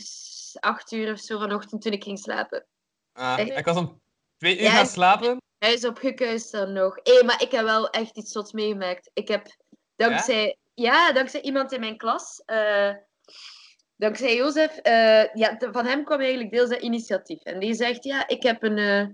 acht 0.59 0.91
uur 0.91 1.11
of 1.11 1.19
zo 1.19 1.39
vanochtend 1.39 1.81
toen 1.81 1.91
ik 1.91 2.03
ging 2.03 2.19
slapen. 2.19 2.65
Ah, 3.13 3.39
ik 3.39 3.65
was 3.65 3.77
om 3.77 4.01
twee 4.37 4.57
uur 4.57 4.63
Ja, 4.63 4.69
gaan 4.71 4.85
slapen. 4.87 5.41
Hij 5.57 5.73
is 5.73 5.85
opgekuist 5.85 6.51
dan 6.51 6.73
nog. 6.73 6.99
Hé, 7.03 7.23
maar 7.23 7.41
ik 7.41 7.51
heb 7.51 7.63
wel 7.63 7.89
echt 7.89 8.17
iets 8.17 8.31
zots 8.31 8.51
meegemaakt. 8.51 9.09
Ik 9.13 9.27
heb 9.27 9.47
dankzij... 9.95 10.57
Ja, 10.73 11.11
dankzij 11.11 11.41
iemand 11.41 11.71
in 11.71 11.79
mijn 11.79 11.97
klas... 11.97 12.41
eh, 12.45 12.91
dankzij 13.95 14.35
Jozef... 14.35 14.77
eh, 14.77 15.33
ja, 15.33 15.51
de- 15.51 15.69
van 15.71 15.85
hem 15.85 16.03
kwam 16.03 16.19
eigenlijk 16.19 16.51
deels 16.51 16.69
dat 16.69 16.81
initiatief. 16.81 17.43
En 17.43 17.59
die 17.59 17.73
zegt, 17.73 18.03
ja, 18.03 18.27
ik 18.27 18.43
heb 18.43 18.63
een... 18.63 18.77
eh, 18.77 19.05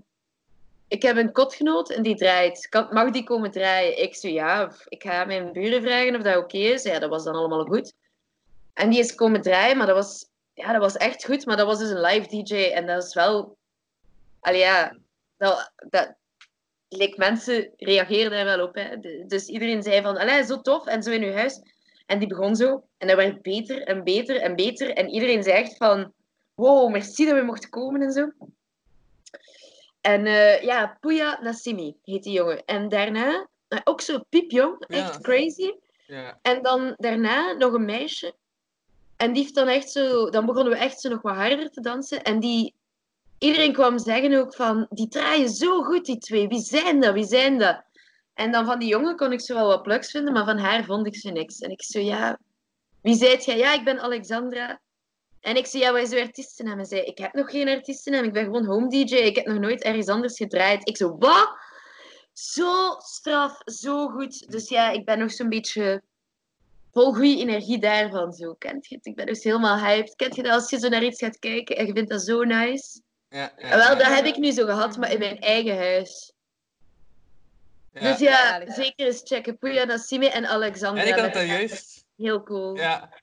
ik 0.88 1.02
heb 1.02 1.16
een 1.16 1.32
kotgenoot 1.32 1.90
en 1.90 2.02
die 2.02 2.16
draait. 2.16 2.68
Kan, 2.68 2.88
mag 2.90 3.10
die 3.10 3.24
komen 3.24 3.50
draaien? 3.50 4.02
Ik 4.02 4.14
zo, 4.14 4.28
ja, 4.28 4.72
ik 4.88 5.02
ga 5.02 5.24
mijn 5.24 5.52
buren 5.52 5.82
vragen 5.82 6.16
of 6.16 6.22
dat 6.22 6.36
oké 6.36 6.56
is. 6.58 6.82
Ja, 6.82 6.98
dat 6.98 7.10
was 7.10 7.24
dan 7.24 7.34
allemaal 7.34 7.64
goed. 7.64 7.92
En 8.74 8.90
die 8.90 8.98
is 8.98 9.14
komen 9.14 9.42
draaien, 9.42 9.76
maar 9.76 9.86
dat 9.86 9.96
was, 9.96 10.26
ja, 10.54 10.72
dat 10.72 10.80
was 10.80 10.96
echt 10.96 11.24
goed. 11.24 11.46
Maar 11.46 11.56
dat 11.56 11.66
was 11.66 11.78
dus 11.78 11.90
een 11.90 12.00
live 12.00 12.28
DJ. 12.28 12.54
En 12.64 12.86
dat 12.86 13.02
is 13.04 13.14
wel... 13.14 13.56
Allee, 14.40 14.60
ja... 14.60 14.96
Dat, 15.42 15.72
dat, 15.88 16.14
like, 16.88 17.14
mensen 17.18 17.72
reageerden 17.76 18.30
daar 18.30 18.56
wel 18.56 18.66
op. 18.66 18.74
Hè. 18.74 18.98
Dus 19.26 19.46
iedereen 19.46 19.82
zei 19.82 20.02
van, 20.02 20.16
allee, 20.16 20.44
zo 20.44 20.60
tof. 20.60 20.86
En 20.86 21.02
zo 21.02 21.10
in 21.10 21.22
uw 21.22 21.32
huis. 21.32 21.60
En 22.06 22.18
die 22.18 22.28
begon 22.28 22.56
zo. 22.56 22.84
En 22.98 23.08
dat 23.08 23.16
werd 23.16 23.42
beter 23.42 23.82
en 23.82 24.04
beter 24.04 24.40
en 24.40 24.56
beter. 24.56 24.90
En 24.90 25.08
iedereen 25.08 25.42
zei 25.42 25.56
echt 25.56 25.76
van, 25.76 26.12
wow, 26.54 26.90
merci 26.90 27.24
dat 27.24 27.34
we 27.34 27.42
mochten 27.42 27.70
komen 27.70 28.02
en 28.02 28.12
zo. 28.12 28.30
En 30.00 30.26
eh, 30.26 30.62
ja, 30.62 30.96
Puya 31.00 31.38
Nassimi 31.42 31.96
heet 32.02 32.22
die 32.22 32.32
jongen. 32.32 32.64
En 32.64 32.88
daarna, 32.88 33.48
eh, 33.68 33.78
ook 33.84 34.00
zo 34.00 34.18
piepjong, 34.28 34.84
Ja. 34.88 34.96
echt 34.96 35.20
crazy. 35.20 35.72
Ja. 36.06 36.38
En 36.42 36.62
dan 36.62 36.94
daarna 36.96 37.52
nog 37.52 37.72
een 37.72 37.84
meisje. 37.84 38.34
En 39.16 39.32
die 39.32 39.42
heeft 39.42 39.54
dan 39.54 39.68
echt 39.68 39.90
zo... 39.90 40.30
Dan 40.30 40.46
begonnen 40.46 40.72
we 40.72 40.78
echt 40.78 41.00
zo 41.00 41.08
nog 41.08 41.22
wat 41.22 41.34
harder 41.34 41.70
te 41.70 41.80
dansen. 41.80 42.22
En 42.22 42.40
die... 42.40 42.74
Iedereen 43.42 43.72
kwam 43.72 43.98
zeggen 43.98 44.34
ook 44.34 44.54
van... 44.54 44.86
Die 44.90 45.08
draaien 45.08 45.48
zo 45.48 45.82
goed, 45.82 46.04
die 46.04 46.18
twee. 46.18 46.48
Wie 46.48 46.60
zijn 46.60 47.00
dat? 47.00 47.14
Wie 47.14 47.24
zijn 47.24 47.58
dat? 47.58 47.82
En 48.34 48.52
dan 48.52 48.64
van 48.64 48.78
die 48.78 48.88
jongen 48.88 49.16
kon 49.16 49.32
ik 49.32 49.40
zo 49.40 49.54
wel 49.54 49.66
wat 49.66 49.82
plugs 49.82 50.10
vinden, 50.10 50.32
maar 50.32 50.44
van 50.44 50.58
haar 50.58 50.84
vond 50.84 51.06
ik 51.06 51.16
zo 51.16 51.30
niks. 51.30 51.58
En 51.58 51.70
ik 51.70 51.82
zo, 51.82 51.98
ja... 51.98 52.38
Wie 53.00 53.14
zijt 53.14 53.44
jij? 53.44 53.58
Ja, 53.58 53.72
ik 53.72 53.84
ben 53.84 54.00
Alexandra. 54.00 54.80
En 55.40 55.56
ik 55.56 55.66
zei, 55.66 55.82
ja, 55.82 55.92
wat 55.92 56.02
is 56.02 56.12
uw 56.12 56.20
artiestennaam? 56.20 56.78
En 56.78 56.86
zei, 56.86 57.00
ik 57.00 57.18
heb 57.18 57.32
nog 57.32 57.50
geen 57.50 57.68
artiestennaam. 57.68 58.24
Ik 58.24 58.32
ben 58.32 58.44
gewoon 58.44 58.64
home 58.64 58.88
DJ. 58.88 59.14
Ik 59.14 59.36
heb 59.36 59.46
nog 59.46 59.58
nooit 59.58 59.82
ergens 59.82 60.08
anders 60.08 60.36
gedraaid. 60.36 60.88
Ik 60.88 60.96
zo, 60.96 61.16
wat? 61.18 61.56
Zo 62.32 62.94
straf, 62.98 63.60
zo 63.64 64.08
goed. 64.08 64.50
Dus 64.50 64.68
ja, 64.68 64.90
ik 64.90 65.04
ben 65.04 65.18
nog 65.18 65.32
zo'n 65.32 65.48
beetje 65.48 66.02
vol 66.92 67.12
goede 67.12 67.36
energie 67.36 67.78
daarvan. 67.78 68.32
Zo, 68.32 68.54
kent 68.54 68.86
je 68.86 68.94
het? 68.94 69.06
Ik 69.06 69.14
ben 69.14 69.26
dus 69.26 69.44
helemaal 69.44 69.78
hyped. 69.78 70.16
Kent 70.16 70.36
je 70.36 70.42
dat 70.42 70.52
als 70.52 70.70
je 70.70 70.78
zo 70.78 70.88
naar 70.88 71.04
iets 71.04 71.18
gaat 71.18 71.38
kijken 71.38 71.76
en 71.76 71.86
je 71.86 71.92
vindt 71.92 72.10
dat 72.10 72.22
zo 72.22 72.42
nice? 72.42 73.00
Ja, 73.32 73.52
ja, 73.56 73.70
En 73.70 73.78
wel, 73.78 73.96
dat 73.96 74.06
heb 74.06 74.24
ik 74.24 74.36
nu 74.36 74.50
zo 74.50 74.64
gehad, 74.64 74.96
maar 74.96 75.12
in 75.12 75.18
mijn 75.18 75.40
eigen 75.40 75.76
huis. 75.76 76.32
Ja. 77.92 78.00
Dus 78.00 78.18
ja, 78.18 78.72
zeker 78.72 79.06
eens 79.06 79.20
checken. 79.24 79.58
Puya 79.58 79.84
Nassimi 79.84 80.26
en 80.26 80.46
Alexandra. 80.46 81.02
En 81.02 81.08
ik 81.08 81.14
had 81.14 81.22
dat 81.22 81.32
het 81.32 81.42
is 81.42 81.48
daar 81.48 81.58
echt 81.60 81.70
juist. 81.70 82.06
Heel 82.16 82.42
cool. 82.42 82.76
Ja. 82.76 83.20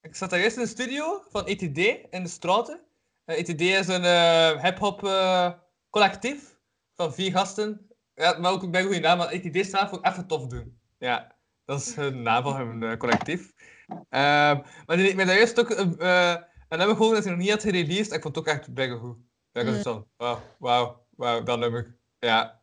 Ik 0.00 0.16
zat 0.16 0.30
daar 0.30 0.40
juist 0.40 0.56
in 0.56 0.62
de 0.62 0.68
studio 0.68 1.22
van 1.30 1.46
ETD 1.46 1.78
in 2.10 2.22
de 2.22 2.28
Straten. 2.28 2.80
Eh, 3.24 3.38
ETD 3.38 3.60
is 3.60 3.88
een 3.88 4.04
eh 4.04 4.62
hip-hop 4.62 5.04
eh, 5.04 5.52
collectief 5.90 6.56
van 6.94 7.14
vier 7.14 7.30
gasten. 7.30 7.90
Ja, 8.14 8.38
maar 8.38 8.52
ook 8.52 8.62
een 8.62 8.70
bij 8.70 8.82
goede 8.82 9.00
naam, 9.00 9.18
maar 9.18 9.28
ETD 9.28 9.66
staat 9.66 9.88
voor 9.88 10.02
even 10.02 10.26
tof 10.26 10.46
doen. 10.46 10.78
Ja, 10.98 11.36
dat 11.64 11.80
is 11.80 11.94
hun 11.94 12.22
naam 12.22 12.42
van 12.42 12.56
hun 12.56 12.82
eh, 12.82 12.96
collectief. 12.96 13.52
Ehm, 13.88 14.60
maar 14.86 14.96
die 14.96 15.14
mij 15.14 15.24
daar 15.24 15.36
juist 15.36 15.60
ook 15.60 15.70
een 15.70 15.94
uh, 15.98 16.36
een 16.68 16.78
nummer 16.78 16.96
gewoon 16.96 17.14
dat 17.14 17.24
hij 17.24 17.32
nog 17.32 17.42
niet 17.42 17.50
had 17.50 17.62
gereleased. 17.62 18.12
Ik 18.12 18.22
vond 18.22 18.36
het 18.36 18.38
ook 18.38 18.54
echt 18.54 18.74
bijna 18.74 18.96
goed. 18.96 19.16
Ik 19.58 19.66
was 19.66 19.76
Mm. 19.76 19.82
zo, 19.82 20.06
wauw, 20.16 20.40
wauw, 20.58 21.04
wauw, 21.16 21.42
dat 21.42 21.58
nummer. 21.58 21.96
Ja. 22.18 22.60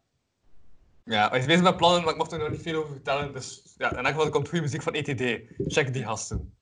Ja, 1.03 1.31
is 1.31 1.45
bezig 1.45 1.63
met 1.63 1.77
plannen, 1.77 2.01
maar 2.03 2.11
ik 2.11 2.17
mocht 2.17 2.31
er 2.31 2.39
nog 2.39 2.49
niet 2.49 2.61
veel 2.61 2.79
over 2.79 2.91
vertellen. 2.93 3.33
Dus 3.33 3.73
ja, 3.77 3.91
in 3.91 3.97
elk 3.97 4.07
geval 4.07 4.29
komt 4.29 4.47
goede 4.49 4.63
muziek 4.63 4.81
van 4.81 4.93
ETD. 4.93 5.41
Check 5.67 5.93
die 5.93 6.03
gasten. 6.03 6.57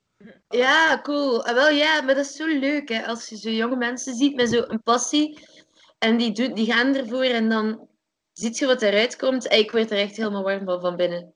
Ja, 0.49 0.99
cool. 1.03 1.45
Ah, 1.45 1.53
wel 1.53 1.69
ja, 1.69 2.01
maar 2.01 2.15
dat 2.15 2.25
is 2.25 2.35
zo 2.35 2.45
leuk 2.47 2.89
hè, 2.89 3.05
als 3.05 3.29
je 3.29 3.37
zo 3.37 3.49
jonge 3.49 3.75
mensen 3.75 4.15
ziet 4.15 4.35
met 4.35 4.49
zo'n 4.49 4.81
passie. 4.83 5.39
En 5.97 6.17
die, 6.17 6.31
doen, 6.31 6.53
die 6.53 6.73
gaan 6.73 6.95
ervoor 6.95 7.23
en 7.23 7.49
dan 7.49 7.87
ziet 8.33 8.57
je 8.57 8.65
wat 8.65 8.81
eruit 8.81 9.15
komt. 9.15 9.47
En 9.47 9.57
ik 9.57 9.71
word 9.71 9.91
er 9.91 9.97
echt 9.97 10.15
helemaal 10.15 10.43
warm 10.43 10.65
van 10.65 10.81
van 10.81 10.95
binnen. 10.95 11.33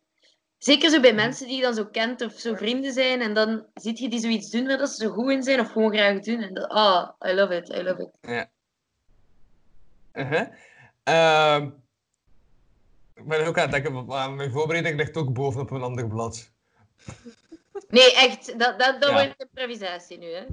Zeker 0.57 0.89
zo 0.89 0.99
bij 0.99 1.13
mensen 1.13 1.47
die 1.47 1.55
je 1.55 1.61
dan 1.61 1.73
zo 1.73 1.85
kent 1.85 2.21
of 2.21 2.33
zo 2.33 2.55
vrienden 2.55 2.93
zijn. 2.93 3.21
En 3.21 3.33
dan 3.33 3.65
ziet 3.73 3.99
je 3.99 4.09
die 4.09 4.19
zoiets 4.19 4.49
doen 4.49 4.67
waar 4.67 4.77
dat 4.77 4.89
ze 4.89 5.03
zo 5.03 5.11
goed 5.11 5.29
in 5.31 5.43
zijn 5.43 5.59
of 5.59 5.71
gewoon 5.71 5.93
graag 5.93 6.19
doen. 6.19 6.41
En 6.41 6.53
dat, 6.53 6.67
ah, 6.67 7.09
I 7.25 7.33
love 7.33 7.55
it, 7.55 7.69
I 7.69 7.81
love 7.83 8.01
it. 8.01 8.29
Ja. 8.31 8.49
Uh-huh. 10.17 10.47
Ehm, 11.03 11.69
ik 13.13 13.27
ben 13.27 13.45
ook 13.45 13.57
aan 13.57 13.61
het 13.61 13.71
denken, 13.71 14.05
maar 14.05 14.31
mijn 14.31 14.51
voorbereiding 14.51 14.95
ligt 14.97 15.17
ook 15.17 15.33
boven 15.33 15.61
op 15.61 15.71
een 15.71 15.81
ander 15.81 16.07
blad. 16.07 16.51
Nee, 17.89 18.13
echt, 18.15 18.59
dat, 18.59 18.79
dat, 18.79 19.01
dat 19.01 19.09
Ja. 19.09 19.13
wordt 19.13 19.35
improvisatie 19.37 20.17
nu 20.17 20.25
hè. 20.25 20.45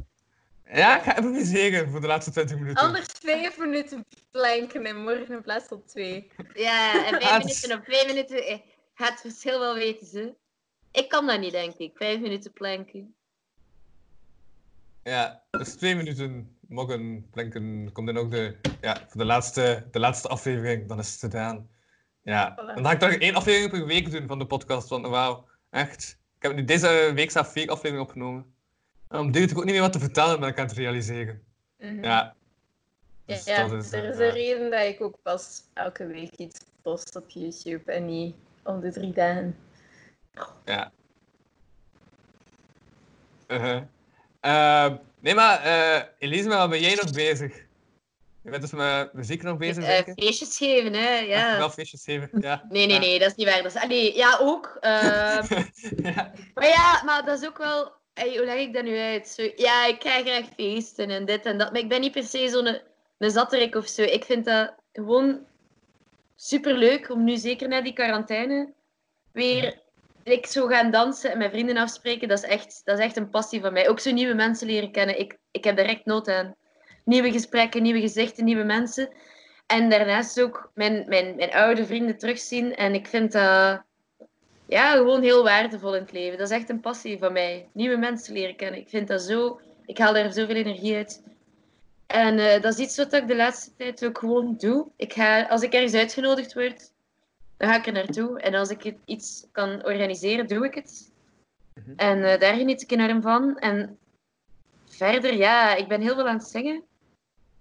Ja, 0.72 0.96
ik 0.96 1.02
ga 1.02 1.18
even 1.18 1.46
zeggen 1.46 1.90
voor 1.90 2.00
de 2.00 2.06
laatste 2.06 2.30
20 2.30 2.58
minuten. 2.58 2.82
Anders 2.82 3.06
vijf 3.20 3.58
minuten 3.58 4.04
planken 4.30 4.86
en 4.86 5.02
morgen 5.02 5.34
in 5.34 5.42
plaats 5.42 5.66
van 5.68 5.84
twee. 5.86 6.30
Ja, 6.54 7.06
en 7.06 7.14
Ah, 7.20 7.20
vijf 7.20 7.42
het 7.42 7.44
minuten 7.44 7.78
of 7.78 7.84
twee 7.84 8.06
minuten 8.06 8.46
eh, 8.46 8.58
gaat 8.94 9.10
het 9.10 9.20
verschil 9.20 9.58
wel 9.58 9.74
weten 9.74 10.06
ze. 10.06 10.34
Ik 10.92 11.08
kan 11.08 11.26
dat 11.26 11.40
niet, 11.40 11.52
denk 11.52 11.74
ik. 11.74 11.96
Vijf 11.96 12.20
minuten 12.20 12.52
planken. 12.52 13.14
Ja, 15.02 15.42
dus 15.50 15.74
twee 15.74 15.94
minuten 15.94 16.53
mogen 16.74 17.26
planken. 17.30 17.92
Komt 17.92 18.06
dan 18.06 18.16
ook 18.16 18.30
de, 18.30 18.56
ja, 18.80 18.96
voor 19.08 19.20
de 19.20 19.26
laatste, 19.26 19.86
de 19.90 19.98
laatste 19.98 20.28
aflevering, 20.28 20.88
dan 20.88 20.98
is 20.98 21.10
het 21.10 21.20
gedaan. 21.20 21.68
Ja, 22.22 22.52
Voilà. 22.52 22.74
dan 22.74 22.84
ga 22.84 22.92
ik 22.92 22.98
toch 22.98 23.10
één 23.10 23.34
aflevering 23.34 23.70
per 23.70 23.86
week 23.86 24.10
doen 24.10 24.26
van 24.26 24.38
de 24.38 24.46
podcast, 24.46 24.88
want 24.88 25.06
wauw, 25.06 25.48
echt. 25.70 26.22
Ik 26.36 26.42
heb 26.42 26.54
nu 26.54 26.64
deze 26.64 27.12
week 27.14 27.30
zelf 27.30 27.52
vier 27.52 27.68
afleveringen 27.68 28.06
opgenomen. 28.06 28.54
En 29.08 29.18
om 29.18 29.30
duurt 29.32 29.50
ik 29.50 29.58
ook 29.58 29.64
niet 29.64 29.72
meer 29.72 29.82
wat 29.82 29.92
te 29.92 29.98
vertellen, 29.98 30.40
ben 30.40 30.48
ik 30.48 30.58
aan 30.58 30.66
het 30.66 30.76
realiseren. 30.76 31.42
Mhm. 31.78 32.04
Ja. 32.04 32.34
Ja, 33.26 33.34
Dus 33.34 33.44
ja, 33.44 33.64
is, 33.64 33.92
er 33.92 34.04
eh, 34.04 34.10
is 34.10 34.18
ja. 34.18 34.24
een 34.24 34.30
reden 34.30 34.70
dat 34.70 34.80
ik 34.84 35.00
ook 35.00 35.18
pas 35.22 35.62
elke 35.72 36.06
week 36.06 36.36
iets 36.36 36.60
post 36.82 37.16
op 37.16 37.30
YouTube 37.30 37.92
en 37.92 38.06
niet 38.06 38.34
om 38.62 38.80
de 38.80 38.92
drie 38.92 39.12
dagen. 39.12 39.56
Ja. 40.64 40.92
Uh-huh. 43.48 43.82
Ehm, 44.40 44.96
nee, 45.24 45.34
maar 45.34 45.66
uh, 45.66 46.02
Elise, 46.18 46.48
maar 46.48 46.58
wat 46.58 46.70
ben 46.70 46.80
jij 46.80 46.94
nog 46.94 47.12
bezig? 47.12 47.54
Je 48.42 48.50
bent 48.50 48.62
dus 48.62 48.72
met 48.72 49.12
muziek 49.12 49.42
nog 49.42 49.56
bezig, 49.56 49.84
Eh, 49.84 49.88
denk 49.88 50.06
ik? 50.06 50.24
feestjes 50.24 50.56
geven, 50.56 50.92
hè. 50.94 51.18
Ja. 51.18 51.56
Wel 51.58 51.70
feestjes 51.70 52.04
geven, 52.04 52.28
ja. 52.40 52.64
Nee, 52.68 52.86
nee, 52.86 52.94
Ja. 52.94 53.00
nee, 53.00 53.18
dat 53.18 53.28
is 53.30 53.34
niet 53.34 53.46
waar. 53.48 53.62
Dat 53.62 53.74
is... 53.74 53.80
Allee, 53.82 54.16
ja, 54.16 54.38
ook. 54.40 54.76
eh, 54.80 54.90
ja. 56.02 56.32
Maar 56.54 56.66
ja, 56.68 57.02
maar 57.04 57.24
dat 57.24 57.40
is 57.40 57.48
ook 57.48 57.58
wel... 57.58 57.92
Hoe 58.14 58.44
leg 58.44 58.58
ik 58.58 58.72
dat 58.74 58.84
nu 58.84 58.98
uit? 58.98 59.28
Zo, 59.28 59.50
ja, 59.56 59.86
ik 59.86 60.02
ga 60.02 60.20
graag 60.22 60.44
feesten 60.56 61.10
en 61.10 61.24
dit 61.24 61.46
en 61.46 61.58
dat. 61.58 61.72
Maar 61.72 61.80
ik 61.80 61.88
ben 61.88 62.00
niet 62.00 62.12
per 62.12 62.22
se 62.22 62.48
zo'n 62.48 62.66
een, 62.66 62.80
een 63.18 63.30
zatterik 63.30 63.74
of 63.74 63.86
zo. 63.88 64.02
Ik 64.02 64.24
vind 64.24 64.44
dat 64.44 64.74
gewoon 64.92 65.38
superleuk 66.36 67.10
om 67.10 67.24
nu, 67.24 67.36
zeker 67.36 67.68
na 67.68 67.80
die 67.80 67.92
quarantaine, 67.92 68.72
weer 69.32 69.78
ik 70.24 70.46
zo 70.46 70.66
gaan 70.66 70.90
dansen 70.90 71.32
en 71.32 71.38
met 71.38 71.50
vrienden 71.50 71.76
afspreken. 71.76 72.28
Dat 72.28 72.42
is 72.42 72.48
echt, 72.48 72.80
dat 72.84 72.98
is 72.98 73.04
echt 73.04 73.16
een 73.16 73.30
passie 73.30 73.60
van 73.60 73.72
mij. 73.72 73.88
Ook 73.88 74.00
zo 74.00 74.10
nieuwe 74.10 74.34
mensen 74.34 74.66
leren 74.66 74.90
kennen. 74.90 75.18
Ik, 75.18 75.38
ik 75.50 75.64
heb 75.64 75.76
daar 75.76 75.86
echt 75.86 76.04
nood 76.04 76.28
aan. 76.28 76.54
Nieuwe 77.04 77.32
gesprekken, 77.32 77.82
nieuwe 77.82 78.00
gezichten, 78.00 78.44
nieuwe 78.44 78.64
mensen. 78.64 79.08
En 79.66 79.90
daarnaast 79.90 80.40
ook 80.40 80.70
mijn, 80.74 81.04
mijn, 81.08 81.36
mijn 81.36 81.52
oude 81.52 81.86
vrienden 81.86 82.18
terugzien. 82.18 82.76
En 82.76 82.94
ik 82.94 83.06
vind 83.06 83.32
dat 83.32 83.82
ja, 84.66 84.92
gewoon 84.92 85.22
heel 85.22 85.44
waardevol 85.44 85.94
in 85.94 86.02
het 86.02 86.12
leven. 86.12 86.38
Dat 86.38 86.50
is 86.50 86.56
echt 86.56 86.68
een 86.68 86.80
passie 86.80 87.18
van 87.18 87.32
mij. 87.32 87.68
Nieuwe 87.72 87.96
mensen 87.96 88.34
leren 88.34 88.56
kennen. 88.56 88.80
Ik 88.80 88.88
vind 88.88 89.08
dat 89.08 89.22
zo... 89.22 89.60
Ik 89.86 89.98
haal 89.98 90.12
daar 90.12 90.32
zoveel 90.32 90.56
energie 90.56 90.96
uit. 90.96 91.22
En 92.06 92.38
eh, 92.38 92.62
dat 92.62 92.72
is 92.72 92.84
iets 92.84 92.96
wat 92.96 93.12
ik 93.12 93.26
de 93.26 93.36
laatste 93.36 93.70
tijd 93.76 94.04
ook 94.04 94.18
gewoon 94.18 94.54
doe. 94.58 94.86
Ik 94.96 95.12
ga, 95.12 95.42
als 95.42 95.62
ik 95.62 95.72
ergens 95.72 95.94
uitgenodigd 95.94 96.54
word, 96.54 96.92
dan 97.64 97.72
ga 97.72 97.78
ik 97.78 97.86
er 97.86 97.92
naartoe. 97.92 98.40
En 98.40 98.54
als 98.54 98.68
ik 98.68 98.94
iets 99.04 99.46
kan 99.52 99.84
organiseren, 99.84 100.46
doe 100.46 100.64
ik 100.64 100.74
het. 100.74 101.12
Mhm. 101.74 101.92
En 101.96 102.24
eh, 102.24 102.40
daar 102.40 102.54
geniet 102.54 102.82
ik 102.82 102.90
enorm 102.90 103.22
van. 103.22 103.58
En 103.58 103.98
verder, 104.84 105.34
ja, 105.34 105.74
ik 105.74 105.88
ben 105.88 106.00
heel 106.00 106.14
veel 106.14 106.28
aan 106.28 106.36
het 106.36 106.46
zingen 106.46 106.84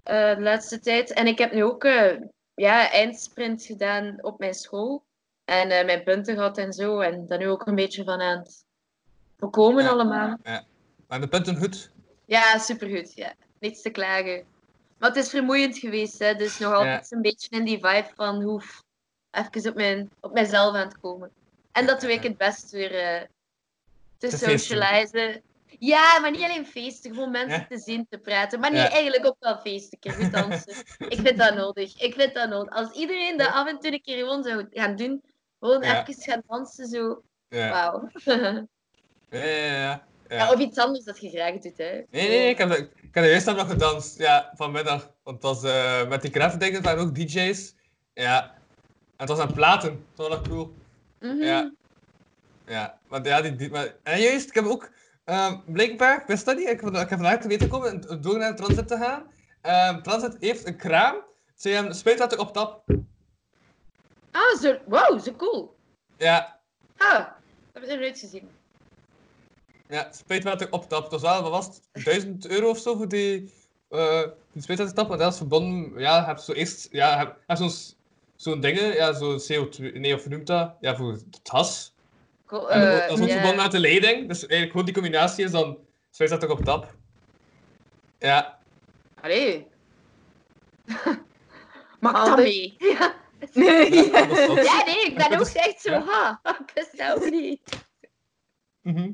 eh, 0.03 0.35
de 0.35 0.41
laatste 0.41 0.79
tijd. 0.79 1.13
En 1.13 1.27
ik 1.27 1.37
heb 1.37 1.53
nu 1.53 1.63
ook 1.63 1.83
eh, 1.83 2.21
ja, 2.53 2.91
eindsprint 2.91 3.63
gedaan 3.63 4.23
op 4.23 4.39
mijn 4.39 4.53
school. 4.53 5.03
En 5.45 5.67
mijn 5.67 6.03
punten 6.03 6.35
gehad 6.35 6.57
en 6.57 6.73
zo. 6.73 6.99
En 6.99 7.27
daar 7.27 7.37
nu 7.37 7.49
ook 7.49 7.67
een 7.67 7.75
beetje 7.75 8.03
van 8.03 8.21
aan 8.21 8.37
het 8.37 8.65
voorkomen 9.37 9.83
Ja. 9.83 9.89
allemaal. 9.89 10.37
Maar 11.07 11.21
de 11.21 11.27
punten 11.27 11.57
goed. 11.57 11.91
Ja, 12.25 12.57
supergoed. 12.57 13.13
Ja. 13.15 13.33
Niets 13.59 13.81
te 13.81 13.89
klagen. 13.89 14.45
Maar 14.97 15.09
het 15.09 15.23
is 15.23 15.29
vermoeiend 15.29 15.77
geweest, 15.77 16.19
hè. 16.19 16.35
Dus 16.35 16.59
nog 16.59 16.73
altijd 16.73 17.11
een 17.11 17.21
beetje 17.21 17.49
in 17.49 17.63
die 17.63 17.79
vibe 17.79 18.11
van 18.15 18.41
hoef 18.41 18.83
even 19.33 19.69
op, 19.69 19.75
mijn, 19.75 20.09
op 20.19 20.33
mijzelf 20.33 20.75
aan 20.75 20.89
te 20.89 20.97
komen. 21.01 21.31
En 21.71 21.85
dat 21.85 22.01
doe 22.01 22.11
ik 22.11 22.23
het 22.23 22.37
best 22.37 22.71
weer 22.71 22.95
eh, 22.95 23.21
te 24.17 24.27
Te 24.27 24.37
feesten. 24.37 24.59
socializen. 24.59 25.41
Ja, 25.79 26.19
maar 26.19 26.31
niet 26.31 26.41
alleen 26.41 26.65
feesten, 26.65 27.13
gewoon 27.13 27.31
mensen 27.31 27.59
Ja. 27.59 27.65
te 27.69 27.77
zien, 27.77 28.07
te 28.09 28.17
praten. 28.17 28.59
Maar 28.59 28.71
nee, 28.71 28.81
Ja. 28.81 28.89
eigenlijk 28.89 29.25
ook 29.25 29.35
wel 29.39 29.57
feesten, 29.57 29.97
een 30.01 30.15
keer 30.17 30.31
dansen. 30.31 30.75
ik 31.09 31.19
vind 31.19 31.37
dat 31.37 31.55
nodig. 31.55 32.01
Ik 32.01 32.13
vind 32.13 32.33
dat 32.33 32.49
nodig. 32.49 32.73
Als 32.73 32.91
iedereen 32.91 33.37
dat 33.37 33.47
af 33.53 33.67
en 33.67 33.79
toe 33.79 33.91
een 33.93 34.01
keer 34.01 34.17
gewoon 34.17 34.43
zou 34.43 34.67
gaan 34.71 34.95
doen, 34.95 35.23
gewoon 35.59 35.81
Ja. 35.83 36.07
even 36.07 36.23
gaan 36.23 36.41
dansen, 36.47 36.87
zo. 36.87 37.21
Wauw. 37.49 38.09
Ja, 39.29 39.43
ja, 39.45 40.03
ja. 40.27 40.51
of 40.53 40.59
iets 40.59 40.77
anders 40.77 41.05
dat 41.05 41.19
je 41.21 41.29
graag 41.29 41.57
doet, 41.57 41.77
hè. 41.77 41.91
Nee, 41.91 42.05
nee, 42.09 42.27
nee, 42.27 42.49
ik 42.49 42.57
heb, 42.57 42.71
ik 42.71 42.89
heb 43.11 43.23
de 43.23 43.41
dag 43.45 43.55
nog 43.55 43.69
gedanst, 43.69 44.17
ja, 44.17 44.51
vanmiddag. 44.55 45.11
Want 45.23 45.43
het 45.43 45.45
was 45.45 45.63
eh, 45.63 46.07
met 46.07 46.21
die 46.21 46.31
kraftdingen, 46.31 46.75
het 46.75 46.83
waren 46.85 47.03
ook 47.03 47.15
DJ's. 47.15 47.75
Ja. 48.13 48.53
En 49.23 49.29
het 49.29 49.37
was 49.37 49.47
aan 49.47 49.53
platen, 49.53 50.05
dat 50.15 50.27
was 50.27 50.37
wel 50.37 50.41
cool. 50.41 50.73
Mhm. 51.19 51.43
Ja. 51.43 51.73
Ja, 52.65 52.99
maar 53.07 53.25
ja, 53.25 53.41
die, 53.41 53.55
die, 53.55 53.69
maar, 53.69 53.95
en 54.03 54.21
juist, 54.21 54.47
ik 54.47 54.53
heb 54.53 54.65
ook, 54.65 54.89
ehm 55.23 55.59
blijkbaar, 55.65 56.21
ik 56.21 56.27
wist 56.27 56.45
dat 56.45 56.57
niet, 56.57 56.67
ik 56.67 56.79
heb, 56.81 56.89
ik 56.89 56.95
heb 57.09 57.09
vandaag 57.09 57.41
te 57.41 57.47
weten 57.47 57.65
gekomen, 57.65 58.07
en 58.09 58.21
door 58.21 58.37
naar 58.37 58.55
Transit 58.55 58.87
te 58.87 58.97
gaan. 58.97 59.31
Ehm, 59.61 60.01
Transit 60.01 60.35
heeft 60.39 60.65
een 60.67 60.77
kraan, 60.77 61.15
ze 61.55 61.69
hebben 61.69 61.95
spuitwater 61.95 62.39
op 62.39 62.53
tap. 62.53 62.83
Ah, 64.31 64.59
zo, 64.61 64.77
wow, 64.85 65.19
zo 65.19 65.31
cool. 65.31 65.75
Ja, 66.17 66.61
Ah, 66.97 67.17
dat 67.17 67.27
heb 67.73 67.83
ik 67.83 67.89
nog 67.89 67.99
nooit 67.99 68.19
gezien. 68.19 68.49
ja, 69.87 70.11
spuitwater 70.11 70.71
op 70.71 70.89
tap. 70.89 71.01
Dat 71.01 71.11
was 71.11 71.21
wel, 71.21 71.41
wat 71.41 71.51
was 71.51 71.65
het, 71.65 72.03
1000 72.03 72.47
euro 72.47 72.69
of 72.69 72.77
zo 72.77 72.95
voor 72.95 73.07
die, 73.07 73.53
eh 73.89 74.23
die 74.51 74.61
spuitwatertap, 74.61 75.07
maar 75.09 75.17
dat 75.17 75.31
is 75.31 75.37
verbonden, 75.37 75.99
ja, 75.99 76.25
heb 76.25 76.37
zo 76.37 76.51
eerst, 76.51 76.87
ja, 76.91 77.17
heb, 77.17 77.37
heb 77.47 77.57
zo'n 77.57 77.71
zo'n 78.35 78.59
dingen, 78.61 78.93
ja, 78.93 79.13
zo 79.13 79.37
CO2, 79.37 79.93
nee, 79.93 80.13
of 80.15 80.27
noemt 80.27 80.47
dat? 80.47 80.75
Ja, 80.79 80.95
voor 80.95 81.11
het. 81.11 81.91
Cool, 82.45 82.71
En 82.71 82.81
eh, 83.01 83.07
dat 83.07 83.17
is 83.17 83.23
ook 83.23 83.27
ja. 83.29 83.33
verbonden 83.33 83.61
met 83.63 83.71
de 83.71 83.79
leiding, 83.79 84.27
dus 84.27 84.39
eigenlijk 84.39 84.71
gewoon 84.71 84.85
die 84.85 84.93
combinatie 84.93 85.43
is 85.45 85.51
dan 85.51 85.77
spuitwater 86.11 86.49
op 86.51 86.63
tap. 86.63 86.95
Ja, 88.19 88.59
Allee. 89.21 89.67
Handig. 92.01 92.25
dat 92.25 92.37
mee? 92.37 92.75
Ja. 92.99 93.15
Nee. 93.53 93.93
Ja, 94.11 94.25
dat 94.25 94.37
is 94.37 94.45
toch- 94.45 94.63
ja, 94.63 94.83
nee, 94.85 95.05
ik 95.05 95.15
ben 95.17 95.29
Dat 95.29 95.39
ook 95.39 95.45
is- 95.45 95.55
echt 95.55 95.81
zo, 95.81 95.91
ja. 95.91 96.03
ha, 96.05 96.39
ik 96.43 96.71
wist 96.73 96.97
dat 96.97 97.15
ook 97.15 97.29
niet. 97.29 97.61
Mhm. 98.81 99.11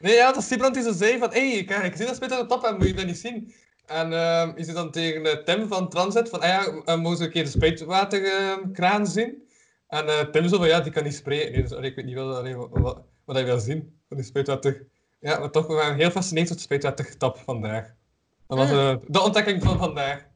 Nee, 0.00 0.14
ja, 0.14 0.26
dat 0.32 0.36
is 0.42 0.48
Siebrand 0.48 0.74
die 0.74 0.82
zo 0.82 0.92
zei 0.92 1.18
van, 1.18 1.30
hé, 1.32 1.48
hey, 1.50 1.58
ik 1.58 1.68
heb 1.68 1.90
gezien 1.92 2.06
dat 2.06 2.16
Spit 2.16 2.32
aan 2.32 2.40
de 2.40 2.46
tap 2.46 2.64
en 2.64 2.76
moet 2.76 2.86
je 2.86 2.94
dat 2.94 3.06
niet 3.06 3.18
zien? 3.18 3.54
En 3.86 4.12
ehm 4.12 4.52
is 4.56 4.66
hij 4.66 4.74
dan 4.74 4.90
tegen 4.90 5.24
eh, 5.26 5.44
Tim 5.44 5.68
van 5.68 5.88
Transit 5.88 6.28
van, 6.28 6.40
ah 6.40 6.48
ja, 6.48 6.66
uh, 6.94 7.00
mogen 7.00 7.16
ze 7.16 7.24
een 7.24 7.30
keer 7.30 7.44
de 7.44 7.50
spuitwaterkraan 7.50 9.06
zien? 9.06 9.48
En 9.88 10.08
eh, 10.08 10.20
Tim 10.20 10.48
zo 10.48 10.56
van, 10.56 10.66
ja, 10.68 10.80
die 10.80 10.92
kan 10.92 11.04
niet 11.04 11.14
spreken. 11.14 11.52
Nee, 11.52 11.62
dus, 11.62 11.72
allee, 11.72 11.90
ik 11.90 11.96
weet 11.96 12.04
niet 12.04 12.14
wel, 12.14 12.36
allee, 12.36 12.56
wat, 12.56 12.68
wat, 12.72 13.02
wat 13.24 13.36
hij 13.36 13.44
wil 13.44 13.58
zien 13.58 14.00
van 14.08 14.16
die 14.16 14.26
spuitwater. 14.26 14.86
Ja, 15.20 15.38
maar 15.38 15.50
toch, 15.50 15.66
we 15.66 15.74
waren 15.74 15.96
heel 15.96 16.06
gefascineerd 16.06 16.46
door 16.46 16.56
het 16.56 16.64
spuitwatertap 16.64 17.38
vandaag. 17.38 17.94
Dat 18.46 18.58
was 18.58 18.70
Mm. 18.70 18.78
eh, 18.78 18.96
de 19.06 19.20
ontdekking 19.20 19.62
van 19.62 19.78
vandaag. 19.78 20.26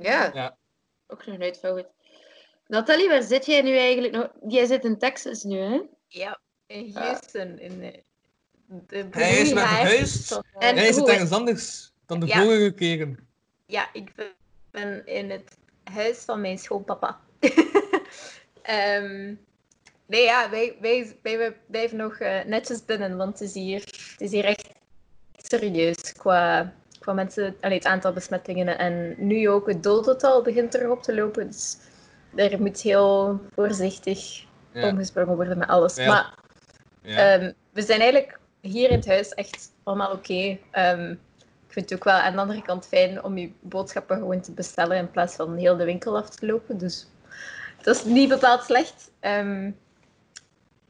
Ja, 0.00 0.30
Ja. 0.34 0.56
ook 1.06 1.26
nog 1.26 1.38
nooit 1.38 1.58
van 1.60 1.70
goed. 1.70 1.86
Nathalie, 2.66 3.08
waar 3.08 3.22
zit 3.22 3.46
jij 3.46 3.62
nu 3.62 3.76
eigenlijk 3.76 4.14
nog? 4.14 4.28
Jij 4.48 4.66
zit 4.66 4.84
in 4.84 4.98
Texas 4.98 5.42
nu, 5.42 5.58
hè? 5.58 5.80
Ja, 6.06 6.40
in 6.66 6.90
Houston. 6.94 7.58
In 7.58 7.82
eh, 7.82 8.00
de 8.86 9.06
Hij 9.10 9.40
is 9.40 9.52
van, 9.52 10.44
eh, 10.58 10.68
En 10.68 10.74
Nee, 10.74 10.88
is 10.88 10.96
het 10.96 11.08
ergens 11.08 11.30
anders 11.30 11.91
dan 12.12 12.20
de 12.20 12.26
Ja. 12.26 12.42
vorige 12.42 12.70
keren? 12.72 13.18
Ja, 13.66 13.88
ik 13.92 14.12
ben- 14.70 15.06
in 15.06 15.30
het 15.30 15.56
huis 15.84 16.18
van 16.18 16.40
mijn 16.40 16.58
schoonpapa. 16.58 17.20
Ehm, 18.62 19.34
nee, 20.06 20.22
ja, 20.22 20.50
wij, 20.50 20.76
wij, 20.80 21.16
wij 21.22 21.56
blijven 21.66 21.96
nog 21.96 22.14
eh, 22.18 22.44
netjes 22.44 22.84
binnen, 22.84 23.16
want 23.16 23.38
het 23.38 23.48
is 23.48 23.54
hier, 23.54 23.80
het 23.80 24.14
is 24.20 24.30
hier 24.30 24.44
echt 24.44 24.68
serieus 25.36 26.12
qua, 26.12 26.72
qua 26.98 27.12
mensen, 27.12 27.56
allee, 27.60 27.76
het 27.76 27.86
aantal 27.86 28.12
besmettingen. 28.12 28.78
En 28.78 29.14
nu 29.18 29.48
ook 29.48 29.66
het 29.66 29.82
dodental 29.82 30.42
begint 30.42 30.74
erop 30.74 31.02
te 31.02 31.14
lopen, 31.14 31.46
dus 31.46 31.76
daar 32.34 32.60
moet 32.60 32.80
heel 32.80 33.40
voorzichtig 33.54 34.44
Ja. 34.72 34.88
omgesprongen 34.88 35.36
worden 35.36 35.58
met 35.58 35.68
alles. 35.68 35.96
Ja. 35.96 36.06
Maar 36.06 36.34
Ja. 37.02 37.16
Ehm, 37.38 37.52
we 37.72 37.82
zijn 37.82 38.00
eigenlijk 38.00 38.38
hier 38.60 38.90
in 38.90 38.96
het 38.96 39.06
huis 39.06 39.28
echt 39.28 39.72
allemaal 39.82 40.12
oké. 40.12 40.58
Ehm, 40.70 41.14
ik 41.72 41.78
vind 41.78 41.90
het 41.90 41.98
ook 41.98 42.04
wel 42.04 42.22
aan 42.22 42.32
de 42.32 42.38
andere 42.38 42.62
kant 42.62 42.86
fijn 42.86 43.24
om 43.24 43.38
je 43.38 43.50
boodschappen 43.60 44.16
gewoon 44.16 44.40
te 44.40 44.52
bestellen 44.52 44.96
in 44.96 45.10
plaats 45.10 45.34
van 45.34 45.56
heel 45.56 45.76
de 45.76 45.84
winkel 45.84 46.16
af 46.16 46.30
te 46.30 46.46
lopen. 46.46 46.78
Dus 46.78 47.06
dat 47.82 47.96
is 47.96 48.04
niet 48.04 48.28
bepaald 48.28 48.62
slecht. 48.62 49.10
Ehm, 49.20 49.70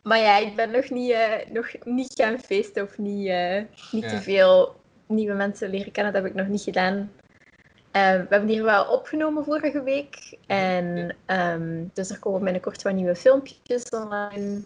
maar 0.03 0.19
ja, 0.19 0.39
ik 0.39 0.57
ben 0.57 0.71
nog 0.71 0.91
niet, 0.91 1.11
eh, 1.11 1.51
nog 1.51 1.67
niet 1.85 2.13
gaan 2.15 2.39
feesten 2.39 2.83
of 2.83 2.99
niet, 2.99 3.29
eh, 3.29 3.63
niet 3.91 4.05
Ja. 4.05 4.09
te 4.09 4.21
veel 4.21 4.77
nieuwe 5.07 5.35
mensen 5.35 5.71
leren 5.71 5.93
kennen. 5.93 6.13
Dat 6.13 6.23
heb 6.23 6.31
ik 6.31 6.39
nog 6.39 6.49
niet 6.49 6.63
gedaan. 6.63 7.13
Ehm, 7.91 8.21
we 8.21 8.27
hebben 8.29 8.49
hier 8.49 8.65
wel 8.65 8.85
opgenomen 8.85 9.45
vorige 9.45 9.83
week. 9.83 10.37
En 10.47 11.17
ehm, 11.27 11.85
dus 11.93 12.11
er 12.11 12.19
komen 12.19 12.45
binnenkort 12.45 12.83
wat 12.83 12.93
nieuwe 12.93 13.17
filmpjes 13.17 13.89
online. 13.89 14.63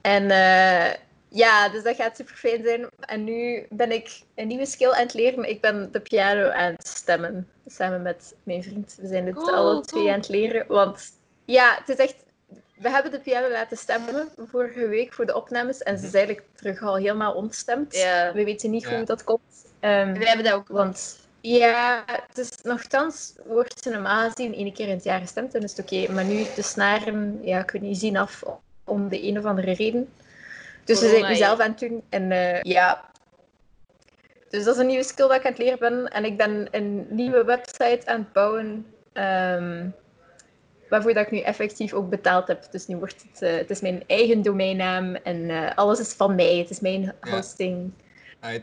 En 0.00 0.30
eh, 0.30 0.92
ja, 1.34 1.68
dus 1.68 1.82
dat 1.82 1.96
gaat 1.96 2.16
super 2.16 2.34
fijn 2.34 2.62
zijn. 2.62 2.88
En 3.00 3.24
nu 3.24 3.66
ben 3.70 3.92
ik 3.92 4.20
een 4.34 4.46
nieuwe 4.46 4.66
skill 4.66 4.90
aan 4.90 5.02
het 5.02 5.14
leren. 5.14 5.48
Ik 5.48 5.60
ben 5.60 5.88
de 5.92 6.00
piano 6.00 6.48
aan 6.48 6.72
het 6.72 6.86
stemmen. 6.86 7.48
Samen 7.66 8.02
met 8.02 8.34
mijn 8.42 8.62
vriend. 8.62 8.96
We 9.00 9.06
zijn 9.06 9.24
dit 9.24 9.34
Cool, 9.34 9.54
alle 9.54 9.80
twee 9.80 10.02
cool. 10.02 10.12
aan 10.14 10.20
het 10.20 10.28
leren. 10.28 10.64
Want 10.68 11.12
ja, 11.44 11.76
het 11.78 11.88
is 11.88 11.96
echt... 11.96 12.14
We 12.78 12.90
hebben 12.90 13.10
de 13.10 13.20
piano 13.20 13.50
laten 13.50 13.76
stemmen 13.76 14.28
vorige 14.46 14.88
week 14.88 15.12
voor 15.12 15.26
de 15.26 15.34
opnames. 15.34 15.78
En 15.82 15.98
ze 15.98 16.06
is 16.06 16.14
eigenlijk 16.14 16.46
terug 16.54 16.82
al 16.82 16.96
helemaal 16.96 17.34
ontstemd. 17.34 17.92
We 18.34 18.44
weten 18.44 18.70
niet 18.70 18.84
hoe 18.86 19.04
dat 19.04 19.24
komt. 19.24 19.66
Ehm, 19.80 20.12
We 20.12 20.26
hebben 20.26 20.44
dat 20.44 20.54
ook. 20.54 20.68
want 20.68 21.18
ja, 21.40 22.04
het 22.06 22.38
is 22.38 22.50
nogthans 22.62 23.32
wordt 23.46 23.82
ze 23.82 23.90
normaal 23.90 24.30
gezien 24.30 24.54
één 24.54 24.72
keer 24.72 24.86
in 24.88 24.94
het 24.94 25.04
jaar 25.04 25.20
gestemd 25.20 25.54
en 25.54 25.62
is 25.62 25.76
het 25.76 25.80
oké. 25.92 26.12
Maar 26.12 26.24
nu 26.24 26.44
de 26.54 26.62
snaren, 26.62 27.40
ja, 27.42 27.62
kunnen 27.62 27.88
niet 27.88 27.98
zien 27.98 28.16
af 28.16 28.42
om 28.84 29.08
de 29.08 29.26
een 29.26 29.38
of 29.38 29.44
andere 29.44 29.72
reden. 29.72 30.08
Dus 30.84 31.00
we 31.00 31.08
zijn 31.08 31.10
Corona, 31.10 31.28
het 31.28 31.38
nu 31.38 31.44
zelf 31.44 31.60
aan 31.60 31.70
het 31.70 31.78
doen. 31.78 32.02
En 32.08 32.32
eh, 32.32 32.62
ja, 32.62 33.04
dus 34.50 34.64
dat 34.64 34.74
is 34.74 34.80
een 34.80 34.86
nieuwe 34.86 35.04
skill 35.04 35.28
dat 35.28 35.36
ik 35.36 35.44
aan 35.44 35.50
het 35.52 35.60
leren 35.60 35.78
ben. 35.78 36.08
En 36.08 36.24
ik 36.24 36.36
ben 36.36 36.68
een 36.70 37.06
nieuwe 37.10 37.44
website 37.44 38.00
aan 38.04 38.18
het 38.18 38.32
bouwen. 38.32 38.86
ehm, 39.12 39.88
waarvoor 40.88 41.14
dat 41.14 41.24
ik 41.26 41.30
nu 41.32 41.40
effectief 41.40 41.92
ook 41.92 42.10
betaald 42.10 42.48
heb. 42.48 42.64
Dus 42.70 42.86
nu 42.86 42.96
wordt 42.96 43.24
het, 43.30 43.42
eh, 43.42 43.56
het 43.56 43.70
is 43.70 43.80
mijn 43.80 44.04
eigen 44.06 44.42
domeinnaam 44.42 45.14
en 45.14 45.50
eh, 45.50 45.76
alles 45.76 46.00
is 46.00 46.12
van 46.12 46.34
mij. 46.34 46.56
Het 46.58 46.70
is 46.70 46.80
mijn 46.80 47.14
hosting. 47.20 47.92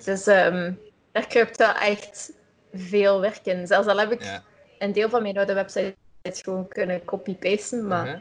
Dus 0.03 0.27
ehm, 0.27 0.73
daar 1.11 1.27
kruipt 1.27 1.57
wel 1.57 1.73
echt 1.73 2.31
veel 2.73 3.21
werk 3.21 3.39
in. 3.43 3.67
Zelfs 3.67 3.87
al 3.87 3.97
heb 3.99 4.11
ik 4.11 4.23
Ja. 4.23 4.43
een 4.79 4.91
deel 4.91 5.09
van 5.09 5.21
mijn 5.21 5.37
oude 5.37 5.53
websites 5.53 6.41
gewoon 6.41 6.67
kunnen 6.67 7.05
copy-pasten, 7.05 7.87
maar 7.87 8.05
Mhm. 8.05 8.17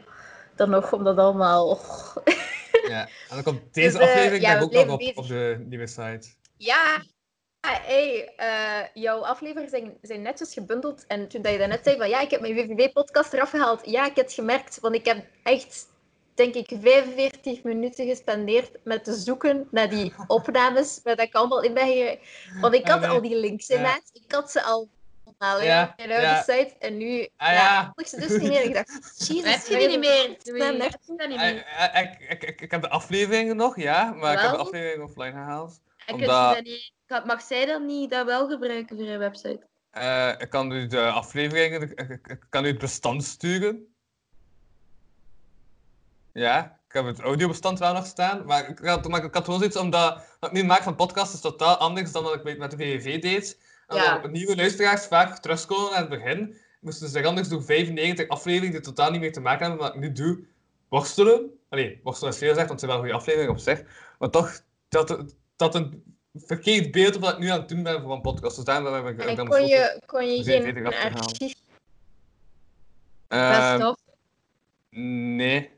dan 0.55 0.69
nog 0.69 0.93
om 0.93 1.03
dat 1.03 1.17
allemaal... 1.17 1.79
Ja. 2.87 3.01
En 3.01 3.35
dan 3.35 3.43
komt 3.43 3.61
deze 3.73 3.97
Dus, 3.97 4.07
eh, 4.07 4.07
aflevering 4.13 4.43
ja, 4.43 4.59
ook 4.59 4.71
nog 4.71 4.89
op, 4.89 4.97
bezig. 4.99 5.15
op 5.17 5.27
de 5.27 5.63
nieuwe 5.67 5.87
site. 5.87 6.27
Ja, 6.57 7.03
hey, 7.67 8.33
eh, 8.35 8.87
jouw 8.93 9.25
afleveringen 9.25 9.69
zijn, 9.69 9.97
zijn 10.01 10.21
netjes 10.21 10.53
gebundeld. 10.53 11.05
En 11.07 11.27
toen 11.27 11.41
dat 11.41 11.51
je 11.51 11.57
daarnet 11.57 11.83
zei 11.83 11.97
van 11.97 12.09
ja, 12.09 12.21
ik 12.21 12.31
heb 12.31 12.41
mijn 12.41 12.53
WVV-podcast 12.55 13.33
eraf 13.33 13.49
gehaald. 13.49 13.81
Ja, 13.85 14.05
ik 14.05 14.15
heb 14.15 14.25
het 14.25 14.33
gemerkt, 14.33 14.79
want 14.79 14.95
ik 14.95 15.05
heb 15.05 15.25
echt, 15.43 15.87
denk 16.33 16.53
ik, 16.55 16.71
45 16.81 17.63
minuten 17.63 18.07
gespendeerd 18.07 18.71
met 18.83 19.03
te 19.03 19.13
zoeken 19.13 19.67
naar 19.71 19.89
die 19.89 20.13
opnames, 20.27 20.99
waar 21.03 21.15
dat 21.15 21.25
ik 21.27 21.33
allemaal 21.35 21.61
in 21.63 21.73
ben. 21.73 22.19
Want 22.61 22.73
ik 22.73 22.85
Ah, 22.89 22.91
had 23.01 23.05
al 23.09 23.21
die 23.21 23.35
links 23.35 23.67
in 23.69 23.79
Ja. 23.79 23.93
net. 23.93 24.09
Ik 24.25 24.31
had 24.31 24.51
ze 24.51 24.63
al 24.63 24.89
al 25.41 25.61
Ja, 25.61 25.93
ja. 25.97 26.41
site. 26.41 26.75
En 26.79 26.97
nu 26.97 27.27
Ah, 27.37 27.53
ja, 27.53 27.91
ik 27.95 28.07
ze 28.07 28.19
dus 28.19 28.29
niet 28.29 28.49
meer. 28.49 28.63
Ik 28.63 28.73
dacht, 28.73 29.27
Jesus, 29.27 29.53
Heb 29.53 29.65
je 29.65 29.77
die 29.77 29.87
niet 29.87 29.99
meer? 29.99 30.27
Dat 30.27 30.45
Ik, 31.93 32.19
ik, 32.29 32.43
ik, 32.43 32.61
ik 32.61 32.71
heb 32.71 32.81
de 32.81 32.89
afleveringen 32.89 33.55
nog, 33.55 33.75
ja, 33.79 34.11
maar 34.11 34.33
ik 34.33 34.39
heb 34.39 34.51
de 34.51 34.57
afleveringen 34.57 35.05
offline 35.05 35.31
gehaald. 35.31 35.79
Omdat- 36.11 36.55
dat 36.55 36.63
niet... 36.63 36.91
Mag 37.25 37.41
zij 37.41 37.65
dan 37.65 37.85
niet 37.85 38.09
dat 38.09 38.25
wel 38.25 38.47
gebruiken 38.49 38.97
voor 38.97 39.07
een 39.07 39.19
website? 39.19 39.67
Eh, 39.91 40.29
ik 40.37 40.49
kan 40.49 40.71
u 40.71 40.87
de 40.87 41.01
afleveringen, 41.09 41.81
ik, 41.81 41.91
ik- 42.09 42.27
ik 42.27 42.45
kan 42.49 42.65
u 42.65 42.67
het 42.67 42.77
bestand 42.77 43.23
sturen. 43.23 43.93
Ja, 46.33 46.79
ik 46.87 46.93
heb 46.93 47.05
het 47.05 47.19
audiobestand 47.19 47.79
wel 47.79 47.93
nog 47.93 48.05
staan, 48.05 48.45
maar 48.45 48.69
ik 48.69 48.79
had, 48.79 49.07
maar 49.07 49.23
ik 49.23 49.33
had 49.33 49.43
gewoon 49.43 49.59
zoiets 49.59 49.77
omdat 49.77 50.35
wat 50.39 50.49
ik 50.49 50.55
nu 50.55 50.63
maak 50.63 50.83
van 50.83 50.95
podcast 50.95 51.33
is 51.33 51.41
totaal 51.41 51.77
anders 51.77 52.11
dan 52.11 52.23
wat 52.23 52.35
ik 52.35 52.43
met- 52.43 52.57
met 52.57 52.71
de 52.71 52.77
VVV 52.77 53.21
deed. 53.21 53.59
Ja. 53.95 54.17
dat 54.19 54.31
nieuwe 54.31 54.55
luisteraars 54.55 55.05
vaak 55.05 55.37
terugkomen 55.37 55.91
aan 55.95 56.01
het 56.01 56.09
begin, 56.09 56.57
moesten 56.79 57.07
ze 57.07 57.13
zich 57.13 57.25
anders 57.25 57.47
door 57.47 57.63
95 57.63 58.27
afleveringen 58.27 58.71
die 58.71 58.81
totaal 58.81 59.11
niet 59.11 59.19
meer 59.19 59.33
te 59.33 59.41
maken 59.41 59.59
hebben 59.59 59.77
met 59.77 59.87
wat 59.87 59.95
ik 59.95 60.01
nu 60.09 60.11
doe, 60.11 60.43
worstelen. 60.89 61.49
Allee, 61.69 61.99
worstelen 62.03 62.33
is 62.33 62.39
veel 62.39 62.49
gezegd, 62.49 62.67
want 62.67 62.81
het 62.81 62.89
zijn 62.89 62.91
wel 62.91 62.99
goede 63.09 63.17
afleveringen 63.17 63.53
op 63.53 63.59
zich. 63.59 63.83
Maar 64.19 64.29
toch, 64.29 64.61
dat, 64.89 65.35
dat 65.55 65.75
een 65.75 66.03
verkeerd 66.33 66.91
beeld 66.91 67.15
op 67.15 67.21
wat 67.21 67.31
ik 67.33 67.39
nu 67.39 67.47
aan 67.49 67.59
het 67.59 67.69
doen 67.69 67.83
ben 67.83 68.01
voor 68.01 68.11
een 68.11 68.21
podcast. 68.21 68.55
Dus 68.55 68.65
daarom 68.65 68.93
heb 68.93 69.07
ik, 69.07 69.25
En 69.25 69.35
dan 69.35 69.47
kon 69.47 69.65
je, 69.67 70.01
kon 70.05 70.25
je 70.35 70.43
geen 70.43 70.85
archief... 70.85 71.53
Ehm. 73.27 73.93
Nee. 75.35 75.71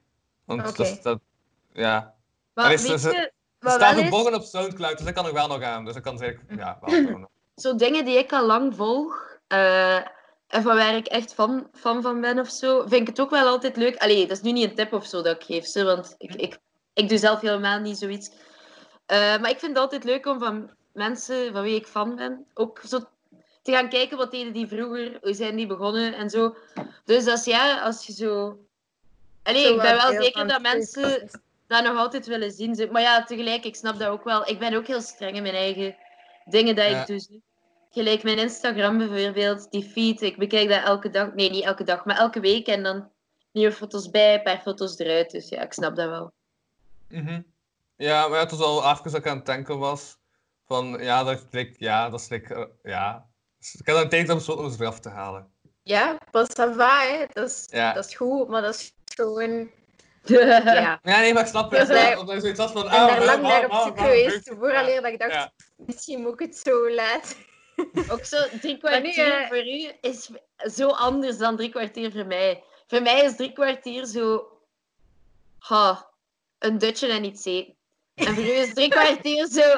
Want 0.46 0.78
dat, 0.78 1.00
dat, 1.02 1.20
ja. 1.74 2.16
Maar 2.54 2.66
Allee, 2.66 2.78
weet 2.78 3.00
ze- 3.00 3.10
je, 3.10 3.32
verborgen 4.02 4.34
op 4.34 4.44
Soundcloud, 4.44 4.98
dus 4.98 5.06
dat 5.06 5.16
kan 5.16 5.28
ik 5.28 5.34
wel 5.34 5.48
nog 5.48 5.62
aan. 5.62 5.86
Dus 5.86 5.96
ik 5.96 6.04
kan 6.04 6.18
zeker, 6.18 6.42
ja, 6.56 6.78
wel 6.82 6.90
gewoon. 6.90 7.28
Zo 7.56 7.76
dingen 7.76 8.06
die 8.06 8.18
ik 8.18 8.34
al 8.34 8.46
lang 8.46 8.76
volg, 8.76 9.38
eh, 9.48 9.96
en 10.48 10.62
van 10.62 10.76
waar 10.76 10.96
ik 10.96 11.08
echt 11.08 11.34
fan, 11.34 11.68
fan 11.74 12.02
van 12.02 12.22
ben 12.22 12.40
of 12.40 12.50
zo, 12.50 12.80
vind 12.80 13.02
ik 13.02 13.08
het 13.08 13.20
ook 13.20 13.30
wel 13.30 13.48
altijd 13.48 13.78
leuk. 13.78 13.98
Allee, 13.98 14.28
dat 14.28 14.38
is 14.38 14.44
nu 14.44 14.52
niet 14.52 14.70
een 14.70 14.76
tip 14.76 14.94
of 14.94 15.06
zo 15.06 15.22
dat 15.22 15.36
ik 15.36 15.44
geef, 15.44 15.66
zo, 15.66 15.86
want 15.86 16.16
ik, 16.18 16.36
ik, 16.36 16.58
ik 16.94 17.10
doe 17.10 17.18
zelf 17.18 17.42
helemaal 17.42 17.80
niet 17.80 17.98
zoiets. 17.98 18.32
Eh, 19.06 19.18
maar 19.18 19.50
ik 19.50 19.60
vind 19.60 19.72
het 19.72 19.78
altijd 19.78 20.04
leuk 20.04 20.26
om 20.26 20.40
van 20.40 20.72
mensen 20.94 21.54
van 21.54 21.64
wie 21.64 21.76
ik 21.76 21.88
fan 21.88 22.16
ben, 22.16 22.46
ook 22.54 22.82
zo 22.88 23.00
te 23.62 23.72
gaan 23.72 23.90
kijken 23.90 24.18
wat 24.18 24.32
deden 24.32 24.54
die 24.54 24.68
vroeger, 24.68 25.18
hoe 25.22 25.34
zijn 25.34 25.56
die 25.56 25.68
begonnen 25.68 26.14
en 26.14 26.30
zo. 26.30 26.56
Dus 27.06 27.28
als, 27.28 27.46
ja, 27.46 27.82
als 27.82 28.06
je 28.06 28.14
zo... 28.14 28.58
Allee, 29.44 29.66
Zo 29.66 29.74
ik 29.74 29.82
ben 29.82 29.96
wel 29.96 30.22
zeker 30.22 30.48
dat 30.48 30.62
mensen 30.62 31.30
dat 31.68 31.84
nog 31.84 31.98
altijd 31.98 32.26
willen 32.26 32.52
zien. 32.52 32.90
Maar 32.92 33.02
ja, 33.02 33.24
tegelijk, 33.24 33.66
ik 33.66 33.76
snap 33.76 34.00
dat 34.00 34.08
ook 34.08 34.24
wel. 34.24 34.48
Ik 34.48 34.60
ben 34.60 34.74
ook 34.74 34.88
heel 34.88 35.02
streng 35.02 35.36
in 35.36 35.42
mijn 35.42 35.56
eigen 35.56 35.96
dingen 36.46 36.76
dat 36.76 36.90
Ja. 36.90 37.02
ik 37.02 37.08
doe. 37.08 37.20
zo. 37.20 37.34
Gelijk 37.92 38.24
mijn 38.24 38.38
Instagram 38.38 38.98
bijvoorbeeld, 38.98 39.72
die 39.72 39.84
feed, 39.84 40.22
ik 40.22 40.38
bekijk 40.38 40.70
dat 40.70 40.84
elke 40.84 41.10
dag. 41.10 41.34
Nee, 41.34 41.50
niet 41.50 41.64
elke 41.64 41.84
dag, 41.84 42.06
maar 42.06 42.18
elke 42.18 42.40
week. 42.40 42.68
En 42.68 42.84
dan 42.84 43.12
nieuwe 43.52 43.72
foto's 43.74 44.10
bij, 44.10 44.34
een 44.34 44.44
paar 44.44 44.62
foto's 44.62 44.98
eruit. 44.98 45.32
Dus 45.32 45.50
ja, 45.50 45.62
ik 45.62 45.74
snap 45.74 45.96
dat 45.96 46.10
wel. 46.10 46.32
Mhm. 47.10 47.42
Ja, 47.96 48.28
maar 48.28 48.38
ja, 48.38 48.44
het 48.44 48.52
was 48.52 48.62
al 48.62 48.92
even 48.92 49.04
dat 49.04 49.14
ik 49.16 49.28
aan 49.28 49.38
het 49.38 49.46
denken 49.46 49.80
was. 49.80 50.18
Van, 50.68 50.98
ja, 51.00 51.24
dat 51.24 51.38
is 51.38 51.44
like, 51.52 51.74
ja, 51.78 52.10
dat 52.10 52.20
is 52.20 52.30
like, 52.30 52.54
eh, 52.56 52.66
ja. 52.84 53.26
Dus 53.60 53.74
ik 53.76 53.86
heb 53.86 53.96
dan 53.96 54.04
een 54.04 54.10
tijd 54.10 54.30
om 54.30 54.36
besloten 54.36 54.64
om 54.64 54.72
het 54.72 54.80
eraf 54.80 55.00
te 55.00 55.10
halen. 55.10 55.48
Ja, 55.84 56.18
pas 56.32 56.48
hè. 56.48 57.26
Dat 57.34 57.50
is, 57.50 57.68
Ja. 57.70 57.94
dat 57.94 58.06
is 58.06 58.16
goed, 58.16 58.48
maar 58.48 58.62
dat 58.62 58.76
is 58.76 58.94
gewoon... 59.06 59.70
Ja. 60.24 61.00
Ja, 61.04 61.20
nee, 61.20 61.34
maar 61.34 61.44
ik 61.44 61.50
snap 61.50 61.72
het. 61.72 61.88
Dus 61.88 61.98
je 62.34 62.40
zoiets 62.40 62.60
had 62.60 62.72
van, 62.72 62.86
Ik 62.86 62.92
ah, 62.92 63.06
ben 63.06 63.16
daar 63.16 63.26
lang 63.26 63.42
naar 63.42 63.66
op 63.66 63.88
zoek 63.88 64.00
geweest, 64.00 64.54
vooraleer 64.60 65.02
dat 65.02 65.12
ik 65.12 65.20
dacht, 65.20 65.34
Ja. 65.34 65.52
Misschien 65.86 66.22
moet 66.22 66.34
ik 66.34 66.48
het 66.48 66.58
zo 66.58 66.90
laten. 66.90 67.38
Ook 68.12 68.26
zo 68.26 68.38
drie 68.62 68.78
kwartier 68.78 69.42
eh, 69.42 69.48
voor 69.48 69.68
u 69.68 69.92
is 70.02 70.30
zo 70.58 70.88
anders 70.88 71.38
dan 71.38 71.56
drie 71.56 71.70
kwartier 71.70 72.12
voor 72.12 72.26
mij. 72.26 72.64
Voor 72.88 73.02
mij 73.02 73.24
is 73.24 73.36
drie 73.36 73.54
kwartier 73.54 74.06
zo... 74.06 74.48
Ha, 75.60 76.10
een 76.60 76.78
dutje 76.78 77.08
en 77.08 77.24
iets 77.24 77.46
eten. 77.46 77.76
En 78.14 78.36
voor 78.36 78.44
u 78.44 78.52
is 78.52 78.74
drie 78.74 78.90
kwartier 78.98 79.48
zo... 79.48 79.78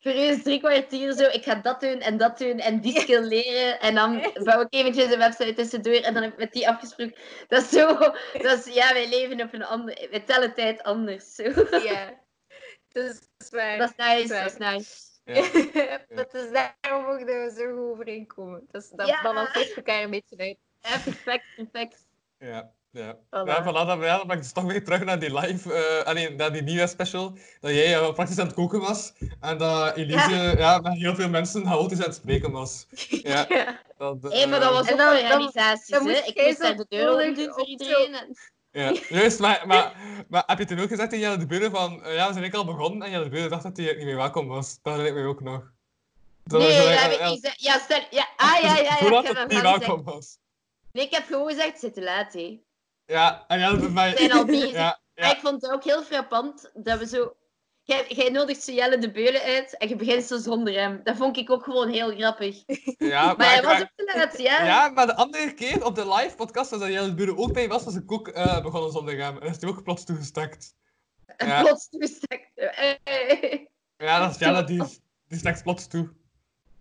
Voor 0.00 0.12
u 0.12 0.18
is 0.18 0.42
drie 0.42 0.58
kwartier 0.58 1.12
zo, 1.12 1.24
ik 1.24 1.44
ga 1.44 1.54
dat 1.54 1.80
doen 1.80 2.00
en 2.00 2.16
dat 2.16 2.38
doen 2.38 2.58
en 2.58 2.80
die 2.80 3.00
skill 3.00 3.22
leren. 3.22 3.80
En 3.80 3.94
dan 3.94 4.32
bouw 4.44 4.60
ik 4.60 4.66
eventjes 4.70 5.12
een 5.12 5.18
website 5.18 5.52
tussendoor 5.52 5.94
en 5.94 6.14
dan 6.14 6.22
heb 6.22 6.32
ik 6.32 6.38
met 6.38 6.52
die 6.52 6.68
afgesproken. 6.68 7.14
Dat 7.48 7.62
is 7.62 7.68
zo... 7.68 7.98
Dat 8.32 8.66
is, 8.66 8.74
ja, 8.74 8.92
wij 8.92 9.08
leven 9.08 9.40
op 9.40 9.54
een 9.54 9.64
andere... 9.64 10.08
Wij 10.10 10.20
tellen 10.20 10.54
tijd 10.54 10.82
anders. 10.82 11.34
Zo. 11.34 11.42
Ja. 11.82 12.14
Dat 12.92 13.04
is 13.38 13.50
waar. 13.50 13.78
Dat 13.78 13.90
is 13.90 13.96
nice, 13.96 14.28
dat 14.28 14.52
is 14.52 14.56
nice. 14.56 15.07
Ja. 15.34 15.42
Het 16.22 16.34
is 16.34 16.50
daarom 16.52 17.04
ook 17.10 17.18
dat 17.18 17.26
we 17.26 17.52
zo 17.56 17.64
goed 17.76 17.92
overeenkomen. 17.92 18.66
Dus 18.70 18.90
dat 18.90 19.06
Ja. 19.08 19.22
balanceert 19.22 19.74
elkaar 19.76 20.02
een 20.02 20.10
beetje 20.10 20.36
uit. 20.38 20.56
Ja, 20.80 20.98
perfect, 21.04 21.44
perfect. 21.56 22.06
Ja, 22.38 22.70
ja. 22.90 23.14
Voilà. 23.16 23.44
Ja, 23.46 23.62
voilà, 23.62 23.86
dan, 23.86 24.00
ja, 24.00 24.24
dan 24.24 24.36
dus 24.36 24.52
toch 24.52 24.64
weer 24.64 24.84
terug 24.84 25.04
naar 25.04 25.18
die 25.18 25.34
live, 25.38 25.72
eh 25.74 26.04
allee, 26.06 26.30
naar 26.34 26.52
die 26.52 26.62
nieuwe 26.62 26.86
special, 26.86 27.38
dat 27.60 27.70
jij 27.70 27.94
eh, 27.94 28.12
praktisch 28.12 28.38
aan 28.38 28.46
het 28.46 28.54
koken 28.54 28.80
was, 28.80 29.12
en 29.40 29.58
dat 29.58 29.96
Elise 29.96 30.54
ja. 30.58 30.78
met 30.78 30.92
heel 30.92 31.14
veel 31.14 31.28
mensen 31.28 31.66
chaotisch 31.66 31.98
aan 31.98 32.04
het 32.04 32.14
spreken 32.14 32.50
was. 32.52 32.86
Ja, 33.08 33.44
Ja. 33.48 33.80
dat, 33.96 34.22
Hé, 34.32 34.46
maar 34.46 34.60
dat 34.60 34.68
eh, 34.68 34.74
was 34.76 34.86
En 34.86 34.92
ook 34.92 34.98
dan- 34.98 35.14
dan- 35.14 35.28
dan 35.28 35.30
hè. 35.30 36.00
moest 36.00 36.28
Ik 36.28 36.42
moest 36.46 36.60
daar 36.60 36.76
de 36.76 36.86
deur 36.88 37.34
doen 37.34 37.44
voor 37.48 37.62
op 37.62 37.66
iedereen. 37.66 38.14
En... 38.14 38.36
Ja, 38.70 38.92
juist, 39.08 39.38
maar, 39.38 39.66
maar, 39.66 39.96
maar 40.28 40.42
heb 40.46 40.58
je 40.58 40.64
toen 40.64 40.78
ook 40.78 40.88
gezegd 40.88 41.12
in 41.12 41.18
Jelle 41.18 41.36
de 41.36 41.46
Buren 41.46 41.70
van, 41.70 42.04
eh, 42.04 42.14
ja, 42.14 42.26
we 42.26 42.32
zijn 42.32 42.44
ik 42.44 42.54
al 42.54 42.64
begonnen, 42.64 43.02
en 43.02 43.10
Jelle 43.10 43.24
de 43.24 43.30
Buren 43.30 43.50
dacht 43.50 43.62
dat 43.62 43.76
hij 43.76 43.94
niet 43.94 44.04
meer 44.04 44.16
welkom 44.16 44.46
was. 44.46 44.78
Dat 44.82 44.98
ik 44.98 45.14
me 45.14 45.26
ook 45.26 45.40
nog. 45.40 45.72
Dat 46.44 46.60
Nee, 46.60 46.78
dat 46.78 47.00
heb 47.00 47.12
ik 47.12 47.20
niet 47.20 47.40
gezegd. 47.40 47.60
Ja, 47.60 47.78
stel... 47.78 48.00
Ja, 48.10 48.28
ah, 48.36 48.62
ja, 48.62 48.76
ja, 48.76 48.82
ja. 48.82 48.96
Voordat 48.96 49.28
Ik 49.28 49.36
het 49.36 49.48
niet 49.48 49.60
welkom 49.60 50.04
was. 50.04 50.38
Nee, 50.92 51.04
ik 51.04 51.14
heb 51.14 51.24
gewoon 51.26 51.48
gezegd, 51.48 51.70
het 51.70 51.80
zit 51.80 51.94
te 51.94 52.02
laat, 52.02 52.32
hè. 52.32 52.60
Ja, 53.04 53.44
en 53.46 53.58
Jelle 53.58 53.88
mij... 53.88 54.10
We 54.10 54.16
zijn 54.16 54.32
al 54.32 54.44
bezig. 54.44 54.72
Ja, 54.82 55.00
Maar 55.14 55.28
ja, 55.28 55.34
ik 55.34 55.40
vond 55.40 55.62
het 55.62 55.70
ook 55.70 55.84
heel 55.84 56.02
frappant 56.02 56.70
dat 56.74 56.98
we 56.98 57.06
zo... 57.06 57.36
Jij, 57.88 58.04
jij 58.08 58.30
nodigt 58.30 58.62
zo 58.62 58.72
Jelle 58.72 58.98
de 58.98 59.10
Beulen 59.10 59.42
uit 59.42 59.76
en 59.76 59.88
je 59.88 59.96
begint 59.96 60.24
zo 60.24 60.38
zonder 60.38 60.74
hem. 60.74 61.00
Dat 61.04 61.16
vond 61.16 61.36
ik 61.36 61.50
ook 61.50 61.64
gewoon 61.64 61.88
heel 61.88 62.10
grappig. 62.16 62.62
ja, 62.98 63.34
Maar 63.36 63.50
hij 63.52 63.62
was 63.62 63.80
ook 63.80 63.88
te 63.96 64.12
laat, 64.14 64.38
ja. 64.38 64.64
Ja, 64.74 64.88
maar 64.88 65.06
de 65.06 65.16
andere 65.16 65.54
keer 65.54 65.84
op 65.84 65.94
de 65.94 66.08
live 66.14 66.36
podcast, 66.36 66.72
als 66.72 66.86
Jelle 66.86 67.08
de 67.08 67.14
Buren 67.14 67.38
ook 67.38 67.52
bij 67.52 67.68
was, 67.68 67.84
was 67.84 67.94
ik 67.94 68.12
ook 68.12 68.28
eh, 68.28 68.62
begonnen 68.62 68.92
zonder 68.92 69.18
hem. 69.18 69.38
En 69.38 69.48
is 69.48 69.60
hij 69.60 69.70
ook 69.70 69.82
plots 69.82 70.04
toegestakt. 70.04 70.74
Ja. 71.36 71.62
plots 71.62 71.88
toestekt. 71.88 72.50
Eh, 72.54 73.60
Ja, 73.96 74.20
dat 74.20 74.30
is 74.30 74.38
Jelle, 74.38 74.64
die, 74.64 74.82
die 75.28 75.38
stekt 75.38 75.62
plots 75.62 75.86
toe. 75.86 76.08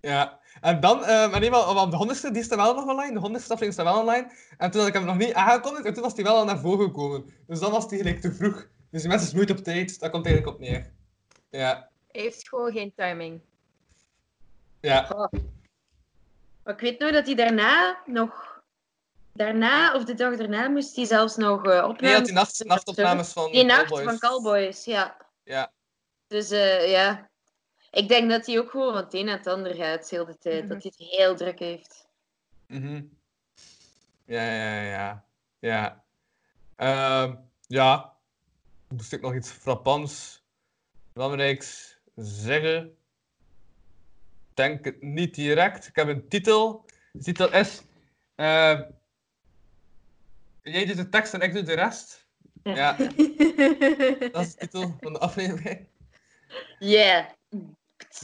Ja. 0.01 0.39
En 0.61 0.79
dan, 0.79 1.05
eh 1.05 1.31
maar 1.31 1.49
maar, 1.49 1.73
maar 1.73 1.89
de 1.89 1.95
honderdste, 1.95 2.31
die 2.31 2.43
staat 2.43 2.57
wel 2.59 2.73
nog 2.73 2.85
online. 2.85 3.13
De 3.13 3.19
honderdste 3.19 3.53
aflevering 3.53 3.73
staat 3.73 3.93
wel 3.93 4.03
online. 4.03 4.31
En 4.57 4.71
toen 4.71 4.79
had 4.79 4.89
ik 4.89 4.95
hem 4.95 5.05
nog 5.05 5.17
niet 5.17 5.33
aangekondigd, 5.33 5.85
en 5.85 5.93
toen 5.93 6.03
was 6.03 6.13
hij 6.13 6.23
wel 6.23 6.35
al 6.37 6.45
naar 6.45 6.59
voren 6.59 6.85
gekomen. 6.85 7.25
Dus 7.47 7.59
dan 7.59 7.71
was 7.71 7.85
hij 7.89 7.97
gelijk 7.97 8.21
te 8.21 8.33
vroeg. 8.33 8.67
Dus 8.91 9.01
die 9.01 9.09
mensen 9.09 9.27
is 9.27 9.33
nooit 9.33 9.51
op 9.51 9.57
tijd, 9.57 9.99
dat 9.99 10.11
komt 10.11 10.25
eigenlijk 10.25 10.55
op 10.55 10.61
neer. 10.61 10.95
Ja, 11.49 11.89
Hij 12.11 12.21
heeft 12.21 12.49
gewoon 12.49 12.71
geen 12.71 12.93
timing. 12.95 13.41
ja. 14.79 15.29
Maar 16.63 16.73
ik 16.75 16.79
weet 16.81 16.99
nog 16.99 17.11
dat 17.11 17.25
hij 17.25 17.35
daarna 17.35 18.01
nog... 18.05 18.55
Daarna, 19.33 19.95
of 19.95 20.03
de 20.03 20.13
dag 20.13 20.35
daarna, 20.37 20.67
moest 20.67 20.95
hij 20.95 21.05
zelfs 21.05 21.35
nog 21.35 21.65
uh, 21.65 21.83
opnemen. 21.83 21.95
Nee, 22.01 22.13
had 22.13 22.25
die 22.25 22.33
nacht, 22.33 22.63
nachtopnames 22.65 23.31
van 23.31 23.51
Die 23.51 23.63
nacht 23.65 23.85
Cowboys. 23.85 24.03
van 24.05 24.19
Cowboys, 24.19 24.85
ja. 24.85 25.17
Ja. 25.43 25.71
Dus 26.27 26.49
eh, 26.51 26.91
ja, 26.91 27.29
ik 27.91 28.07
denk 28.07 28.29
dat 28.29 28.45
hij 28.45 28.59
ook 28.59 28.69
gewoon 28.69 28.93
van 28.93 29.03
het 29.03 29.13
een 29.13 29.25
naar 29.25 29.37
het 29.37 29.47
ander 29.47 29.73
gaat, 29.75 30.09
de 30.09 30.15
hele 30.15 30.37
tijd. 30.37 30.59
Mhm. 30.63 30.73
Dat 30.73 30.83
hij 30.83 30.91
het 30.97 31.09
heel 31.09 31.35
druk 31.35 31.59
heeft. 31.59 32.07
Mhm. 32.67 33.03
Ja, 34.25 34.43
ja, 34.51 34.81
ja. 34.81 35.25
Ja. 35.59 36.03
Ehm, 36.75 37.35
ja. 37.67 38.13
Moest 38.87 39.13
ik 39.13 39.21
nog 39.21 39.35
iets 39.35 39.49
frappants, 39.49 40.43
belangrijks 41.17 41.97
zeggen? 42.15 42.97
Denk 44.53 44.85
het 44.85 45.01
niet 45.01 45.35
direct. 45.35 45.87
Ik 45.87 45.95
heb 45.95 46.07
een 46.07 46.27
titel. 46.27 46.85
De 47.11 47.23
titel 47.23 47.53
is... 47.53 47.81
ehm, 48.35 48.83
jij 50.61 50.85
doet 50.85 50.97
de 50.97 51.09
tekst 51.09 51.33
en 51.33 51.41
ik 51.41 51.53
doe 51.53 51.63
de 51.63 51.73
rest. 51.73 52.25
Ja, 52.63 52.95
dat 54.31 54.45
is 54.45 54.55
de 54.55 54.57
titel 54.57 54.95
van 55.01 55.13
de 55.13 55.19
aflevering. 55.19 55.87
Yeah. 56.79 57.25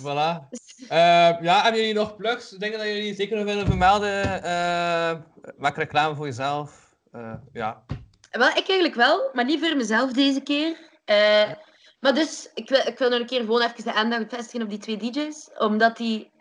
Voilà. 0.02 0.50
Eh, 0.88 1.41
ja, 1.41 1.62
hebben 1.64 1.82
jullie 1.82 1.94
nog 1.94 2.16
plugs? 2.16 2.50
Dingen 2.50 2.78
dat 2.78 2.88
jullie 2.88 3.16
zeker 3.16 3.38
nog 3.38 3.46
willen 3.46 3.66
vermelden? 3.66 4.44
Eh 4.44 5.16
maak 5.58 5.78
reclame 5.78 6.16
voor 6.16 6.26
jezelf. 6.26 6.96
Eh, 7.12 7.34
ja. 7.54 7.84
Wel, 8.32 8.48
ik 8.48 8.56
eigenlijk 8.56 8.96
wel, 8.96 9.30
maar 9.34 9.46
niet 9.46 9.60
voor 9.60 9.78
mezelf 9.78 10.12
deze 10.12 10.41
keer. 10.41 10.78
Eh, 11.06 11.52
maar 12.04 12.14
dus, 12.14 12.49
ik 12.54 12.70
wil, 12.70 12.82
ik 12.86 12.97
wil 12.97 13.10
nog 13.10 13.20
een 13.20 13.26
keer 13.26 13.39
gewoon 13.39 13.62
even 13.62 13.84
de 13.84 13.93
aandacht 13.93 14.26
vestigen 14.28 14.62
op 14.62 14.70
die 14.70 14.80
twee 14.80 14.97
DJ's. 14.97 15.49
Omdat 15.58 15.97
die... 15.97 16.32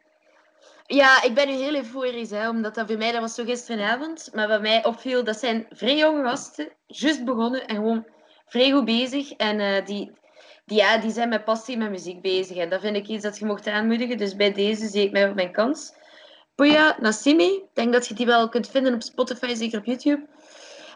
Ja, 0.86 1.22
ik 1.22 1.34
ben 1.34 1.48
nu 1.48 1.52
heel 1.52 1.74
euforisch, 1.74 2.30
hè, 2.30 2.48
omdat 2.48 2.74
dat 2.74 2.86
voor 2.86 2.98
mij, 2.98 3.12
dat 3.12 3.20
was 3.20 3.34
zo 3.34 3.44
gisteravond. 3.44 4.30
Maar 4.32 4.48
wat 4.48 4.60
mij 4.60 4.84
opviel, 4.84 5.24
dat 5.24 5.38
zijn 5.38 5.66
vrij 5.70 5.96
jonge 5.96 6.22
gasten, 6.22 6.68
juist 6.86 7.24
begonnen 7.24 7.66
en 7.66 7.74
gewoon 7.74 8.06
vrij 8.46 8.70
goed 8.70 8.84
bezig. 8.84 9.32
En 9.32 9.60
eh, 9.60 9.86
die, 9.86 10.12
die, 10.64 10.78
ja, 10.78 10.98
die 10.98 11.10
zijn 11.10 11.28
met 11.28 11.44
passie 11.44 11.76
met 11.76 11.90
muziek 11.90 12.22
bezig. 12.22 12.56
En 12.56 12.68
dat 12.68 12.80
vind 12.80 12.96
ik 12.96 13.06
iets 13.06 13.22
dat 13.22 13.38
je 13.38 13.44
mocht 13.44 13.66
aanmoedigen. 13.66 14.16
Dus 14.16 14.36
bij 14.36 14.52
deze 14.52 14.88
zie 14.88 15.04
ik 15.04 15.12
mij 15.12 15.28
op 15.28 15.34
mijn 15.34 15.52
kans. 15.52 15.92
Puya 16.54 16.96
Nassimi, 17.00 17.54
ik 17.54 17.74
denk 17.74 17.92
dat 17.92 18.06
je 18.06 18.14
die 18.14 18.26
wel 18.26 18.48
kunt 18.48 18.68
vinden 18.68 18.94
op 18.94 19.02
Spotify, 19.02 19.54
zeker 19.54 19.78
op 19.78 19.84
YouTube. 19.84 20.26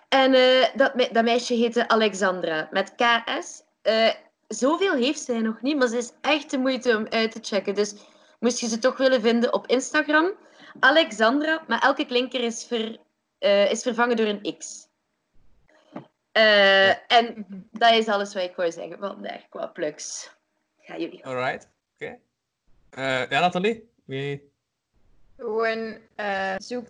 En 0.08 0.34
eh, 0.34 0.68
dat, 0.74 1.08
dat 1.12 1.24
meisje 1.24 1.54
heette 1.54 1.88
Alexandra, 1.88 2.68
met 2.70 2.94
KS. 2.94 3.62
Eh, 3.82 4.10
zoveel 4.48 4.94
heeft 4.94 5.20
zij 5.20 5.40
nog 5.40 5.62
niet, 5.62 5.76
maar 5.76 5.88
ze 5.88 5.96
is 5.96 6.12
echt 6.20 6.50
de 6.50 6.58
moeite 6.58 6.96
om 6.96 7.06
uit 7.08 7.32
te 7.32 7.38
checken. 7.42 7.74
Dus 7.74 7.94
moest 8.40 8.60
je 8.60 8.68
ze 8.68 8.78
toch 8.78 8.96
willen 8.96 9.20
vinden 9.20 9.52
op 9.52 9.66
Instagram. 9.66 10.30
Alexandra, 10.80 11.64
maar 11.68 11.82
elke 11.82 12.06
klinker 12.06 12.40
is, 12.40 12.64
ver, 12.64 12.98
eh, 13.38 13.70
is 13.70 13.82
vervangen 13.82 14.16
door 14.16 14.26
een 14.26 14.56
X. 14.58 14.88
Eh, 16.32 16.88
En 17.12 17.46
dat 17.72 17.92
is 17.92 18.08
alles 18.08 18.34
wat 18.34 18.42
ik 18.42 18.56
wou 18.56 18.72
zeggen 18.72 18.98
vandaag 18.98 19.48
qua 19.48 19.66
plugs. 19.66 20.30
Ga 20.80 20.98
jullie. 20.98 21.26
Alright. 21.26 21.68
Oké. 21.94 22.18
Eh, 22.90 23.30
ja, 23.30 23.40
Nathalie? 23.40 23.90
Wie... 24.04 24.50
Gewoon 25.36 25.96
eh, 26.14 26.54
zoek 26.58 26.86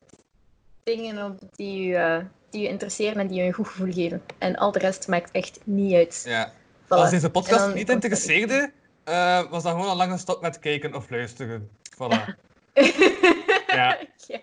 dingen 0.82 1.24
op 1.24 1.38
die 1.56 1.86
je, 1.86 1.96
eh, 1.96 2.24
die 2.50 2.62
je 2.62 2.68
interesseren 2.68 3.20
en 3.20 3.26
die 3.26 3.40
je 3.40 3.46
een 3.46 3.52
goed 3.52 3.68
gevoel 3.68 3.92
geven. 3.92 4.22
En 4.38 4.56
al 4.56 4.72
de 4.72 4.78
rest 4.78 5.08
maakt 5.08 5.30
echt 5.30 5.60
niet 5.64 5.94
uit. 5.94 6.22
Ja. 6.26 6.52
Voilà. 6.86 6.88
Als 6.88 7.10
deze 7.10 7.30
podcast 7.30 7.60
dan 7.60 7.74
niet 7.74 7.88
interesseerde, 7.90 8.72
eh, 9.04 9.50
was 9.50 9.62
dan 9.62 9.72
gewoon 9.72 9.88
al 9.88 9.96
lang 9.96 10.12
gestopt 10.12 10.40
met 10.40 10.58
kijken 10.58 10.94
of 10.94 11.10
luisteren. 11.10 11.70
Voilà. 11.94 12.24
Ja. 13.66 13.98
Ja. 14.26 14.38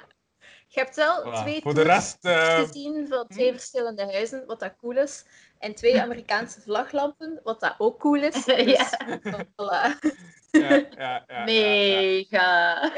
Je 0.67 0.79
hebt 0.79 0.95
wel 0.95 1.23
Voilà. 1.25 1.41
twee 1.41 1.61
Voor 1.61 1.73
de 1.73 1.81
rest... 1.81 2.17
eh, 2.21 2.55
gezien 2.59 3.05
van 3.09 3.27
twee 3.27 3.51
verschillende 3.51 4.03
huizen, 4.11 4.43
wat 4.47 4.59
dat 4.59 4.73
cool 4.81 4.97
is. 4.97 5.25
En 5.59 5.75
twee 5.75 6.01
Amerikaanse 6.01 6.61
vlaglampen, 6.61 7.39
wat 7.43 7.59
dat 7.59 7.75
ook 7.77 7.99
cool 7.99 8.21
is. 8.23 8.43
Dus, 8.45 8.63
Ja. 8.63 8.89
voilà. 9.33 9.99
ja, 10.51 10.69
ja, 10.69 10.85
ja, 10.97 10.97
ja, 10.97 11.23
ja. 11.27 11.43
Mega. 11.43 12.91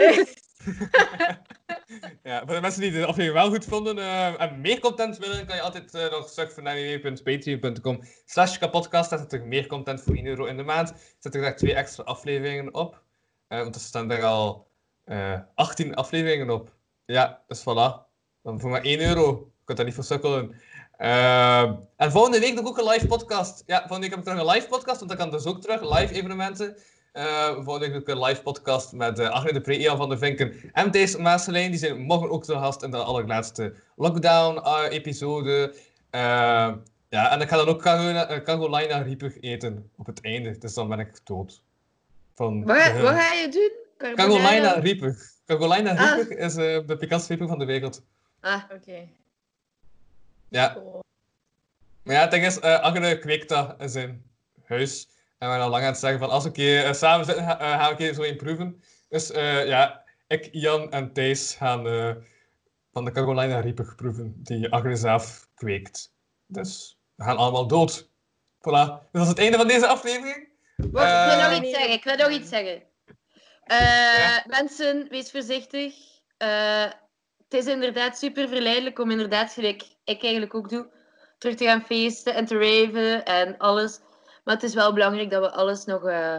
Ja, 2.23 2.45
voor 2.45 2.55
de 2.55 2.61
mensen 2.61 2.81
die 2.81 2.91
de 2.91 3.05
aflevering 3.05 3.33
wel 3.33 3.49
goed 3.49 3.65
vonden 3.65 3.97
eh, 3.97 4.41
en 4.41 4.61
meer 4.61 4.79
content 4.79 5.17
willen, 5.17 5.45
kan 5.45 5.55
je 5.55 5.61
altijd 5.61 5.93
eh, 5.93 6.11
nog 6.11 6.29
surfen 6.29 6.63
naar 6.63 6.75
www.patreon.com 6.75 8.03
slash 8.25 8.57
kapodcast. 8.57 9.09
Daar 9.09 9.19
zit 9.19 9.33
er 9.33 9.47
meer 9.47 9.67
content 9.67 10.01
voor 10.01 10.15
1 10.15 10.25
euro 10.25 10.45
in 10.45 10.57
de 10.57 10.63
maand. 10.63 10.89
Er 10.89 10.97
zitten 11.19 11.41
daar 11.41 11.55
twee 11.55 11.73
extra 11.73 12.03
afleveringen 12.03 12.73
op. 12.73 13.03
Eh, 13.47 13.59
want 13.59 13.75
er 13.75 13.81
staan 13.81 14.11
er 14.11 14.23
al 14.23 14.67
eh 15.03 15.39
18 15.55 15.95
afleveringen 15.95 16.49
op. 16.49 16.75
Ja, 17.05 17.43
dus 17.47 17.61
voilà. 17.61 18.05
Dan 18.41 18.59
voor 18.59 18.69
maar 18.69 18.83
1 18.83 18.99
euro. 18.99 19.51
Je 19.57 19.63
kunt 19.65 19.77
daar 19.77 19.85
niet 19.85 19.95
voor 19.95 20.03
sukkelen. 20.03 20.55
Eh, 20.97 21.71
en 21.95 22.11
volgende 22.11 22.39
week 22.39 22.53
nog 22.53 22.65
ook 22.65 22.77
een 22.77 22.89
live 22.89 23.07
podcast. 23.07 23.63
Ja, 23.65 23.77
volgende 23.77 24.01
week 24.01 24.09
heb 24.09 24.19
ik 24.19 24.25
terug 24.25 24.39
een 24.39 24.53
live 24.53 24.67
podcast, 24.67 24.97
want 24.97 25.09
dat 25.09 25.19
kan 25.19 25.31
dus 25.31 25.45
ook 25.45 25.61
terug. 25.61 25.81
Live 25.81 26.13
evenementen. 26.13 26.77
Eh 27.15 27.53
volgende 27.53 27.79
week 27.91 27.95
ook 27.95 28.07
een 28.07 28.23
live 28.23 28.41
podcast 28.41 28.91
met 28.91 29.19
uh, 29.19 29.29
Agne 29.29 29.53
de 29.53 29.61
Pre, 29.61 29.77
Ian 29.77 29.97
van 29.97 30.09
de 30.09 30.17
Vinken 30.17 30.53
en 30.73 30.91
Thijs 30.91 31.17
Maaselijn. 31.17 31.69
Die 31.71 31.79
zijn 31.79 32.01
morgen 32.01 32.29
ook 32.29 32.43
te 32.43 32.53
gast 32.53 32.83
in 32.83 32.91
de 32.91 32.97
allerlaatste 32.97 33.73
lockdown-episode. 33.95 35.73
ja, 37.09 37.31
en 37.31 37.41
ik 37.41 37.49
ga 37.49 37.55
dan 37.57 37.67
ook 37.67 37.81
Carolina, 37.81 38.99
uh, 38.99 39.05
Reaper 39.05 39.37
eten 39.39 39.89
op 39.97 40.05
het 40.05 40.21
einde. 40.21 40.57
Dus 40.57 40.73
dan 40.73 40.89
ben 40.89 40.99
ik 40.99 41.19
dood. 41.23 41.61
Van 42.33 42.63
Wat, 42.65 42.83
de- 42.83 43.01
wat 43.01 43.13
ga 43.13 43.33
je 43.33 43.49
doen? 43.49 43.71
Carolina 44.15 44.71
Reaper. 44.79 45.31
Carolina 45.45 45.95
Ah. 45.97 46.29
Is 46.29 46.55
eh, 46.55 46.79
de 46.87 46.97
pikantste 46.99 47.27
reaper 47.29 47.47
van 47.47 47.59
de 47.59 47.65
wereld. 47.65 48.01
Ah, 48.39 48.63
Oké. 48.73 49.07
Ja, 50.49 50.73
Cool. 50.73 51.03
maar 52.03 52.15
ja, 52.15 52.21
het 52.21 52.31
ding 52.31 52.45
is, 52.45 52.57
uh, 52.57 52.79
Agne 52.79 53.19
kweekt 53.19 53.49
dat 53.49 53.75
in 53.79 53.89
zijn 53.89 54.23
huis. 54.65 55.07
En 55.45 55.51
we 55.51 55.57
zijn 55.57 55.65
al 55.65 55.69
lang 55.69 55.83
aan 55.83 55.91
het 55.91 55.99
zeggen 55.99 56.19
van 56.19 56.29
als 56.29 56.43
we 56.43 56.49
een 56.49 56.55
keer 56.55 56.85
eh, 56.85 56.93
samen 56.93 57.25
zitten, 57.25 57.43
ga- 57.43 57.59
eh, 57.59 57.69
gaan 57.69 57.83
we 57.85 57.89
een 57.89 57.95
keer 57.95 58.13
zo 58.13 58.21
in 58.21 58.37
proeven. 58.37 58.83
Dus 59.09 59.31
eh, 59.31 59.67
ja, 59.67 60.03
ik, 60.27 60.49
Jan 60.51 60.91
en 60.91 61.13
Thijs 61.13 61.55
gaan 61.55 61.83
van 62.93 63.05
de 63.05 63.11
Carolina 63.11 63.59
Reaper 63.59 63.95
proeven, 63.95 64.33
die 64.37 64.71
Agne 64.71 64.95
zelf 64.95 65.47
kweekt. 65.55 66.11
Dus 66.47 66.97
we 67.15 67.23
gaan 67.23 67.37
allemaal 67.37 67.67
dood. 67.67 68.09
Voilà. 68.59 68.87
Dus 69.11 69.11
dat 69.11 69.21
is 69.21 69.27
het 69.27 69.39
einde 69.39 69.57
van 69.57 69.67
deze 69.67 69.87
aflevering. 69.87 70.49
Wacht, 70.75 71.31
ik 71.31 71.39
wil 71.39 71.49
nog 71.49 71.61
iets 71.61 71.75
zeggen. 71.77 71.93
Ik 71.93 72.03
wil 72.03 72.15
nog 72.15 72.29
iets 72.29 72.49
zeggen. 72.49 72.83
Ja. 73.65 74.43
Mensen, 74.47 75.07
wees 75.09 75.31
voorzichtig. 75.31 75.95
Het 76.37 77.53
is 77.53 77.65
inderdaad 77.65 78.17
super 78.17 78.47
verleidelijk 78.47 78.99
om 78.99 79.11
inderdaad, 79.11 79.53
gelijk 79.53 79.83
ik 80.03 80.23
eigenlijk 80.23 80.55
ook 80.55 80.69
doe, 80.69 80.89
terug 81.37 81.55
te 81.55 81.65
gaan 81.65 81.85
feesten 81.85 82.33
en 82.35 82.45
te 82.45 82.57
raven 82.57 83.25
en 83.25 83.57
alles. 83.57 83.99
Maar 84.45 84.53
het 84.55 84.63
is 84.63 84.73
wel 84.73 84.93
belangrijk 84.93 85.29
dat 85.29 85.41
we 85.41 85.51
alles 85.51 85.85
nog... 85.85 86.05
eh, 86.05 86.37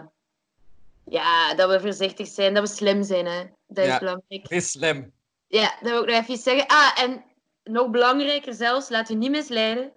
ja, 1.05 1.55
dat 1.55 1.71
we 1.71 1.81
voorzichtig 1.81 2.27
zijn, 2.29 2.55
dat 2.55 2.69
we 2.69 2.75
slim 2.75 3.03
zijn. 3.03 3.27
Hè. 3.27 3.45
Dat 3.67 3.85
is 3.85 3.91
Ja. 3.91 3.99
belangrijk. 3.99 4.49
Wees 4.49 4.71
slim. 4.71 5.13
Ja, 5.49 5.75
dat 5.81 5.91
wil 5.91 6.03
ik 6.03 6.09
nog 6.09 6.19
even 6.21 6.37
zeggen. 6.37 6.67
Ah, 6.67 6.99
en 7.03 7.25
nog 7.65 7.91
belangrijker 7.91 8.55
zelfs, 8.55 8.89
laat 8.89 9.11
u 9.11 9.15
niet 9.15 9.31
misleiden. 9.31 9.93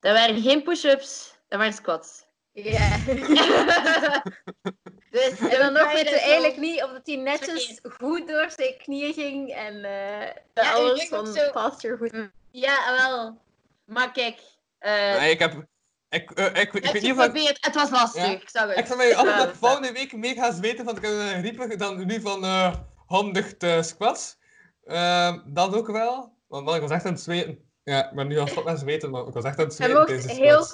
Dat 0.00 0.12
waren 0.12 0.42
geen 0.42 0.62
push-ups, 0.62 1.34
dat 1.48 1.58
waren 1.58 1.74
squats. 1.74 2.24
Ja. 2.52 2.96
dus, 5.10 5.38
En 5.38 5.58
dan 5.58 5.72
nog 5.72 5.92
weten 5.92 6.12
we 6.12 6.20
eigenlijk 6.20 6.56
niet 6.56 6.82
of 6.82 6.90
hij 7.04 7.16
netjes 7.16 7.80
goed 7.82 8.28
door 8.28 8.50
zijn 8.56 8.76
knieën 8.78 9.12
ging 9.12 9.50
en 9.52 9.84
eh 9.84 10.34
dat 10.52 10.64
Ja, 10.64 10.70
ik 10.70 10.76
alles 10.76 11.08
van 11.08 11.18
ook 11.18 11.80
zo. 11.80 11.96
goed. 11.96 12.28
Ja, 12.50 12.96
wel. 12.96 13.38
Maar 13.84 14.12
kijk, 14.12 14.38
eh 14.78 15.18
Nee, 15.18 15.30
ik 15.30 15.38
heb... 15.38 15.66
Ik, 16.14 16.30
eh, 16.30 16.46
ik, 16.46 16.54
ik, 16.54 16.84
heb 16.84 16.92
weet 16.92 16.92
je 16.92 17.00
niet 17.00 17.18
of 17.18 17.18
ik... 17.18 17.24
geprobeerd. 17.24 17.58
Het 17.60 17.74
was 17.74 17.90
lastig, 17.90 18.52
Ja. 18.52 18.64
ik. 18.70 18.76
Ik 18.78 18.86
van 18.86 18.96
mij 18.96 19.14
dat 19.14 19.48
ik 19.48 19.54
volgende 19.54 19.92
week 19.92 20.12
meer 20.16 20.34
ga 20.34 20.52
zweten 20.52 20.84
van 20.84 20.94
de 20.94 21.00
Carolina 21.00 21.40
Reaper 21.40 21.78
dan 21.78 22.06
nu 22.06 22.20
van 22.20 22.44
eh 22.44 22.74
100 23.06 23.62
eh, 23.62 23.82
squats. 23.82 24.36
Ehm, 24.84 25.38
dat 25.46 25.74
ook 25.74 25.86
wel. 25.86 26.32
Want 26.46 26.64
man, 26.64 26.74
ik 26.74 26.80
was 26.80 26.90
echt 26.90 27.04
aan 27.04 27.12
het 27.12 27.20
zweten. 27.20 27.58
Ja, 27.84 28.10
ik 28.10 28.16
ben 28.16 28.28
nu 28.28 28.38
al 28.38 28.46
stop 28.46 28.64
met 28.64 28.78
zweten, 28.78 29.10
maar 29.10 29.26
ik 29.26 29.34
was 29.34 29.44
echt 29.44 29.58
aan 29.58 29.64
het 29.64 29.76
Je 29.76 29.84
zweten 29.84 29.98
mocht 29.98 30.08
deze 30.08 30.40
heel 30.40 30.66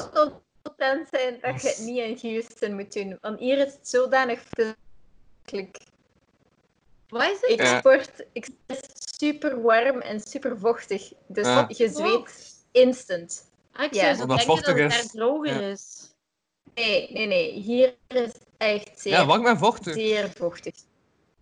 content 0.63 1.09
zijn 1.11 1.39
dat 1.41 1.63
je 1.63 1.69
het 1.69 1.79
niet 1.79 2.23
in 2.23 2.31
Houston 2.31 2.75
moet 2.75 2.93
doen. 2.93 3.19
Want 3.21 3.39
hier 3.39 3.59
is 3.59 3.73
het 3.73 3.89
zodanig 3.89 4.41
verschrikkelijk. 4.51 5.89
Wat 7.09 7.23
is 7.23 7.41
het? 7.41 7.51
Ik 7.51 7.63
Ja. 7.63 7.79
sport, 7.79 8.25
ik 8.33 8.49
is 8.67 8.81
super 9.19 9.63
warm 9.63 10.01
en 10.01 10.21
super 10.21 10.59
vochtig. 10.59 11.13
Dus 11.27 11.47
Ja. 11.47 11.65
je 11.69 11.89
zweet 11.89 12.55
instant. 12.73 13.50
Ah, 13.73 13.85
ik 13.85 13.95
Ja. 13.95 14.01
zou 14.03 14.15
zo 14.15 14.23
Omdat 14.23 14.39
het 14.39 14.47
denken 14.47 14.65
dat 14.65 14.75
vochtig 14.75 14.83
het 14.83 14.93
is. 15.05 15.13
daar 15.13 15.23
droger 15.23 15.61
Ja. 15.63 15.69
is. 15.69 16.15
Nee, 16.75 17.11
nee, 17.13 17.27
nee. 17.27 17.53
Hier 17.53 17.95
is 18.09 18.21
het 18.21 18.41
echt 18.57 19.01
zeer, 19.01 19.13
Ja, 19.13 19.27
warm 19.27 19.47
en 19.47 19.59
vochtig. 19.59 19.95
zeer 19.95 20.31
vochtig. 20.37 20.75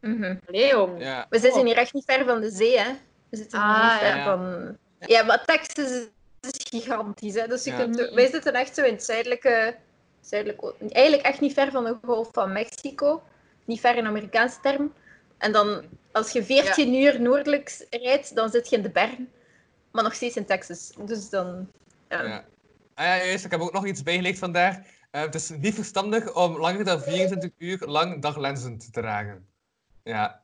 Mhm. 0.01 0.37
Leon. 0.47 0.99
Ja. 0.99 1.27
We 1.31 1.39
zitten 1.39 1.67
hier 1.67 1.77
echt 1.77 1.93
niet 1.93 2.05
ver 2.05 2.25
van 2.25 2.41
de 2.41 2.51
zee, 2.51 2.79
hè? 2.79 2.93
We 3.29 3.37
zitten 3.37 3.59
hier 3.59 3.69
Ah, 3.71 3.91
niet 3.93 3.99
ver 4.01 4.17
ja. 4.17 4.25
van. 4.25 4.77
Ja, 5.01 5.23
maar 5.23 5.45
Texas 5.45 5.91
is, 5.91 6.07
is 6.41 6.67
gigantisch, 6.71 7.35
hè? 7.35 7.47
Dus 7.47 7.65
je 7.65 7.71
Ja. 7.71 7.77
kunt, 7.77 7.97
wij 8.15 8.31
zitten 8.31 8.53
echt 8.55 8.75
zo 8.75 8.83
in 8.85 8.93
het 8.93 9.05
zuidelijke, 9.05 9.77
zuidelijke. 10.21 10.75
Eigenlijk 10.91 11.27
echt 11.27 11.41
niet 11.41 11.53
ver 11.53 11.71
van 11.71 11.85
de 11.85 11.97
Golf 12.05 12.29
van 12.33 12.53
Mexico. 12.53 13.23
Niet 13.65 13.81
ver 13.81 13.97
in 13.97 14.07
Amerikaanse 14.07 14.61
term. 14.63 14.93
En 15.39 15.53
dan, 15.53 15.83
als 16.13 16.33
je 16.33 16.45
14 16.45 16.95
uur 16.95 17.21
noordelijks 17.21 17.85
rijdt, 17.91 18.35
dan 18.35 18.51
zit 18.51 18.69
je 18.71 18.77
in 18.77 18.83
de 18.83 18.91
bergen. 18.91 19.31
Maar 19.93 20.03
nog 20.03 20.15
steeds 20.15 20.37
in 20.37 20.45
Texas. 20.45 20.93
Dus 21.05 21.31
dan. 21.31 21.69
Ja. 22.09 22.23
Ja. 22.23 22.45
Ah 22.95 23.07
ja, 23.07 23.17
juist, 23.25 23.45
ik 23.45 23.51
heb 23.51 23.61
ook 23.61 23.73
nog 23.73 23.87
iets 23.87 24.03
bijgeleerd 24.03 24.39
vandaag. 24.39 24.77
Eh, 25.11 25.21
het 25.21 25.35
is 25.35 25.49
niet 25.49 25.75
verstandig 25.75 26.35
om 26.35 26.59
langer 26.59 26.85
dan 26.85 27.01
24 27.01 27.51
uur 27.59 27.79
lang 27.87 28.23
daglenzen 28.23 28.79
te 28.79 28.91
dragen. 28.91 29.47
Ja, 30.03 30.43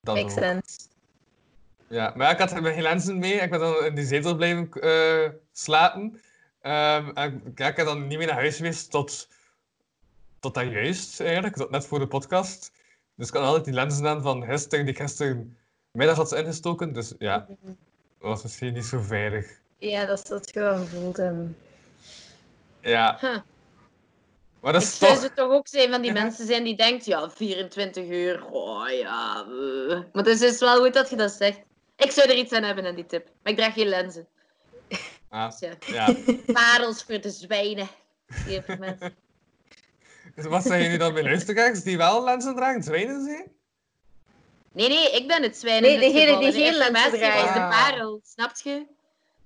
dat 0.00 0.14
Makes 0.16 0.32
ook. 0.32 0.38
sense. 0.38 0.78
Ja, 1.88 2.12
maar 2.16 2.30
ik 2.30 2.38
had 2.38 2.52
geen 2.52 2.82
lenzen 2.82 3.18
mee. 3.18 3.32
Ik 3.34 3.50
ben 3.50 3.60
dan 3.60 3.84
in 3.84 3.94
die 3.94 4.04
zetel 4.06 4.34
blijven 4.36 4.70
eh, 4.72 5.30
slapen. 5.52 6.20
Ehm, 6.60 7.10
en 7.14 7.42
ik- 7.46 7.58
ja, 7.58 7.66
ik 7.68 7.76
heb 7.76 7.86
dan 7.86 8.06
niet 8.06 8.18
meer 8.18 8.26
naar 8.26 8.36
huis 8.36 8.56
geweest 8.56 8.90
tot, 8.90 9.28
tot 10.40 10.54
dat 10.54 10.70
juist, 10.70 11.20
eigenlijk. 11.20 11.56
Tot 11.56 11.70
net 11.70 11.86
voor 11.86 11.98
de 11.98 12.06
podcast. 12.06 12.72
Dus 13.14 13.28
ik 13.28 13.34
had 13.34 13.42
altijd 13.42 13.64
die 13.64 13.74
lenzen 13.74 14.06
aan 14.08 14.22
van 14.22 14.44
gisteren, 14.44 14.84
die 14.84 14.94
ik 14.94 15.00
gisteren 15.00 15.56
middag 15.90 16.16
had 16.16 16.32
ingestoken. 16.32 16.92
Dus 16.92 17.14
ja, 17.18 17.38
dat 17.48 17.76
was 18.18 18.42
misschien 18.42 18.72
niet 18.72 18.84
zo 18.84 19.00
veilig. 19.00 19.60
Ja, 19.78 20.04
dat 20.06 20.18
is 20.18 20.24
dat 20.28 20.50
gewoon 20.50 20.86
voelt. 20.86 21.18
ehm. 21.18 21.46
Ja. 22.80 23.16
Huh. 23.20 23.36
Maar 24.60 24.72
dat 24.72 24.82
is 24.82 24.98
zou 24.98 25.14
toch... 25.20 25.30
toch 25.34 25.50
ook 25.50 25.68
zijn 25.68 25.90
van 25.90 26.02
die 26.02 26.12
mensen 26.12 26.46
zijn 26.46 26.64
die 26.64 26.76
denkt, 26.76 27.04
ja, 27.04 27.30
24 27.30 28.04
uur, 28.08 28.44
oh 28.50 28.90
ja. 28.90 29.44
eh. 29.88 29.88
Maar 29.88 30.24
het 30.24 30.26
is 30.26 30.38
dus 30.38 30.58
wel 30.58 30.78
goed 30.82 30.94
dat 30.94 31.10
je 31.10 31.16
dat 31.16 31.32
zegt. 31.32 31.58
Ik 31.96 32.10
zou 32.10 32.28
er 32.28 32.36
iets 32.36 32.52
aan 32.52 32.62
hebben 32.62 32.86
aan 32.86 32.94
die 32.94 33.06
tip. 33.06 33.28
Maar 33.42 33.52
ik 33.52 33.58
draag 33.58 33.72
geen 33.74 33.88
lenzen. 33.88 34.26
Ah, 35.28 35.50
Dus 35.50 35.58
ja, 35.58 35.72
ja. 35.86 36.14
parels 36.52 37.02
voor 37.02 37.20
de 37.20 37.30
zwijnen. 37.30 37.88
Die 38.46 38.62
mensen. 38.78 39.14
Dus 40.34 40.44
wat 40.46 40.62
zijn 40.62 40.82
jullie 40.82 40.98
dan 40.98 41.14
bij 41.14 41.22
luisteraars 41.22 41.82
die 41.82 41.96
wel 41.96 42.24
lenzen 42.24 42.54
dragen? 42.54 42.82
Zwijnen 42.82 43.24
zijn? 43.24 43.44
Nee, 44.72 44.88
nee, 44.88 45.10
ik 45.10 45.26
ben 45.28 45.42
het 45.42 45.56
zwijn. 45.56 45.82
Nee, 45.82 45.98
degene 45.98 46.38
die 46.38 46.52
geen 46.52 46.74
lenzen 46.74 47.10
draagt. 47.18 47.46
is 47.46 47.52
de 47.52 47.60
Ah. 47.60 47.70
parel, 47.70 48.20
snap 48.24 48.50
je? 48.62 48.86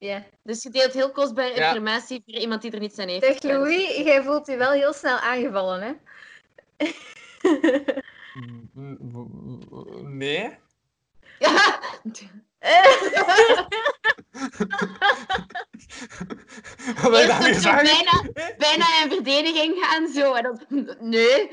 Ja. 0.01 0.25
Dus 0.43 0.63
je 0.63 0.71
deelt 0.71 0.93
heel 0.93 1.13
kostbare 1.13 1.55
Ja. 1.55 1.69
informatie 1.69 2.23
voor 2.27 2.35
iemand 2.41 2.63
die 2.63 2.71
er 2.71 2.79
niets 2.81 2.99
aan 2.99 3.09
heeft. 3.09 3.25
Zeg 3.25 3.43
Louis, 3.43 3.97
jij 3.97 4.23
voelt 4.23 4.47
je 4.47 4.57
wel 4.57 4.71
heel 4.71 4.93
snel 4.93 5.19
aangevallen, 5.19 5.83
hè? 5.83 5.93
Nee? 10.03 10.57
Ja. 11.39 11.81
Wat 17.01 17.11
wil 17.11 17.19
je 17.19 17.27
Eerst 17.27 17.29
daarmee 17.29 17.49
ook 17.49 17.55
zo 17.55 17.61
zeggen? 17.61 17.85
bijna, 17.85 18.55
bijna 18.59 19.03
in 19.03 19.11
verdediging 19.11 19.85
gaan, 19.85 20.09
zo. 20.09 20.35
En 20.35 20.43
dan, 20.43 20.61
nee. 21.01 21.51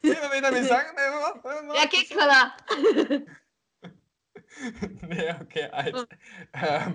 Nee, 0.00 0.14
wat 0.14 0.28
wil 0.28 0.34
je 0.34 0.40
daarmee 0.40 0.64
zeggen? 0.64 0.94
Nee, 0.94 1.08
wat? 1.10 1.38
Wat? 1.42 1.64
Wat? 1.66 1.76
Ja, 1.76 1.86
kijk, 1.86 2.06
voilà. 2.12 2.42
Nee, 5.08 5.28
oké, 5.40 5.70
uit. 5.70 6.06
Ehm, 6.50 6.92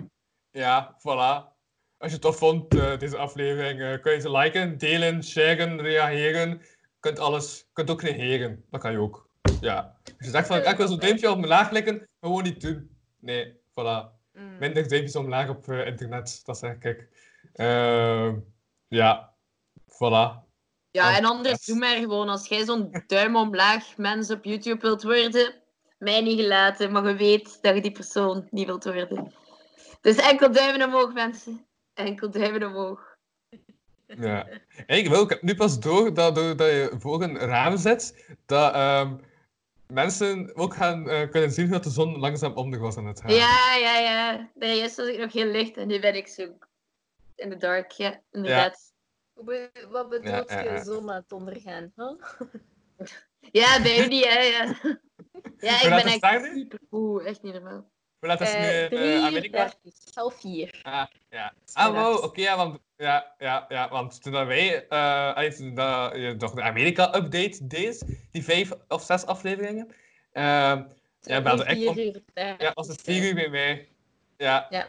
ja, 0.56 0.96
voilà. 0.98 1.54
Als 1.98 2.10
je 2.10 2.16
het 2.16 2.20
tof 2.20 2.38
vond, 2.38 2.74
eh, 2.74 2.98
deze 2.98 3.16
aflevering, 3.16 3.80
eh, 3.80 4.00
kun 4.00 4.12
je 4.12 4.20
ze 4.20 4.30
liken, 4.30 4.78
delen, 4.78 5.24
sharen, 5.24 5.80
reageren. 5.80 6.48
Je 6.50 7.00
kunt 7.00 7.18
alles, 7.18 7.58
je 7.58 7.64
kunt 7.72 7.90
ook 7.90 8.02
negeren. 8.02 8.64
Dat 8.70 8.80
kan 8.80 8.92
je 8.92 8.98
ook. 8.98 9.28
Ja. 9.60 9.96
Als 10.04 10.26
je 10.26 10.30
zegt 10.30 10.46
van, 10.46 10.58
ik 10.58 10.76
wil 10.76 10.88
zo'n 10.88 10.98
duimpje 10.98 11.30
omlaag 11.30 11.68
klikken, 11.68 12.08
gewoon 12.20 12.42
niet 12.42 12.60
doen. 12.60 12.90
Nee, 13.20 13.52
voilà. 13.52 14.14
Mm. 14.32 14.58
Minder 14.58 14.88
duimpjes 14.88 15.16
omlaag 15.16 15.48
op 15.48 15.68
eh, 15.68 15.86
internet, 15.86 16.42
dat 16.44 16.58
zeg 16.58 16.78
ik. 16.78 17.08
Ehm, 17.52 18.38
ja, 18.88 19.34
voilà. 19.88 20.44
Ja, 20.90 21.16
en 21.16 21.24
anders 21.24 21.64
doe 21.64 21.76
maar 21.76 21.96
gewoon. 21.96 22.28
Als 22.28 22.48
jij 22.48 22.64
zo'n 22.64 23.02
duim 23.06 23.36
omlaag 23.36 23.96
mens 23.96 24.30
op 24.30 24.44
YouTube 24.44 24.80
wilt 24.80 25.02
worden, 25.02 25.54
mij 25.98 26.20
niet 26.20 26.40
gelaten, 26.40 26.92
maar 26.92 27.08
je 27.08 27.14
weet 27.14 27.62
dat 27.62 27.74
je 27.74 27.80
die 27.80 27.92
persoon 27.92 28.46
niet 28.50 28.66
wilt 28.66 28.84
worden. 28.84 29.32
Dus 30.06 30.16
enkel 30.16 30.52
duimen 30.52 30.86
omhoog, 30.86 31.12
mensen. 31.12 31.66
Enkel 31.94 32.30
duimen 32.30 32.66
omhoog. 32.66 33.16
Ja. 34.06 34.48
Ik, 34.86 35.08
wil, 35.08 35.22
ik 35.22 35.28
heb 35.28 35.42
nu 35.42 35.54
pas 35.54 35.80
door 35.80 36.14
dat 36.14 36.34
doordat 36.34 36.68
je 36.68 36.94
voor 36.98 37.22
een 37.22 37.38
raam 37.38 37.76
zit, 37.76 38.34
dat 38.44 38.74
ehm, 38.74 39.16
mensen 39.86 40.56
ook 40.56 40.74
gaan 40.74 41.08
eh, 41.08 41.30
kunnen 41.30 41.50
zien 41.52 41.70
dat 41.70 41.84
de 41.84 41.90
zon 41.90 42.18
langzaam 42.18 42.52
onder 42.52 42.80
was 42.80 42.96
aan 42.96 43.06
het 43.06 43.20
gaan. 43.20 43.34
Ja, 43.34 43.76
ja, 43.76 43.98
ja. 43.98 44.50
Daarjuist 44.54 44.96
was 44.96 45.06
ik 45.06 45.18
nog 45.18 45.32
heel 45.32 45.46
licht 45.46 45.76
en 45.76 45.86
nu 45.86 46.00
ben 46.00 46.14
ik 46.14 46.28
zo 46.28 46.58
in 47.34 47.48
de 47.48 47.56
dark. 47.56 47.90
Ja, 47.90 48.22
inderdaad. 48.30 48.94
Be- 49.34 49.70
Wat 49.90 50.08
bedoelt 50.08 50.50
Ja, 50.50 50.60
ja, 50.62 50.64
ja. 50.64 50.72
je 50.72 50.84
zon 50.84 51.10
aan 51.10 51.22
het 51.22 51.32
ondergaan? 51.32 51.92
Huh? 51.96 52.12
Ja, 53.60 53.82
bij 53.82 53.96
jullie, 53.96 54.26
hè. 54.26 54.40
Ja, 54.40 54.64
ja 55.68 55.82
ik 55.82 55.88
ben 55.88 56.20
echt 56.20 56.52
super 56.54 56.80
cool. 56.90 57.20
Echt 57.20 57.42
niet 57.42 57.52
normaal. 57.52 57.94
Laat 58.26 58.40
is 58.40 58.52
het 58.52 58.90
nu 58.90 58.98
eh, 58.98 59.24
Amerika? 59.24 59.72
half 60.14 60.40
vier. 60.40 60.80
Ah, 60.82 61.06
ja. 61.30 61.52
Ah, 61.72 61.94
wow, 61.94 62.24
oké, 62.24 62.40
ja, 62.40 62.56
want, 62.56 62.78
ja, 62.96 63.34
ja, 63.38 63.64
ja, 63.68 63.88
want 63.88 64.22
toen 64.22 64.32
dat 64.32 64.46
wij, 64.46 64.88
allee, 64.88 65.54
toen 65.54 65.74
dat 65.74 66.12
je 66.16 66.34
toch 66.36 66.54
de 66.54 66.62
Amerika-update 66.62 67.66
deed, 67.66 68.04
die 68.32 68.44
vijf 68.44 68.72
of 68.88 69.02
zes 69.02 69.26
afleveringen, 69.26 69.88
ehm, 70.32 70.82
ja, 71.20 71.42
belde 71.42 71.64
ik 71.64 71.70
Vier 71.76 71.88
om, 71.88 71.98
uur 71.98 72.22
ja, 72.58 72.70
was 72.74 72.88
het 72.88 73.00
vier 73.02 73.22
uur 73.22 73.34
bij 73.34 73.48
mij. 73.48 73.88
Ja. 74.36 74.66
Ja. 74.70 74.88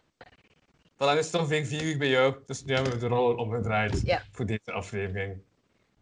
Maar 0.97 1.07
dan 1.07 1.17
is 1.17 1.25
het 1.25 1.35
ongeveer 1.35 1.65
vier 1.65 1.83
uur 1.83 1.97
bij 1.97 2.09
jou, 2.09 2.35
dus 2.45 2.63
nu 2.63 2.73
hebben 2.73 2.91
we 2.93 2.97
de 2.99 3.07
rol 3.07 3.35
omgedraaid 3.35 4.01
Ja. 4.05 4.21
voor 4.31 4.45
deze 4.45 4.71
aflevering. 4.71 5.41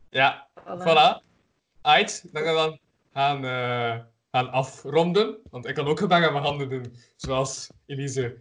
Ja, 0.10 0.48
Voilà. 0.60 0.82
voilà. 0.88 1.24
Uit, 1.82 2.30
dan 2.34 2.44
gaan 2.44 2.54
we 2.54 2.60
dan 2.60 2.80
gaan, 3.14 3.46
gaan 4.36 4.52
afronden, 4.52 5.38
want 5.50 5.68
ik 5.68 5.76
kan 5.76 5.88
ook 5.88 6.00
gebak 6.00 6.24
aan 6.24 6.32
mijn 6.34 6.44
handen 6.46 6.70
doen, 6.70 6.96
zoals 7.16 7.70
Elise 7.86 8.38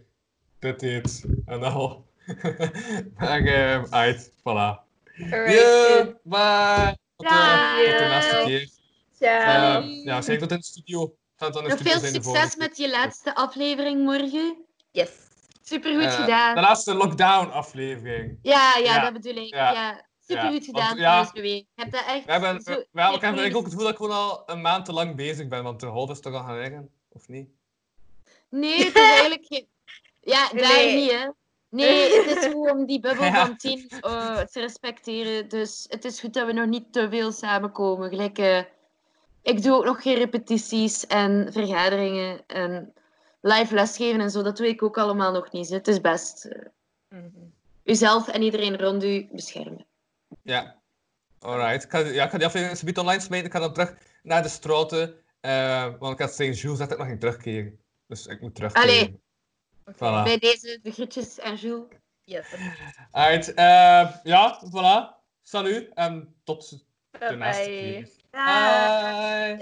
dit 0.59 0.79
deed 0.79 1.25
en 1.45 1.63
al. 1.63 2.05
maar 3.17 3.43
eh, 3.45 3.83
uit, 3.89 4.31
voilà. 4.39 4.83
Alright, 5.31 5.61
good. 5.61 6.15
bye! 6.23 6.97
Tot 7.15 7.27
de, 7.27 7.33
Ciao. 7.33 7.85
tot 7.89 7.97
de 7.97 8.07
laatste 8.09 8.43
keer. 8.45 8.69
Ciao. 9.19 9.81
Eh, 9.81 10.03
ja, 10.03 10.21
zeg 10.21 10.39
tot 10.39 10.51
in 10.51 10.57
de 10.57 10.63
studio. 10.63 11.15
Gaat 11.35 11.53
dan 11.53 11.61
in 11.63 11.69
de 11.69 11.75
Nog 11.75 11.79
studio 11.83 11.99
veel 11.99 12.21
succes 12.21 12.55
met 12.55 12.77
je 12.77 12.89
laatste 12.89 13.35
aflevering 13.35 14.03
morgen. 14.03 14.65
yes. 14.91 15.09
Supergoed 15.63 16.01
keer. 16.01 16.09
Eh, 16.11 16.19
gedaan. 16.19 16.55
De 16.55 16.61
laatste 16.61 16.93
lockdown-aflevering. 16.93 18.39
Ja, 18.41 18.75
ja, 18.77 18.95
Ja. 18.95 18.99
dat 19.01 19.13
bedoel 19.13 19.35
ik. 19.43 19.53
Ja. 19.53 19.71
Ja. 19.71 20.05
Supergoed 20.27 20.65
Ja, 20.65 20.71
gedaan 20.71 20.87
want- 20.87 20.99
ja. 20.99 21.03
trouwens, 21.05 21.33
Louis. 21.33 21.51
Je 21.57 21.65
hebt 21.75 21.91
dat 21.91 22.05
echt 22.07 22.25
We 22.25 22.31
hebben, 22.31 22.61
zo 22.61 22.71
we, 22.71 22.77
we, 22.77 22.87
wel, 22.91 23.13
ik 23.13 23.21
heb 23.21 23.33
ook 23.37 23.43
het 23.43 23.63
gevoel 23.63 23.79
dat 23.83 23.89
ik 23.91 23.95
gewoon 23.97 24.11
al 24.15 24.43
een 24.45 24.61
maand 24.61 24.85
te 24.85 24.93
lang 24.93 25.15
bezig 25.15 25.47
ben, 25.47 25.63
want 25.63 25.79
de 25.79 25.85
hol 25.85 26.11
is 26.11 26.19
toch 26.19 26.33
al 26.33 26.43
gaan 26.43 26.57
liggen, 26.59 26.89
of 27.09 27.27
niet? 27.27 27.49
Nee, 28.49 28.77
het 28.85 28.95
is 28.95 29.01
eigenlijk 29.01 29.45
geen... 29.45 29.67
Ja, 30.21 30.49
daar 30.49 30.61
Nee. 30.67 30.95
niet, 31.01 31.11
hè. 31.11 31.27
Nee, 31.69 32.21
het 32.23 32.37
is 32.37 32.45
goed 32.53 32.71
om 32.71 32.85
die 32.85 32.99
bubbel 32.99 33.23
Ja. 33.33 33.45
van 33.45 33.57
tien 33.57 33.89
eh, 34.01 34.39
te 34.39 34.59
respecteren. 34.59 35.49
Dus 35.49 35.85
het 35.89 36.05
is 36.05 36.19
goed 36.19 36.33
dat 36.33 36.45
we 36.45 36.53
nog 36.53 36.67
niet 36.67 36.93
te 36.93 37.09
veel 37.09 37.31
samenkomen. 37.31 38.09
Gelijk, 38.09 38.37
eh, 38.37 38.61
ik 39.41 39.63
doe 39.63 39.73
ook 39.75 39.85
nog 39.85 40.01
geen 40.01 40.15
repetities 40.15 41.07
en 41.07 41.47
vergaderingen 41.51 42.43
en 42.47 42.93
live 43.41 43.73
lesgeven 43.73 44.21
en 44.21 44.31
zo. 44.31 44.41
Dat 44.43 44.57
doe 44.57 44.67
ik 44.67 44.83
ook 44.83 44.97
allemaal 44.97 45.31
nog 45.31 45.51
niet. 45.51 45.69
hè. 45.69 45.75
Het 45.75 45.87
is 45.87 46.01
best 46.01 46.45
eh, 46.45 46.61
Mhm. 47.09 47.27
uzelf 47.83 48.27
en 48.27 48.41
iedereen 48.41 48.77
rond 48.79 49.03
u 49.03 49.27
beschermen. 49.31 49.85
Ja. 50.41 50.81
Alright. 51.39 51.83
Ik 51.83 51.89
ga, 51.89 51.97
ja, 51.99 52.23
ik 52.23 52.29
ga 52.31 52.37
die 52.37 52.47
aflevering 52.47 52.77
subiet 52.77 52.97
online 52.97 53.19
smijten. 53.21 53.47
Ik 53.47 53.53
ga 53.53 53.59
dan 53.59 53.73
terug 53.73 53.93
naar 54.23 54.41
de 54.43 54.49
straten. 54.49 55.15
eh, 55.39 55.93
want 55.99 56.13
ik 56.13 56.19
had 56.19 56.33
St. 56.33 56.61
Jules 56.61 56.77
dat 56.77 56.91
ik 56.91 56.97
nog 56.97 57.07
ging 57.07 57.19
terugkeren. 57.19 57.79
Dus 58.07 58.25
ik 58.25 58.41
moet 58.41 58.55
terugkeren. 58.55 58.89
Allee. 58.89 59.19
Voilà. 59.93 60.23
Bij 60.23 60.37
deze 60.37 60.79
de 60.83 60.91
groetjes 60.91 61.39
aan 61.39 61.55
Jules. 61.55 61.87
Yes. 62.23 62.55
Alright. 63.11 63.53
eh, 63.53 64.15
ja, 64.23 64.61
voilà. 64.65 65.23
Salut. 65.41 65.93
En 65.93 66.35
tot 66.43 66.69
de 66.69 66.79
Bye 67.19 67.37
bye. 67.37 68.13
Bye. 68.31 69.55